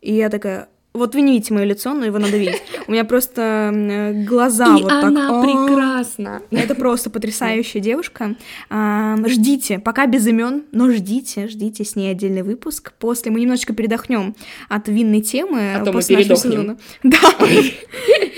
И 0.00 0.14
я 0.14 0.28
такая, 0.28 0.68
вот 0.92 1.14
вы 1.14 1.20
не 1.20 1.32
видите 1.34 1.52
мое 1.52 1.64
лицо, 1.64 1.92
но 1.92 2.06
его 2.06 2.18
надо 2.18 2.38
видеть. 2.38 2.62
У 2.86 2.92
меня 2.92 3.04
просто 3.04 3.70
м, 3.72 4.24
глаза 4.24 4.66
И 4.78 4.82
вот 4.82 4.88
так. 4.88 5.04
она 5.04 5.42
прекрасна. 5.42 6.42
Это 6.50 6.74
просто 6.74 7.10
потрясающая 7.10 7.80
девушка. 7.82 8.34
Ждите, 8.70 9.78
пока 9.78 10.06
без 10.06 10.26
имен, 10.26 10.64
но 10.72 10.90
ждите, 10.90 11.48
ждите 11.48 11.84
с 11.84 11.96
ней 11.96 12.10
отдельный 12.12 12.42
выпуск. 12.42 12.92
После 12.98 13.30
мы 13.30 13.40
немножечко 13.40 13.74
передохнем 13.74 14.34
от 14.68 14.88
винной 14.88 15.20
темы. 15.20 15.74
А 15.74 15.84
мы 15.84 15.92
после 15.92 16.16
нашего 16.16 16.36
передохнем. 16.36 16.52
сезона. 16.52 16.78
Да. 17.02 17.46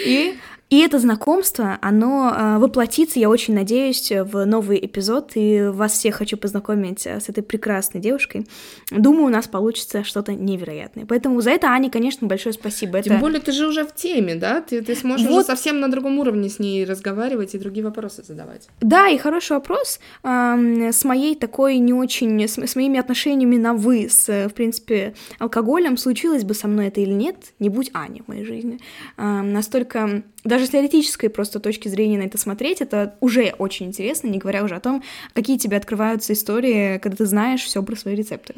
И 0.05 0.35
и 0.71 0.81
это 0.81 0.99
знакомство, 0.99 1.79
оно 1.81 2.31
а, 2.35 2.59
воплотится, 2.59 3.19
я 3.19 3.31
очень 3.31 3.55
надеюсь, 3.55 4.13
в 4.13 4.45
новый 4.45 4.85
эпизод, 4.85 5.33
и 5.35 5.63
вас 5.69 5.93
всех 5.93 6.17
хочу 6.17 6.37
познакомить 6.37 7.07
а, 7.07 7.21
с 7.21 7.29
этой 7.29 7.43
прекрасной 7.43 8.01
девушкой. 8.01 8.47
Думаю, 8.91 9.27
у 9.27 9.29
нас 9.31 9.49
получится 9.49 10.05
что-то 10.05 10.35
невероятное. 10.35 11.07
Поэтому 11.07 11.41
за 11.41 11.51
это, 11.53 11.69
Ане, 11.69 11.91
конечно, 11.91 12.27
большое 12.27 12.53
спасибо. 12.53 13.01
Тем 13.03 13.15
Это- 13.15 13.21
более 13.21 13.41
ты 13.41 13.53
же 13.53 13.67
уже 13.67 13.85
в 13.85 13.95
теме, 13.95 14.35
да? 14.35 14.61
Ты, 14.61 14.83
ты 14.83 14.95
сможешь 14.95 15.27
Вот. 15.27 15.37
уже 15.39 15.45
совсем 15.47 15.81
на 15.81 15.89
другом 15.91 16.19
уровне 16.19 16.49
с 16.49 16.59
ней 16.59 16.85
разговаривать 16.85 17.55
и 17.55 17.59
другие 17.59 17.85
вопросы 17.85 18.23
задавать. 18.23 18.69
Да, 18.81 19.09
и 19.09 19.17
хороший 19.19 19.53
вопрос. 19.53 20.01
Ам, 20.23 20.89
С 20.93 21.05
моей 21.05 21.35
такой 21.35 21.79
не 21.79 21.93
очень, 21.95 22.41
с, 22.47 22.59
с 22.59 22.77
моими 22.77 22.99
отношениями 23.01 23.57
на 23.57 23.73
вы, 23.75 24.09
с, 24.11 24.29
э, 24.29 24.49
в 24.49 24.55
принципе, 24.55 25.15
алкоголем, 25.39 25.97
случилось 25.97 26.45
бы 26.45 26.55
со 26.55 26.69
мной 26.69 26.89
это 26.89 27.01
или 27.01 27.13
нет, 27.13 27.37
не 27.59 27.69
будь 27.71 27.91
Ани 27.95 28.23
в 28.23 28.29
моей 28.29 28.45
жизни. 28.45 28.79
Ам, 29.17 29.53
Настолько 29.53 30.23
даже 30.49 30.67
с 30.67 30.71
теоретической 30.71 31.31
просто 31.31 31.61
точки 31.61 31.89
зрения 31.89 32.19
на 32.19 32.23
это 32.23 32.39
смотреть, 32.39 32.81
это 32.81 33.17
уже 33.21 33.55
очень 33.59 33.87
интересно, 33.87 34.29
не 34.29 34.39
говоря 34.39 34.65
уже 34.65 34.75
о 34.75 34.81
том, 34.81 35.03
какие 35.35 35.59
тебе 35.59 35.77
открываются 35.77 36.33
истории, 36.33 36.99
когда 36.99 37.17
ты 37.19 37.27
знаешь 37.27 37.63
все 37.63 37.83
про 37.83 37.95
свои 37.95 38.15
рецепты. 38.15 38.55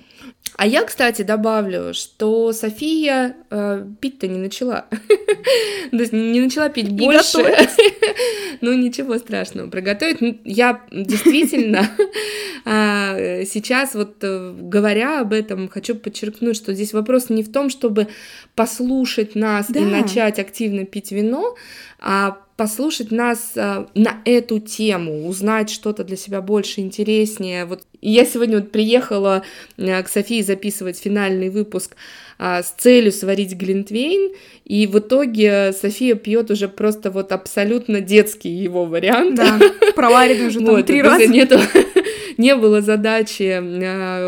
А 0.61 0.67
я, 0.67 0.85
кстати, 0.85 1.23
добавлю, 1.23 1.95
что 1.95 2.53
София 2.53 3.35
э, 3.49 3.87
пить-то 3.99 4.29
не 4.29 4.37
начала. 4.37 4.85
То 5.91 5.97
есть 5.97 6.13
не 6.13 6.39
начала 6.39 6.69
пить 6.69 6.91
больше. 6.91 7.39
Ну, 8.61 8.75
ничего 8.75 9.17
страшного. 9.17 9.71
Приготовить. 9.71 10.21
Ну, 10.21 10.39
Я 10.45 10.83
действительно 10.93 11.89
а, 12.67 13.17
сейчас 13.47 13.95
вот 13.95 14.17
э, 14.21 14.55
говоря 14.55 15.23
об 15.23 15.33
этом, 15.33 15.71
хочу 15.71 15.95
подчеркнуть, 15.95 16.57
что 16.57 16.75
здесь 16.75 16.93
вопрос 16.93 17.31
не 17.31 17.43
в 17.43 17.51
том, 17.51 17.71
чтобы 17.71 18.09
послушать 18.55 19.35
нас 19.35 19.71
и 19.71 19.81
начать 19.81 20.39
активно 20.39 20.85
пить 20.85 21.11
вино, 21.11 21.57
а 21.99 22.37
послушать 22.61 23.11
нас 23.11 23.53
а, 23.57 23.87
на 23.95 24.21
эту 24.27 24.61
тему, 24.61 25.27
узнать 25.27 25.71
что-то 25.71 26.05
для 26.05 26.19
себя 26.19 26.43
больше 26.43 26.83
интереснее. 26.83 27.65
Вот 27.65 27.85
я 28.03 28.27
сегодня 28.27 28.59
вот 28.61 28.71
приехала 28.71 29.45
а, 29.79 30.03
к 30.03 30.11
Софии 30.11 30.43
записывать 30.43 30.99
финальный 30.99 31.49
выпуск 31.49 31.97
а, 32.39 32.63
с 32.63 32.75
целью 32.77 33.13
сварить 33.13 33.55
глинтвейн, 33.55 34.35
и 34.67 34.87
в 34.87 34.99
итоге 34.99 35.73
София 35.73 36.17
пьет 36.17 36.51
уже 36.51 36.69
просто 36.69 37.11
вот 37.11 37.33
абсолютно 37.33 38.03
детский 38.03 38.51
его 38.51 38.85
вариант. 38.85 39.37
Да, 39.37 39.59
проваренный 39.97 40.49
уже 40.49 40.61
там 40.61 40.85
три 40.85 41.01
раза. 41.01 41.29
Нету, 41.29 41.59
не 42.37 42.55
было 42.57 42.83
задачи 42.83 43.59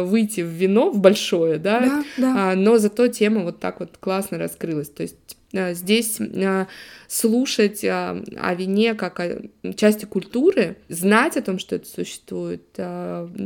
выйти 0.04 0.40
в 0.40 0.48
вино, 0.48 0.88
в 0.88 0.98
большое, 1.00 1.58
да, 1.58 1.80
Да, 1.80 2.04
да. 2.16 2.34
а, 2.38 2.54
но 2.54 2.78
зато 2.78 3.08
тема 3.08 3.42
вот 3.42 3.60
так 3.60 3.80
вот 3.80 3.90
классно 4.00 4.38
раскрылась. 4.38 4.88
То 4.88 5.02
есть 5.02 5.36
здесь 5.52 6.18
а, 6.20 6.66
слушать 7.08 7.84
а, 7.84 8.22
о 8.36 8.54
вине 8.54 8.94
как 8.94 9.20
о 9.20 9.42
части 9.76 10.04
культуры, 10.04 10.76
знать 10.88 11.36
о 11.36 11.42
том, 11.42 11.58
что 11.58 11.76
это 11.76 11.88
существует, 11.88 12.62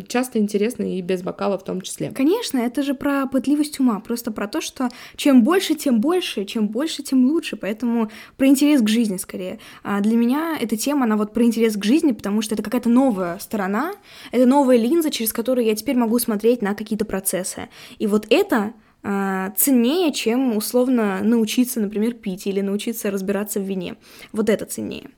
часто 0.09 0.39
интересно 0.39 0.97
и 0.97 1.01
без 1.03 1.23
бокала 1.23 1.59
в 1.59 1.65
том 1.65 1.81
числе. 1.81 2.11
Конечно, 2.11 2.59
это 2.59 2.83
же 2.83 2.95
про 2.95 3.27
пытливость 3.27 3.81
ума, 3.81 4.01
просто 4.01 4.31
про 4.31 4.47
то, 4.49 4.61
что 4.61 4.89
чем 5.17 5.43
больше, 5.43 5.75
тем 5.75 6.01
больше, 6.01 6.45
чем 6.45 6.69
больше, 6.69 7.03
тем 7.03 7.27
лучше, 7.27 7.57
поэтому 7.57 8.11
про 8.37 8.47
интерес 8.47 8.81
к 8.83 8.89
жизни 8.89 9.17
скорее. 9.17 9.59
А 9.83 10.01
для 10.01 10.17
меня 10.17 10.57
эта 10.61 10.77
тема, 10.77 11.05
она 11.05 11.17
вот 11.17 11.33
про 11.33 11.45
интерес 11.45 11.77
к 11.77 11.85
жизни, 11.85 12.13
потому 12.13 12.43
что 12.43 12.55
это 12.55 12.63
какая-то 12.63 12.89
новая 12.89 13.39
сторона, 13.39 13.93
это 14.33 14.47
новая 14.47 14.77
линза, 14.77 15.11
через 15.11 15.33
которую 15.33 15.67
я 15.67 15.75
теперь 15.75 15.97
могу 15.97 16.19
смотреть 16.19 16.63
на 16.63 16.75
какие-то 16.75 17.05
процессы. 17.05 17.69
И 17.99 18.07
вот 18.07 18.27
это 18.31 18.73
ценнее, 19.57 20.13
чем 20.13 20.57
условно 20.57 21.21
научиться, 21.23 21.81
например, 21.81 22.15
пить 22.15 22.47
или 22.47 22.61
научиться 22.61 23.11
разбираться 23.11 23.61
в 23.61 23.65
вине. 23.65 23.97
Вот 24.33 24.49
это 24.49 24.65
ценнее. 24.65 25.11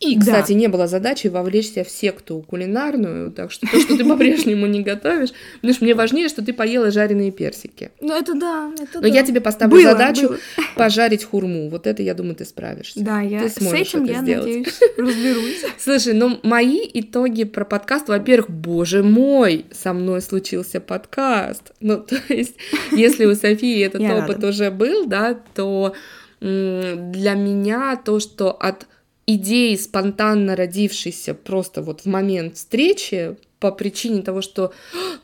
И, 0.00 0.14
Да. 0.14 0.20
кстати, 0.20 0.52
не 0.52 0.68
было 0.68 0.86
задачи 0.86 1.26
вовлечься 1.26 1.82
в 1.82 1.90
секту 1.90 2.44
кулинарную, 2.48 3.32
так 3.32 3.50
что 3.50 3.66
то, 3.68 3.80
что 3.80 3.96
ты 3.96 4.04
по-прежнему 4.08 4.66
не 4.66 4.82
готовишь, 4.82 5.30
потому 5.56 5.74
что 5.74 5.84
мне 5.84 5.94
важнее, 5.94 6.28
что 6.28 6.40
ты 6.44 6.52
поела 6.52 6.92
жареные 6.92 7.32
персики. 7.32 7.90
Ну 8.00 8.16
это 8.16 8.34
да, 8.34 8.70
это 8.80 8.98
Но 9.00 9.00
да. 9.00 9.08
я 9.08 9.24
тебе 9.24 9.40
поставлю 9.40 9.74
Было, 9.76 9.90
задачу 9.92 10.28
было. 10.28 10.38
пожарить 10.76 11.24
хурму. 11.24 11.68
Вот 11.68 11.88
это, 11.88 12.04
я 12.04 12.14
думаю, 12.14 12.36
ты 12.36 12.44
справишься. 12.44 13.00
Да, 13.02 13.20
я 13.22 13.40
Ты 13.42 13.48
с 13.48 13.54
сможешь 13.54 13.80
этим, 13.88 14.04
это 14.04 14.12
я 14.12 14.22
сделать. 14.22 14.46
надеюсь, 14.46 14.80
разберусь. 14.96 15.64
Слушай, 15.78 16.14
ну 16.14 16.38
мои 16.44 16.78
итоги 16.94 17.42
про 17.42 17.64
подкаст, 17.64 18.08
во-первых, 18.08 18.50
боже 18.50 19.02
мой, 19.02 19.66
со 19.72 19.92
мной 19.92 20.22
случился 20.22 20.80
подкаст. 20.80 21.72
Ну, 21.80 21.98
то 21.98 22.16
есть, 22.28 22.54
если 22.92 23.24
у 23.24 23.34
Софии 23.34 23.82
этот 23.84 24.02
опыт 24.02 24.44
уже 24.44 24.70
был, 24.70 25.06
да, 25.06 25.36
то 25.54 25.92
для 26.40 27.34
меня 27.34 27.96
то, 27.96 28.20
что 28.20 28.52
от 28.52 28.86
идеи, 29.34 29.76
спонтанно 29.76 30.56
родившейся 30.56 31.34
просто 31.34 31.82
вот 31.82 32.00
в 32.00 32.06
момент 32.06 32.56
встречи, 32.56 33.36
по 33.60 33.72
причине 33.72 34.22
того, 34.22 34.40
что 34.40 34.72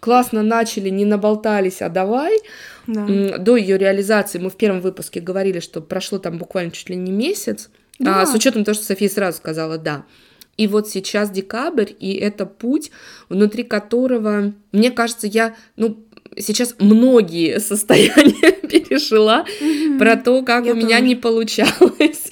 классно 0.01 0.43
начали, 0.43 0.91
не 0.91 1.05
наболтались, 1.05 1.81
а 1.83 1.89
давай, 1.89 2.39
Да. 2.87 3.39
До 3.39 3.57
ее 3.57 3.79
реализации 3.79 4.39
мы 4.39 4.51
в 4.51 4.57
первом 4.57 4.81
выпуске 4.83 5.21
говорили, 5.21 5.61
что 5.61 5.81
прошло 5.81 6.19
там 6.19 6.37
буквально 6.37 6.71
чуть 6.71 6.91
ли 6.91 6.97
не 6.97 7.13
месяц, 7.13 7.71
Да. 7.99 8.21
а, 8.23 8.27
с 8.27 8.35
учетом 8.35 8.65
того, 8.65 8.75
что 8.75 8.85
София 8.85 9.09
сразу 9.09 9.39
сказала 9.39 9.79
да. 9.79 10.05
И 10.57 10.67
вот 10.67 10.89
сейчас 10.89 11.31
декабрь, 11.31 11.91
и 11.99 12.13
это 12.15 12.45
путь, 12.47 12.91
внутри 13.29 13.63
которого, 13.65 14.53
мне 14.73 14.91
кажется, 14.91 15.27
я, 15.27 15.55
ну, 15.77 15.97
сейчас 16.39 16.75
многие 16.79 17.59
состояния 17.61 18.53
пережила 18.69 19.45
про 19.99 20.17
то, 20.17 20.43
как 20.43 20.67
Я 20.67 20.73
у 20.73 20.77
меня 20.77 20.99
тоже. 20.99 21.03
не 21.03 21.17
получалось 21.17 22.31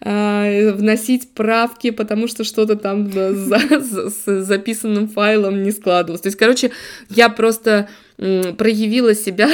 а, 0.00 0.72
вносить 0.74 1.30
правки, 1.30 1.90
потому 1.90 2.28
что 2.28 2.44
что-то 2.44 2.76
там 2.76 3.10
да, 3.10 3.32
за- 3.32 3.80
за- 3.80 4.10
с 4.10 4.42
записанным 4.44 5.08
файлом 5.08 5.62
не 5.62 5.70
складывалось. 5.72 6.20
То 6.22 6.28
есть, 6.28 6.38
короче, 6.38 6.70
я 7.10 7.28
просто 7.28 7.88
м, 8.18 8.54
проявила 8.56 9.14
себя 9.14 9.48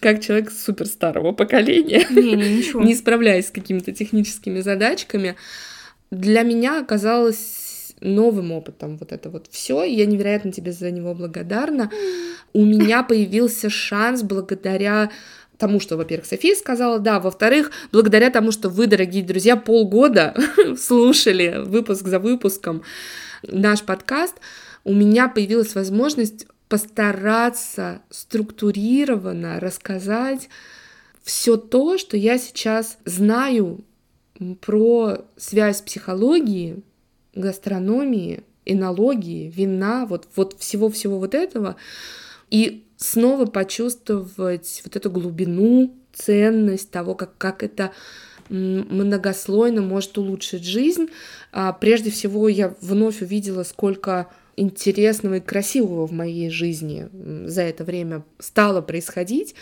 как 0.00 0.20
человек 0.20 0.50
супер 0.50 0.86
старого 0.86 1.32
поколения 1.32 2.06
Не-не, 2.10 2.56
ничего. 2.56 2.82
не 2.82 2.94
справляясь 2.94 3.48
с 3.48 3.50
какими-то 3.50 3.92
техническими 3.92 4.60
задачками, 4.60 5.36
для 6.10 6.42
меня 6.42 6.80
оказалось 6.80 7.61
новым 8.02 8.52
опытом 8.52 8.96
вот 8.98 9.12
это 9.12 9.30
вот 9.30 9.46
все. 9.50 9.84
Я 9.84 10.06
невероятно 10.06 10.52
тебе 10.52 10.72
за 10.72 10.90
него 10.90 11.14
благодарна. 11.14 11.90
У 12.52 12.64
меня 12.64 13.02
появился 13.02 13.70
шанс 13.70 14.22
благодаря 14.22 15.10
тому, 15.58 15.78
что, 15.78 15.96
во-первых, 15.96 16.26
София 16.26 16.56
сказала, 16.56 16.98
да, 16.98 17.20
во-вторых, 17.20 17.70
благодаря 17.92 18.30
тому, 18.30 18.50
что 18.50 18.68
вы, 18.68 18.88
дорогие 18.88 19.22
друзья, 19.22 19.56
полгода 19.56 20.34
слушали 20.76 21.62
выпуск 21.64 22.06
за 22.06 22.18
выпуском 22.18 22.82
наш 23.42 23.82
подкаст, 23.82 24.34
у 24.84 24.92
меня 24.92 25.28
появилась 25.28 25.74
возможность 25.74 26.46
постараться 26.68 28.02
структурированно 28.10 29.60
рассказать 29.60 30.48
все 31.22 31.56
то, 31.56 31.98
что 31.98 32.16
я 32.16 32.38
сейчас 32.38 32.98
знаю 33.04 33.84
про 34.60 35.18
связь 35.36 35.82
психологии, 35.82 36.82
гастрономии, 37.34 38.42
энологии, 38.64 39.50
вина, 39.54 40.06
вот, 40.06 40.28
вот 40.36 40.56
всего-всего 40.58 41.18
вот 41.18 41.34
этого, 41.34 41.76
и 42.50 42.84
снова 42.96 43.46
почувствовать 43.46 44.82
вот 44.84 44.96
эту 44.96 45.10
глубину, 45.10 45.94
ценность 46.12 46.90
того, 46.90 47.14
как, 47.14 47.36
как 47.38 47.62
это 47.62 47.92
многослойно 48.48 49.80
может 49.80 50.18
улучшить 50.18 50.64
жизнь. 50.64 51.08
А, 51.52 51.72
прежде 51.72 52.10
всего, 52.10 52.48
я 52.48 52.74
вновь 52.80 53.22
увидела, 53.22 53.62
сколько 53.62 54.28
интересного 54.56 55.36
и 55.36 55.40
красивого 55.40 56.06
в 56.06 56.12
моей 56.12 56.50
жизни 56.50 57.08
за 57.46 57.62
это 57.62 57.84
время 57.84 58.24
стало 58.38 58.82
происходить. 58.82 59.54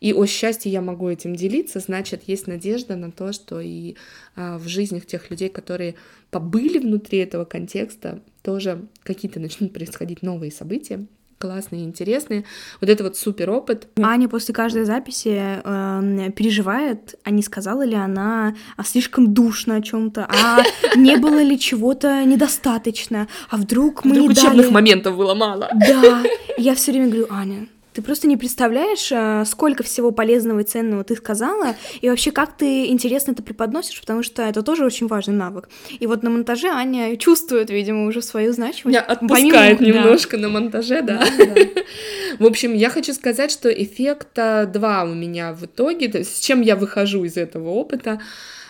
И 0.00 0.12
о 0.12 0.26
счастье 0.26 0.70
я 0.70 0.80
могу 0.80 1.08
этим 1.08 1.34
делиться, 1.34 1.80
значит, 1.80 2.22
есть 2.26 2.46
надежда 2.46 2.96
на 2.96 3.10
то, 3.10 3.32
что 3.32 3.60
и 3.60 3.96
а, 4.36 4.58
в 4.58 4.68
жизнях 4.68 5.06
тех 5.06 5.30
людей, 5.30 5.48
которые 5.48 5.94
побыли 6.30 6.78
внутри 6.78 7.18
этого 7.18 7.44
контекста, 7.44 8.20
тоже 8.42 8.86
какие-то 9.02 9.40
начнут 9.40 9.72
происходить 9.72 10.22
новые 10.22 10.52
события, 10.52 11.06
классные, 11.38 11.84
интересные. 11.84 12.44
Вот 12.80 12.90
это 12.90 13.04
вот 13.04 13.16
супер 13.16 13.50
опыт. 13.50 13.88
Аня 14.00 14.28
после 14.28 14.54
каждой 14.54 14.84
записи 14.84 15.60
эм, 15.64 16.32
переживает, 16.32 17.14
а 17.24 17.30
не 17.30 17.42
сказала 17.42 17.84
ли 17.84 17.94
она 17.94 18.56
а 18.76 18.84
слишком 18.84 19.32
душно 19.32 19.76
о 19.76 19.82
чем-то, 19.82 20.28
а 20.28 20.62
не 20.96 21.16
было 21.16 21.42
ли 21.42 21.58
чего-то 21.58 22.24
недостаточно, 22.24 23.28
а 23.50 23.56
вдруг 23.56 24.04
мы 24.04 24.12
Вдруг 24.12 24.28
не 24.28 24.32
учебных 24.32 24.66
дали... 24.66 24.74
моментов 24.74 25.16
было 25.16 25.34
мало. 25.34 25.70
Да, 25.74 26.24
я 26.56 26.74
все 26.74 26.92
время 26.92 27.08
говорю, 27.08 27.26
Аня, 27.30 27.68
ты 27.98 28.02
просто 28.02 28.28
не 28.28 28.36
представляешь, 28.36 29.10
э, 29.10 29.42
сколько 29.44 29.82
всего 29.82 30.12
полезного 30.12 30.60
и 30.60 30.62
ценного 30.62 31.02
ты 31.02 31.16
сказала, 31.16 31.74
и 32.00 32.08
вообще 32.08 32.30
как 32.30 32.56
ты 32.56 32.86
интересно 32.86 33.32
это 33.32 33.42
преподносишь, 33.42 34.00
потому 34.00 34.22
что 34.22 34.42
это 34.42 34.62
тоже 34.62 34.84
очень 34.84 35.08
важный 35.08 35.34
навык. 35.34 35.68
И 35.98 36.06
вот 36.06 36.22
на 36.22 36.30
монтаже 36.30 36.68
Аня 36.68 37.16
чувствует, 37.16 37.70
видимо, 37.70 38.06
уже 38.06 38.22
свою 38.22 38.52
значимость. 38.52 38.84
Меня 38.84 39.00
отпускает 39.00 39.80
Помимо- 39.80 39.92
да. 39.94 39.98
немножко 40.02 40.36
на 40.36 40.48
монтаже, 40.48 41.02
да. 41.02 41.24
Да, 41.38 41.46
да. 41.46 41.60
В 42.38 42.46
общем, 42.46 42.72
я 42.72 42.88
хочу 42.88 43.12
сказать, 43.14 43.50
что 43.50 43.68
эффекта 43.68 44.70
два 44.72 45.02
у 45.02 45.12
меня 45.12 45.52
в 45.52 45.64
итоге. 45.64 46.22
С 46.22 46.38
чем 46.38 46.60
я 46.60 46.76
выхожу 46.76 47.24
из 47.24 47.36
этого 47.36 47.70
опыта? 47.70 48.20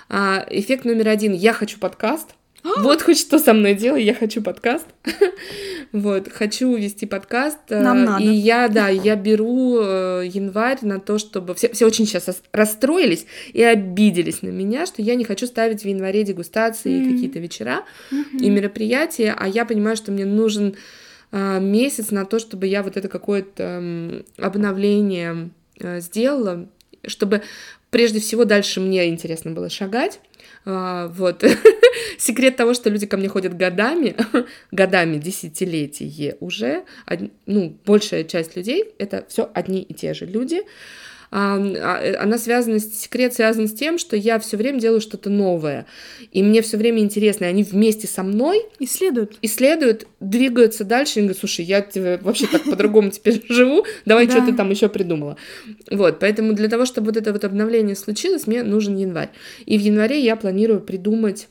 А, 0.09 0.47
Эффект 0.49 0.87
номер 0.87 1.09
один. 1.09 1.35
Я 1.35 1.53
хочу 1.53 1.79
подкаст. 1.79 2.29
Вот 2.79 3.03
хоть 3.03 3.19
что 3.19 3.39
со 3.39 3.53
мной 3.55 3.75
делай, 3.75 4.03
я 4.05 4.15
хочу 4.15 4.43
подкаст. 4.43 4.87
Вот, 5.91 6.29
хочу 6.31 6.77
вести 6.77 7.07
подкаст. 7.07 7.57
э, 7.71 7.81
Нам 7.81 8.05
надо. 8.05 8.23
И 8.23 8.29
я, 8.29 8.69
да, 8.69 8.89
я 8.89 9.17
беру 9.17 9.79
э, 9.81 10.25
январь 10.31 10.77
на 10.83 11.01
то, 11.01 11.17
чтобы... 11.17 11.55
Все, 11.55 11.71
все 11.73 11.87
очень 11.87 12.05
сейчас 12.07 12.43
расстроились 12.53 13.25
и 13.55 13.63
обиделись 13.63 14.43
на 14.43 14.49
меня, 14.51 14.85
что 14.85 15.01
я 15.01 15.15
не 15.15 15.25
хочу 15.25 15.47
ставить 15.47 15.85
в 15.85 15.89
январе 15.89 16.25
дегустации 16.25 16.93
и 16.93 17.01
Мгм. 17.01 17.13
какие-то 17.15 17.39
вечера 17.39 17.85
и 18.39 18.51
мероприятия, 18.51 19.35
а 19.39 19.49
я 19.49 19.65
понимаю, 19.65 19.97
что 19.97 20.13
мне 20.13 20.27
нужен 20.27 20.77
а, 21.33 21.59
месяц 21.59 22.11
на 22.11 22.27
то, 22.27 22.39
чтобы 22.39 22.67
я 22.67 22.83
вот 22.83 22.99
это 22.99 23.09
какое-то 23.09 24.23
обновление 24.37 25.49
э, 25.81 26.01
сделала, 26.01 26.69
чтобы 27.07 27.43
прежде 27.91 28.21
всего 28.21 28.45
дальше 28.45 28.81
мне 28.81 29.09
интересно 29.09 29.53
было 29.53 29.71
шагать, 29.71 30.21
А, 30.71 31.09
вот. 31.09 31.43
Секрет 32.19 32.57
того, 32.57 32.75
что 32.75 32.91
люди 32.91 33.07
ко 33.07 33.17
мне 33.17 33.29
ходят 33.29 33.57
годами, 33.57 34.15
годами, 34.71 35.17
десятилетие 35.17 36.37
уже, 36.41 36.85
од- 37.07 37.31
ну, 37.47 37.75
большая 37.87 38.25
часть 38.25 38.55
людей— 38.55 38.85
это 38.99 39.25
все 39.29 39.51
одни 39.55 39.81
и 39.81 39.95
те 39.95 40.13
же 40.13 40.27
люди. 40.27 40.61
А, 41.31 41.59
э, 41.59 42.15
Она 42.17 42.39
связана, 42.39 42.79
с- 42.79 42.93
секрет 43.03 43.35
связан 43.35 43.69
с 43.69 43.73
тем, 43.73 43.99
что 43.99 44.17
я 44.17 44.39
все 44.39 44.57
время 44.57 44.81
делаю 44.81 45.01
что-то 45.01 45.29
новое, 45.31 45.87
и 46.33 46.43
мне 46.43 46.63
все 46.63 46.77
время 46.77 47.01
интересно, 47.01 47.45
и 47.45 47.49
они 47.49 47.63
вместе 47.65 48.07
со 48.07 48.23
мной 48.23 48.63
Исследуют. 48.79 49.37
исследуют, 49.43 50.07
двигаются 50.21 50.85
дальше 50.85 51.19
и 51.19 51.23
говорят, 51.23 51.39
слушай, 51.39 51.65
я 51.65 51.81
тебе 51.83 52.19
вообще 52.23 52.47
так 52.47 52.65
по-другому 52.65 53.11
теперь 53.11 53.43
живу, 53.49 53.85
давай, 54.07 54.27
Да. 54.27 54.33
что 54.37 54.47
ты 54.47 54.55
там 54.55 54.71
еще 54.71 54.89
придумала. 54.89 55.37
Вот, 55.91 56.19
поэтому 56.19 56.55
для 56.55 56.69
того, 56.69 56.87
чтобы 56.87 57.09
вот 57.09 57.17
это 57.17 57.33
вот 57.33 57.45
обновление 57.45 57.97
случилось, 57.97 58.47
мне 58.47 58.63
нужен 58.63 58.97
январь. 58.97 59.31
И 59.67 59.77
в 59.77 59.81
январе 59.83 60.21
я 60.21 60.37
планирую 60.37 60.81
придумать 60.81 61.49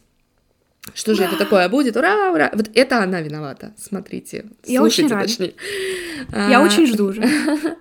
что 0.93 1.13
же 1.15 1.23
это 1.23 1.37
такое 1.37 1.67
будет? 1.69 1.95
Ура, 1.97 2.31
ура! 2.31 2.49
Вот 2.53 2.69
это 2.73 3.03
она 3.03 3.21
виновата. 3.21 3.73
Смотрите. 3.77 4.45
Я 4.65 4.81
очень 4.83 5.07
слушайте, 5.09 5.13
рада. 5.15 5.27
точнее. 5.27 5.53
Я 6.49 6.59
А, 6.59 6.63
очень 6.63 6.87
жду 6.87 7.07
уже. 7.07 7.23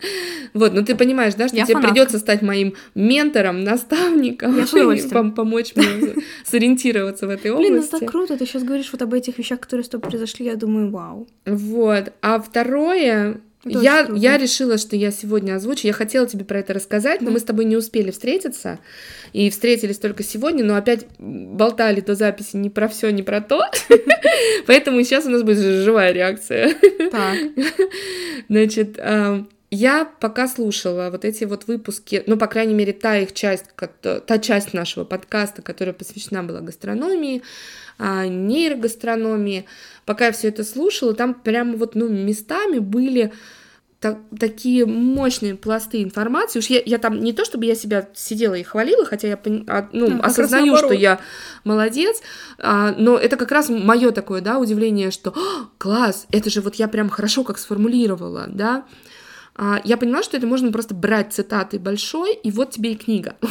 Вот, 0.54 0.72
ну 0.72 0.82
ты 0.82 0.94
понимаешь, 0.94 1.34
да, 1.34 1.48
что 1.48 1.56
Я 1.58 1.66
тебе 1.66 1.80
придется 1.82 2.18
стать 2.18 2.40
моим 2.40 2.72
ментором, 2.94 3.62
наставником, 3.62 4.56
пом- 4.60 5.32
помочь 5.34 5.74
мне 5.76 6.14
сориентироваться 6.46 7.26
в 7.26 7.30
этой 7.30 7.54
Блин, 7.54 7.74
ну 7.74 7.78
области. 7.80 7.90
так 7.90 8.10
круто, 8.10 8.38
ты 8.38 8.46
сейчас 8.46 8.62
говоришь 8.62 8.88
вот 8.90 9.02
об 9.02 9.12
этих 9.12 9.36
вещах, 9.36 9.60
которые 9.60 9.84
с 9.84 9.88
тобой 9.90 10.08
произошли, 10.08 10.46
я 10.46 10.56
думаю, 10.56 10.90
вау. 10.90 11.28
Вот. 11.44 12.12
А 12.22 12.40
второе, 12.40 13.40
Это 13.68 13.80
я, 13.80 14.08
я 14.14 14.38
решила, 14.38 14.78
что 14.78 14.96
я 14.96 15.10
сегодня 15.10 15.56
озвучу. 15.56 15.86
Я 15.86 15.92
хотела 15.92 16.26
тебе 16.26 16.44
про 16.44 16.60
это 16.60 16.72
рассказать, 16.72 17.20
но 17.20 17.30
мы 17.30 17.40
с 17.40 17.42
тобой 17.42 17.64
не 17.64 17.76
успели 17.76 18.10
встретиться. 18.10 18.78
И 19.32 19.50
встретились 19.50 19.98
только 19.98 20.22
сегодня, 20.22 20.64
но 20.64 20.76
опять 20.76 21.06
болтали 21.18 22.00
до 22.00 22.14
записи 22.14 22.56
не 22.56 22.70
про 22.70 22.88
все, 22.88 23.10
не 23.10 23.22
про 23.22 23.40
то. 23.40 23.62
Поэтому 24.66 25.02
сейчас 25.02 25.26
у 25.26 25.30
нас 25.30 25.42
будет 25.42 25.58
живая 25.58 26.12
реакция. 26.12 26.74
Так. 27.10 27.36
Значит, 28.48 28.98
я 29.70 30.04
пока 30.04 30.46
слушала 30.46 31.10
вот 31.10 31.24
эти 31.24 31.44
вот 31.44 31.66
выпуски, 31.66 32.22
ну, 32.26 32.36
по 32.36 32.46
крайней 32.46 32.74
мере, 32.74 32.92
та 32.92 33.18
их 33.18 33.32
часть, 33.32 33.66
та 34.00 34.38
часть 34.38 34.74
нашего 34.74 35.04
подкаста, 35.04 35.60
которая 35.62 35.92
посвящена 35.92 36.44
была 36.44 36.60
гастрономии, 36.60 37.42
нейрогастрономии, 37.98 39.66
пока 40.04 40.26
я 40.26 40.32
все 40.32 40.48
это 40.48 40.64
слушала, 40.64 41.14
там 41.14 41.34
прямо 41.34 41.76
вот, 41.76 41.94
ну, 41.94 42.08
местами 42.08 42.78
были 42.78 43.32
та- 44.00 44.18
такие 44.38 44.86
мощные 44.86 45.54
пласты 45.54 46.02
информации. 46.02 46.58
Уж 46.58 46.66
я, 46.66 46.82
я 46.84 46.98
там 46.98 47.20
не 47.20 47.32
то, 47.32 47.44
чтобы 47.44 47.64
я 47.64 47.74
себя 47.74 48.08
сидела 48.14 48.54
и 48.54 48.62
хвалила, 48.62 49.04
хотя 49.04 49.28
я 49.28 49.38
а, 49.68 49.88
ну, 49.92 50.20
раз 50.20 50.32
осознаю, 50.32 50.76
что 50.76 50.92
я 50.92 51.20
молодец, 51.64 52.20
а, 52.58 52.94
но 52.98 53.16
это 53.16 53.36
как 53.36 53.50
раз 53.50 53.68
мое 53.68 54.10
такое, 54.12 54.40
да, 54.40 54.58
удивление, 54.58 55.10
что 55.10 55.30
«А, 55.36 55.68
класс, 55.78 56.26
это 56.30 56.50
же 56.50 56.60
вот 56.60 56.74
я 56.76 56.88
прям 56.88 57.08
хорошо 57.08 57.44
как 57.44 57.58
сформулировала, 57.58 58.46
да. 58.48 58.84
А, 59.58 59.80
я 59.84 59.96
поняла, 59.96 60.22
что 60.22 60.36
это 60.36 60.46
можно 60.46 60.70
просто 60.70 60.94
брать 60.94 61.32
цитаты 61.32 61.78
большой, 61.78 62.34
и 62.34 62.50
вот 62.50 62.70
тебе 62.72 62.92
и 62.92 62.96
книга. 62.96 63.36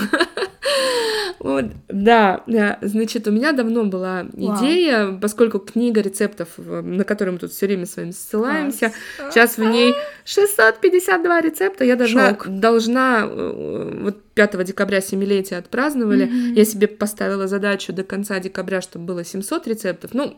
Вот, 1.40 1.66
да, 1.90 2.44
да, 2.48 2.78
значит, 2.82 3.28
у 3.28 3.32
меня 3.32 3.52
давно 3.52 3.84
была 3.86 4.26
Вау. 4.34 4.58
идея, 4.58 5.12
поскольку 5.22 5.60
книга 5.60 6.02
рецептов, 6.02 6.50
в- 6.58 6.82
на 6.82 7.04
которую 7.04 7.34
мы 7.34 7.40
тут 7.40 7.52
все 7.52 7.66
время 7.68 7.86
с 7.86 7.98
вами 7.98 8.12
ссылаемся, 8.12 8.92
Класс. 9.18 9.34
сейчас 9.34 9.58
в 9.58 9.64
ней 9.64 9.94
652 10.24 11.42
рецепта, 11.42 11.84
я 11.86 11.96
должна, 11.96 12.30
Шок. 12.30 12.48
должна 12.48 13.26
э, 13.30 14.00
вот 14.02 14.22
5 14.34 14.64
декабря 14.64 15.02
семилетие 15.02 15.60
отпраздновали, 15.60 16.30
я 16.56 16.66
себе 16.66 16.88
поставила 16.88 17.48
задачу 17.48 17.94
до 17.94 18.04
конца 18.04 18.40
декабря, 18.40 18.82
чтобы 18.82 19.06
было 19.06 19.24
700 19.24 19.68
рецептов, 19.68 20.12
ну, 20.14 20.38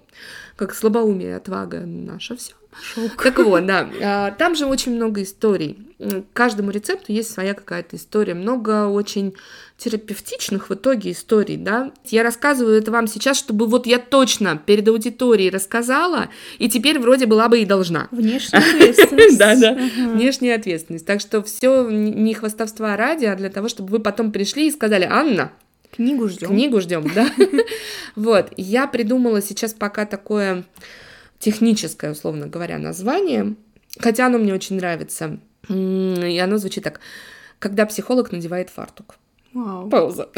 как 0.56 0.74
слабоумие 0.74 1.36
отвага 1.36 1.80
наша 1.86 2.36
все. 2.36 2.54
Шок. 2.80 3.24
Так 3.24 3.40
вот, 3.40 3.66
да. 3.66 3.90
А, 4.04 4.32
Там 4.32 4.54
же 4.56 4.68
очень 4.68 4.94
много 4.96 5.24
историй. 5.24 5.96
К 5.98 6.24
каждому 6.34 6.70
рецепту 6.70 7.12
есть 7.12 7.32
своя 7.32 7.56
какая-то 7.56 7.96
история. 7.96 8.36
Много 8.36 8.86
очень 8.86 9.34
терапевтичных 9.78 10.70
в 10.70 10.74
итоге 10.76 10.87
историй, 10.96 11.58
да. 11.58 11.92
Я 12.06 12.24
рассказываю 12.24 12.78
это 12.78 12.92
вам 12.92 13.08
сейчас, 13.08 13.38
чтобы 13.38 13.68
вот 13.68 13.86
я 13.88 14.00
точно 14.00 14.62
перед 14.64 14.88
аудиторией 14.88 15.50
рассказала, 15.50 16.30
и 16.58 16.70
теперь 16.70 17.00
вроде 17.00 17.26
была 17.26 17.48
бы 17.50 17.62
и 17.62 17.66
должна. 17.66 18.08
Внешняя 18.12 18.60
ответственность. 18.76 19.38
Да, 19.38 19.56
да. 19.56 19.74
Внешняя 19.74 20.56
ответственность. 20.56 21.06
Так 21.06 21.22
что 21.22 21.44
все 21.44 21.90
не 21.90 22.34
хвастовства 22.34 22.96
ради, 22.96 23.26
а 23.26 23.36
для 23.36 23.50
того, 23.50 23.68
чтобы 23.68 23.90
вы 23.90 24.00
потом 24.00 24.32
пришли 24.32 24.68
и 24.68 24.72
сказали, 24.72 25.06
Анна, 25.10 25.52
Книгу 25.92 26.28
ждем. 26.28 26.50
Книгу 26.50 26.82
ждем, 26.82 27.12
да. 27.14 27.30
Вот, 28.16 28.52
я 28.58 28.88
придумала 28.88 29.42
сейчас 29.42 29.74
пока 29.74 30.06
такое 30.06 30.64
техническое, 31.40 32.12
условно 32.12 32.48
говоря, 32.48 32.78
название, 32.78 33.56
хотя 34.00 34.26
оно 34.26 34.38
мне 34.38 34.54
очень 34.54 34.76
нравится. 34.78 35.40
И 35.70 36.42
оно 36.44 36.58
звучит 36.58 36.84
так. 36.84 37.00
Когда 37.60 37.86
психолог 37.86 38.32
надевает 38.32 38.70
фартук. 38.70 39.16
Вау. 39.54 39.90
Пауза. 39.90 40.30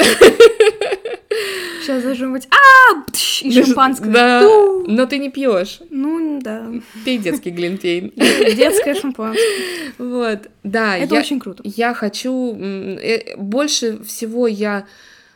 Сейчас 1.82 2.02
должно 2.02 2.30
быть 2.30 2.48
а 2.50 3.00
и 3.42 3.50
шампанское. 3.64 4.10
Да, 4.10 4.42
но 4.86 5.06
ты 5.06 5.18
не 5.18 5.30
пьешь. 5.30 5.80
Ну 5.90 6.40
да. 6.42 6.66
Пей 7.04 7.18
детский 7.18 7.50
глинтвейн. 7.50 8.12
Детское 8.56 8.94
шампанское. 8.94 9.92
Вот, 9.98 10.40
да. 10.62 10.96
Это 10.96 11.14
я- 11.14 11.20
очень 11.20 11.40
круто. 11.40 11.62
Я 11.64 11.94
хочу... 11.94 12.54
э, 12.58 13.36
Больше 13.36 14.02
всего 14.04 14.46
я 14.46 14.86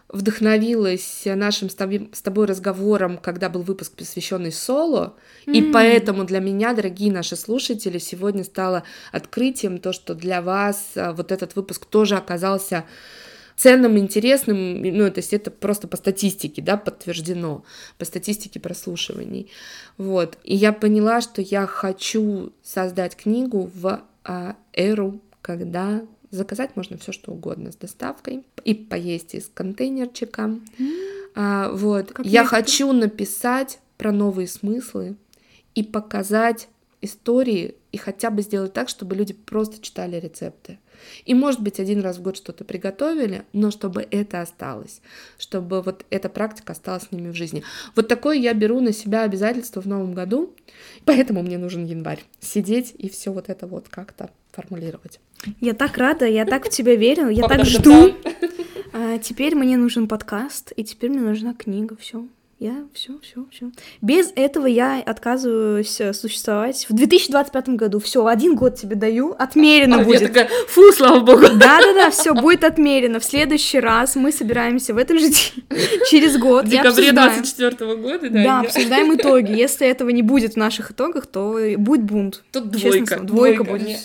вдохновилась 0.08 1.22
нашим 1.24 1.68
с 1.68 1.74
тобой, 1.74 2.08
с 2.12 2.20
тобой 2.22 2.46
разговором, 2.46 3.18
когда 3.18 3.48
был 3.48 3.62
выпуск, 3.62 3.92
посвященный 3.96 4.52
соло. 4.52 5.14
И 5.46 5.60
М. 5.60 5.72
поэтому 5.72 6.24
для 6.24 6.38
меня, 6.40 6.72
дорогие 6.72 7.10
наши 7.12 7.36
слушатели, 7.36 7.98
сегодня 7.98 8.44
стало 8.44 8.84
открытием 9.12 9.78
то, 9.78 9.92
что 9.92 10.14
для 10.14 10.40
вас 10.40 10.90
а, 10.94 11.12
вот 11.12 11.32
этот 11.32 11.56
выпуск 11.56 11.84
тоже 11.86 12.16
оказался 12.16 12.84
ценным, 13.56 13.98
интересным, 13.98 14.82
ну, 14.82 15.10
то 15.10 15.18
есть 15.18 15.32
это 15.32 15.50
просто 15.50 15.88
по 15.88 15.96
статистике, 15.96 16.62
да, 16.62 16.76
подтверждено, 16.76 17.64
по 17.98 18.04
статистике 18.04 18.60
прослушиваний, 18.60 19.50
вот, 19.96 20.38
и 20.44 20.54
я 20.54 20.72
поняла, 20.72 21.20
что 21.20 21.40
я 21.42 21.66
хочу 21.66 22.52
создать 22.62 23.16
книгу 23.16 23.70
в 23.74 24.02
а, 24.24 24.56
эру, 24.72 25.20
когда 25.42 26.02
заказать 26.30 26.74
можно 26.74 26.98
все 26.98 27.12
что 27.12 27.32
угодно 27.32 27.70
с 27.70 27.76
доставкой 27.76 28.44
и 28.64 28.74
поесть 28.74 29.34
из 29.34 29.48
контейнерчика, 29.52 30.58
А, 31.36 31.70
вот, 31.72 32.12
Как 32.12 32.24
я 32.26 32.42
некоторые. 32.42 32.62
хочу 32.62 32.92
написать 32.92 33.80
про 33.98 34.12
новые 34.12 34.46
смыслы 34.46 35.16
и 35.74 35.82
показать 35.82 36.68
истории 37.00 37.74
и 37.90 37.96
хотя 37.96 38.30
бы 38.30 38.42
сделать 38.42 38.72
так, 38.72 38.88
чтобы 38.88 39.16
люди 39.16 39.32
просто 39.32 39.80
читали 39.82 40.16
рецепты. 40.16 40.78
И, 41.24 41.34
может 41.34 41.60
быть, 41.60 41.80
один 41.80 42.00
раз 42.00 42.18
в 42.18 42.22
год 42.22 42.36
что-то 42.36 42.64
приготовили, 42.64 43.44
но 43.52 43.70
чтобы 43.70 44.06
это 44.10 44.40
осталось, 44.40 45.00
чтобы 45.38 45.82
вот 45.82 46.04
эта 46.10 46.28
практика 46.28 46.72
осталась 46.72 47.04
с 47.04 47.12
ними 47.12 47.30
в 47.30 47.34
жизни. 47.34 47.62
Вот 47.94 48.08
такое 48.08 48.36
я 48.36 48.52
беру 48.54 48.80
на 48.80 48.92
себя 48.92 49.22
обязательство 49.22 49.80
в 49.80 49.86
новом 49.86 50.14
году, 50.14 50.54
поэтому 51.04 51.42
мне 51.42 51.58
нужен 51.58 51.84
январь. 51.84 52.24
Сидеть 52.40 52.94
и 52.98 53.08
все 53.08 53.32
вот 53.32 53.48
это 53.48 53.66
вот 53.66 53.88
как-то 53.88 54.30
формулировать. 54.52 55.20
Я 55.60 55.74
так 55.74 55.98
рада, 55.98 56.26
я 56.26 56.44
так 56.44 56.66
в 56.66 56.70
тебя 56.70 56.94
верю, 56.94 57.28
я 57.28 57.46
так 57.48 57.64
жду. 57.64 58.14
А, 58.96 59.18
теперь 59.18 59.56
мне 59.56 59.76
нужен 59.76 60.06
подкаст, 60.06 60.72
и 60.76 60.84
теперь 60.84 61.10
мне 61.10 61.20
нужна 61.20 61.52
книга. 61.52 61.96
Все. 61.96 62.28
Я 62.64 62.86
все, 62.94 63.12
все, 63.20 63.44
все. 63.50 63.70
Без 64.00 64.32
этого 64.34 64.64
я 64.66 64.98
отказываюсь 65.04 66.00
э, 66.00 66.14
существовать 66.14 66.86
в 66.88 66.94
2025 66.94 67.68
году. 67.68 68.00
Все, 68.00 68.24
один 68.24 68.54
год 68.54 68.76
тебе 68.76 68.96
даю, 68.96 69.36
отмерено 69.38 69.96
А 69.96 69.98
я 69.98 70.04
будет. 70.06 70.28
такая, 70.28 70.48
фу, 70.68 70.90
слава 70.92 71.20
богу. 71.20 71.42
Да, 71.42 71.80
да, 71.82 71.92
да, 71.92 72.10
все 72.10 72.32
будет 72.32 72.64
отмерено. 72.64 73.20
В 73.20 73.24
следующий 73.26 73.80
раз 73.80 74.16
мы 74.16 74.32
собираемся 74.32 74.94
в 74.94 74.96
этом 74.96 75.18
же 75.18 75.28
день, 75.28 75.64
через 76.08 76.38
год. 76.38 76.64
В 76.64 76.68
декабре 76.70 77.10
обсуждаем. 77.10 77.32
24 77.42 77.96
года, 77.96 78.18
да. 78.22 78.28
Да, 78.30 78.40
я- 78.40 78.60
обсуждаем 78.60 79.14
итоги. 79.14 79.52
Если 79.52 79.86
этого 79.86 80.08
не 80.08 80.22
будет 80.22 80.54
в 80.54 80.56
наших 80.56 80.92
итогах, 80.92 81.26
то 81.26 81.58
будет 81.76 82.04
бунт. 82.04 82.44
Тут 82.50 82.70
двойка. 82.70 83.16
двойка 83.20 83.24
двойка 83.26 83.64
будет. 83.64 83.82
мне. 83.82 83.98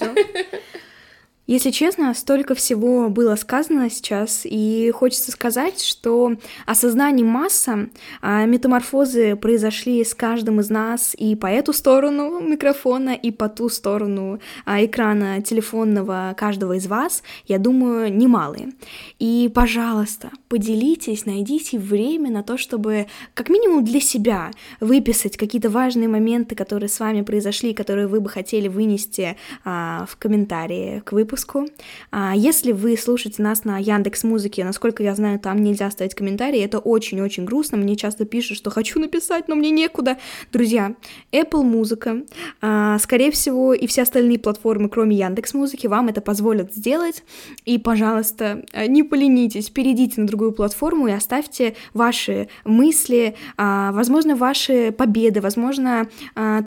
Если 1.49 1.71
честно, 1.71 2.13
столько 2.13 2.53
всего 2.53 3.09
было 3.09 3.35
сказано 3.35 3.89
сейчас, 3.89 4.41
и 4.43 4.91
хочется 4.93 5.31
сказать, 5.31 5.81
что 5.81 6.33
осознание 6.67 7.25
масса, 7.25 7.89
а, 8.21 8.45
метаморфозы 8.45 9.35
произошли 9.35 10.03
с 10.03 10.13
каждым 10.13 10.59
из 10.59 10.69
нас 10.69 11.15
и 11.17 11.35
по 11.35 11.47
эту 11.47 11.73
сторону 11.73 12.39
микрофона, 12.39 13.15
и 13.15 13.31
по 13.31 13.49
ту 13.49 13.69
сторону 13.69 14.39
а, 14.63 14.85
экрана 14.85 15.41
телефонного 15.41 16.35
каждого 16.37 16.73
из 16.73 16.85
вас, 16.85 17.23
я 17.47 17.57
думаю, 17.57 18.15
немалые. 18.15 18.69
И, 19.17 19.49
пожалуйста, 19.51 20.29
поделитесь, 20.49 21.25
найдите 21.25 21.79
время 21.79 22.29
на 22.29 22.43
то, 22.43 22.59
чтобы 22.59 23.07
как 23.33 23.49
минимум 23.49 23.83
для 23.83 24.01
себя 24.01 24.51
выписать 24.81 25.35
какие-то 25.35 25.71
важные 25.71 26.09
моменты, 26.09 26.53
которые 26.53 26.89
с 26.89 26.99
вами 26.99 27.23
произошли, 27.23 27.73
которые 27.73 28.05
вы 28.05 28.21
бы 28.21 28.29
хотели 28.29 28.67
вынести 28.67 29.35
а, 29.65 30.05
в 30.07 30.15
комментарии 30.17 31.01
к 31.03 31.11
выпуску, 31.11 31.38
выпуску. 31.39 31.67
А, 32.11 32.33
Если 32.35 32.71
вы 32.71 32.97
слушаете 32.97 33.41
нас 33.41 33.63
на 33.63 33.77
Яндекс 33.77 34.23
Музыке, 34.23 34.63
насколько 34.63 35.03
я 35.03 35.15
знаю, 35.15 35.39
там 35.39 35.63
нельзя 35.63 35.87
оставить 35.87 36.15
комментарии. 36.15 36.59
Это 36.59 36.79
очень-очень 36.79 37.45
грустно. 37.45 37.77
Мне 37.77 37.95
часто 37.95 38.25
пишут, 38.25 38.57
что 38.57 38.69
хочу 38.69 38.99
написать, 38.99 39.47
но 39.47 39.55
мне 39.55 39.69
некуда. 39.69 40.17
Друзья, 40.51 40.95
Apple 41.31 41.63
Музыка, 41.63 42.23
а, 42.61 42.97
скорее 42.99 43.31
всего, 43.31 43.73
и 43.73 43.87
все 43.87 44.01
остальные 44.03 44.39
платформы, 44.39 44.89
кроме 44.89 45.15
Яндекс 45.17 45.53
Музыки, 45.53 45.87
вам 45.87 46.07
это 46.07 46.21
позволят 46.21 46.73
сделать. 46.73 47.23
И, 47.65 47.77
пожалуйста, 47.77 48.63
а, 48.73 48.87
не 48.87 49.03
поленитесь, 49.03 49.69
перейдите 49.69 50.21
на 50.21 50.27
другую 50.27 50.51
платформу 50.51 51.07
и 51.07 51.11
оставьте 51.11 51.75
ваши 51.93 52.47
мысли, 52.65 53.35
возможно, 53.57 54.35
ваши 54.35 54.91
победы, 54.91 55.41
возможно, 55.41 56.07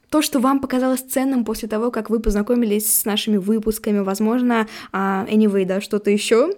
то, 0.09 0.23
что 0.23 0.39
вам 0.39 0.61
показалось 0.61 1.01
ценным 1.01 1.45
после 1.45 1.69
того, 1.69 1.91
как 1.91 2.11
вы 2.11 2.21
познакомились 2.21 2.93
с 2.93 3.05
нашими 3.05 3.37
выпусками, 3.37 3.99
возможно, 4.01 4.62
а, 4.93 5.27
anyway, 5.31 5.65
да, 5.65 5.81
что-то 5.81 6.11
еще. 6.11 6.53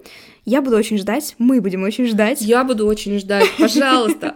Я 0.44 0.60
буду 0.62 0.76
очень 0.76 0.98
ждать, 0.98 1.34
мы 1.38 1.60
будем 1.60 1.82
очень 1.84 2.06
ждать. 2.06 2.40
Я 2.42 2.64
буду 2.64 2.86
очень 2.86 3.18
ждать, 3.18 3.48
пожалуйста. 3.58 4.34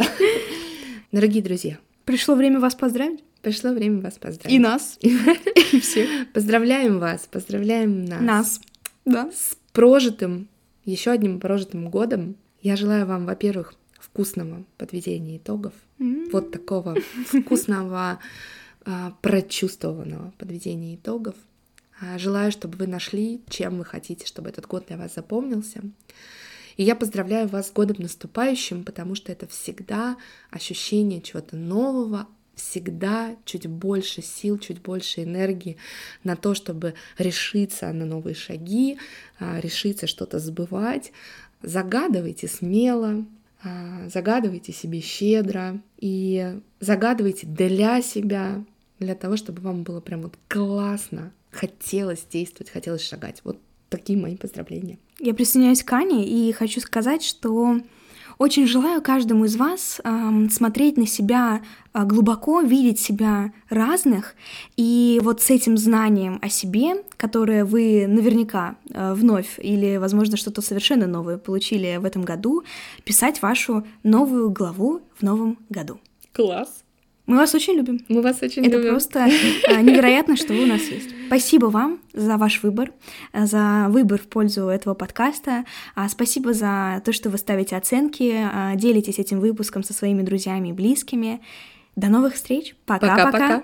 Дорогие 1.12 1.43
друзья, 1.43 1.79
Пришло 2.05 2.35
время 2.35 2.61
вас 2.61 2.75
поздравить. 2.75 3.23
пришло 3.43 3.73
время 3.73 4.01
вас 4.01 4.14
поздравить. 4.19 4.55
И 4.55 4.59
нас. 4.59 4.99
И 5.03 5.81
всех. 5.81 6.09
Поздравляем 6.33 6.99
вас, 6.99 7.29
поздравляем 7.31 8.05
нас. 8.05 8.21
Нас. 8.23 8.61
Да. 9.05 9.31
С 9.33 9.57
прожитым, 9.73 10.49
еще 10.85 11.11
одним 11.11 11.41
прожитым 11.41 11.89
годом. 11.91 12.37
Я 12.62 12.77
желаю 12.77 13.07
вам, 13.07 13.27
во-первых, 13.27 13.75
вкусного 14.01 14.64
подведения 14.79 15.37
итогов, 15.37 15.73
М. 16.01 16.29
вот 16.33 16.51
такого 16.51 16.97
вкусного, 17.27 18.19
а, 18.85 19.12
прочувствованного 19.23 20.33
подведения 20.39 20.95
итогов. 20.95 21.35
А, 22.01 22.18
Желаю, 22.18 22.53
чтобы 22.53 22.76
вы 22.76 22.86
нашли, 22.86 23.42
чем 23.49 23.78
вы 23.78 23.84
хотите, 23.84 24.26
чтобы 24.26 24.49
этот 24.49 24.66
год 24.66 24.86
для 24.86 24.96
вас 24.96 25.14
запомнился. 25.14 25.82
И 26.76 26.84
я 26.84 26.94
поздравляю 26.94 27.49
вас 27.49 27.68
с 27.68 27.72
годом 27.72 27.96
наступающим, 27.99 28.84
потому 28.84 29.16
что 29.16 29.32
это 29.32 29.49
всегда 29.49 30.16
ощущение 30.51 31.20
чего-то 31.20 31.57
нового, 31.57 32.28
всегда 32.55 33.36
чуть 33.44 33.66
больше 33.66 34.22
сил, 34.22 34.59
чуть 34.59 34.80
больше 34.80 35.24
энергии 35.24 35.76
на 36.22 36.36
то, 36.36 36.55
чтобы 36.55 36.94
решиться 37.18 37.92
на 37.92 38.05
новые 38.05 38.34
шаги, 38.34 38.99
а, 39.40 39.59
решиться 39.61 40.07
что-то 40.07 40.38
сбывать. 40.38 41.12
Загадывайте 41.62 42.46
смело, 42.46 43.26
а, 43.64 44.09
загадывайте 44.09 44.72
себе 44.72 45.01
щедро 45.01 45.80
и 45.96 46.61
загадывайте 46.78 47.46
для 47.49 48.03
себя, 48.03 48.64
для 49.01 49.16
того, 49.16 49.36
чтобы 49.36 49.62
вам 49.62 49.82
было 49.82 50.01
прям 50.01 50.22
вот 50.22 50.36
классно, 50.49 51.32
хотелось 51.51 52.24
действовать, 52.24 52.70
хотелось 52.70 53.03
шагать. 53.03 53.40
Вот 53.44 53.59
такие 53.88 54.18
мои 54.18 54.36
поздравления. 54.36 54.99
Я 55.18 55.34
присоединяюсь 55.34 55.82
к 55.82 55.92
Ане 55.92 56.26
и 56.26 56.53
хочу 56.53 56.80
сказать, 56.80 57.22
что 57.22 57.80
очень 58.38 58.68
желаю 58.68 59.03
каждому 59.03 59.46
из 59.46 59.57
вас 59.57 60.01
ам, 60.05 60.49
смотреть 60.49 60.96
на 60.96 61.07
себя 61.07 61.61
а, 61.92 62.05
глубоко, 62.05 62.61
видеть 62.61 63.01
себя 63.01 63.53
разных, 63.68 64.36
и 64.76 65.18
вот 65.24 65.42
с 65.42 65.51
этим 65.51 65.76
знанием 65.76 66.38
о 66.40 66.49
себе, 66.49 67.03
которое 67.16 67.64
вы 67.64 68.07
наверняка 68.07 68.76
а, 68.94 69.14
вновь 69.14 69.59
или, 69.59 69.96
возможно, 69.96 70.36
что-то 70.36 70.62
совершенно 70.62 71.09
новое 71.09 71.36
получили 71.36 71.96
в 71.96 72.05
этом 72.05 72.22
году, 72.22 72.62
писать 73.05 73.42
вашу 73.42 73.84
новую 74.05 74.51
главу 74.51 75.01
в 75.18 75.22
новом 75.22 75.59
году. 75.68 75.99
Класс! 76.32 76.84
Мы 77.29 77.37
вас 77.37 77.55
очень 77.55 77.74
любим. 77.74 78.01
Мы 78.09 78.22
вас 78.22 78.41
очень 78.41 78.66
Это 78.66 78.79
любим. 78.79 78.91
просто 78.91 79.24
а, 79.68 79.83
невероятно, 79.83 80.35
что 80.35 80.55
вы 80.55 80.64
у 80.64 80.66
нас 80.66 80.81
есть. 80.81 81.11
Спасибо 81.26 81.66
вам 81.66 82.01
за 82.14 82.39
ваш 82.39 82.62
выбор, 82.62 82.91
за 83.35 83.87
выбор 83.91 84.18
в 84.18 84.26
пользу 84.29 84.68
этого 84.68 84.95
подкаста. 84.95 85.66
А, 85.95 86.09
Спасибо 86.09 86.55
за 86.55 87.03
то, 87.05 87.12
что 87.12 87.29
вы 87.29 87.37
ставите 87.37 87.76
оценки, 87.76 88.35
а, 88.35 88.74
делитесь 88.76 89.18
этим 89.18 89.41
выпуском 89.41 89.83
со 89.83 89.93
своими 89.93 90.22
друзьями 90.22 90.68
и 90.68 90.72
близкими. 90.72 91.43
До 91.97 92.09
новых 92.09 92.35
встреч. 92.35 92.74
Пока-пока. 92.87 93.62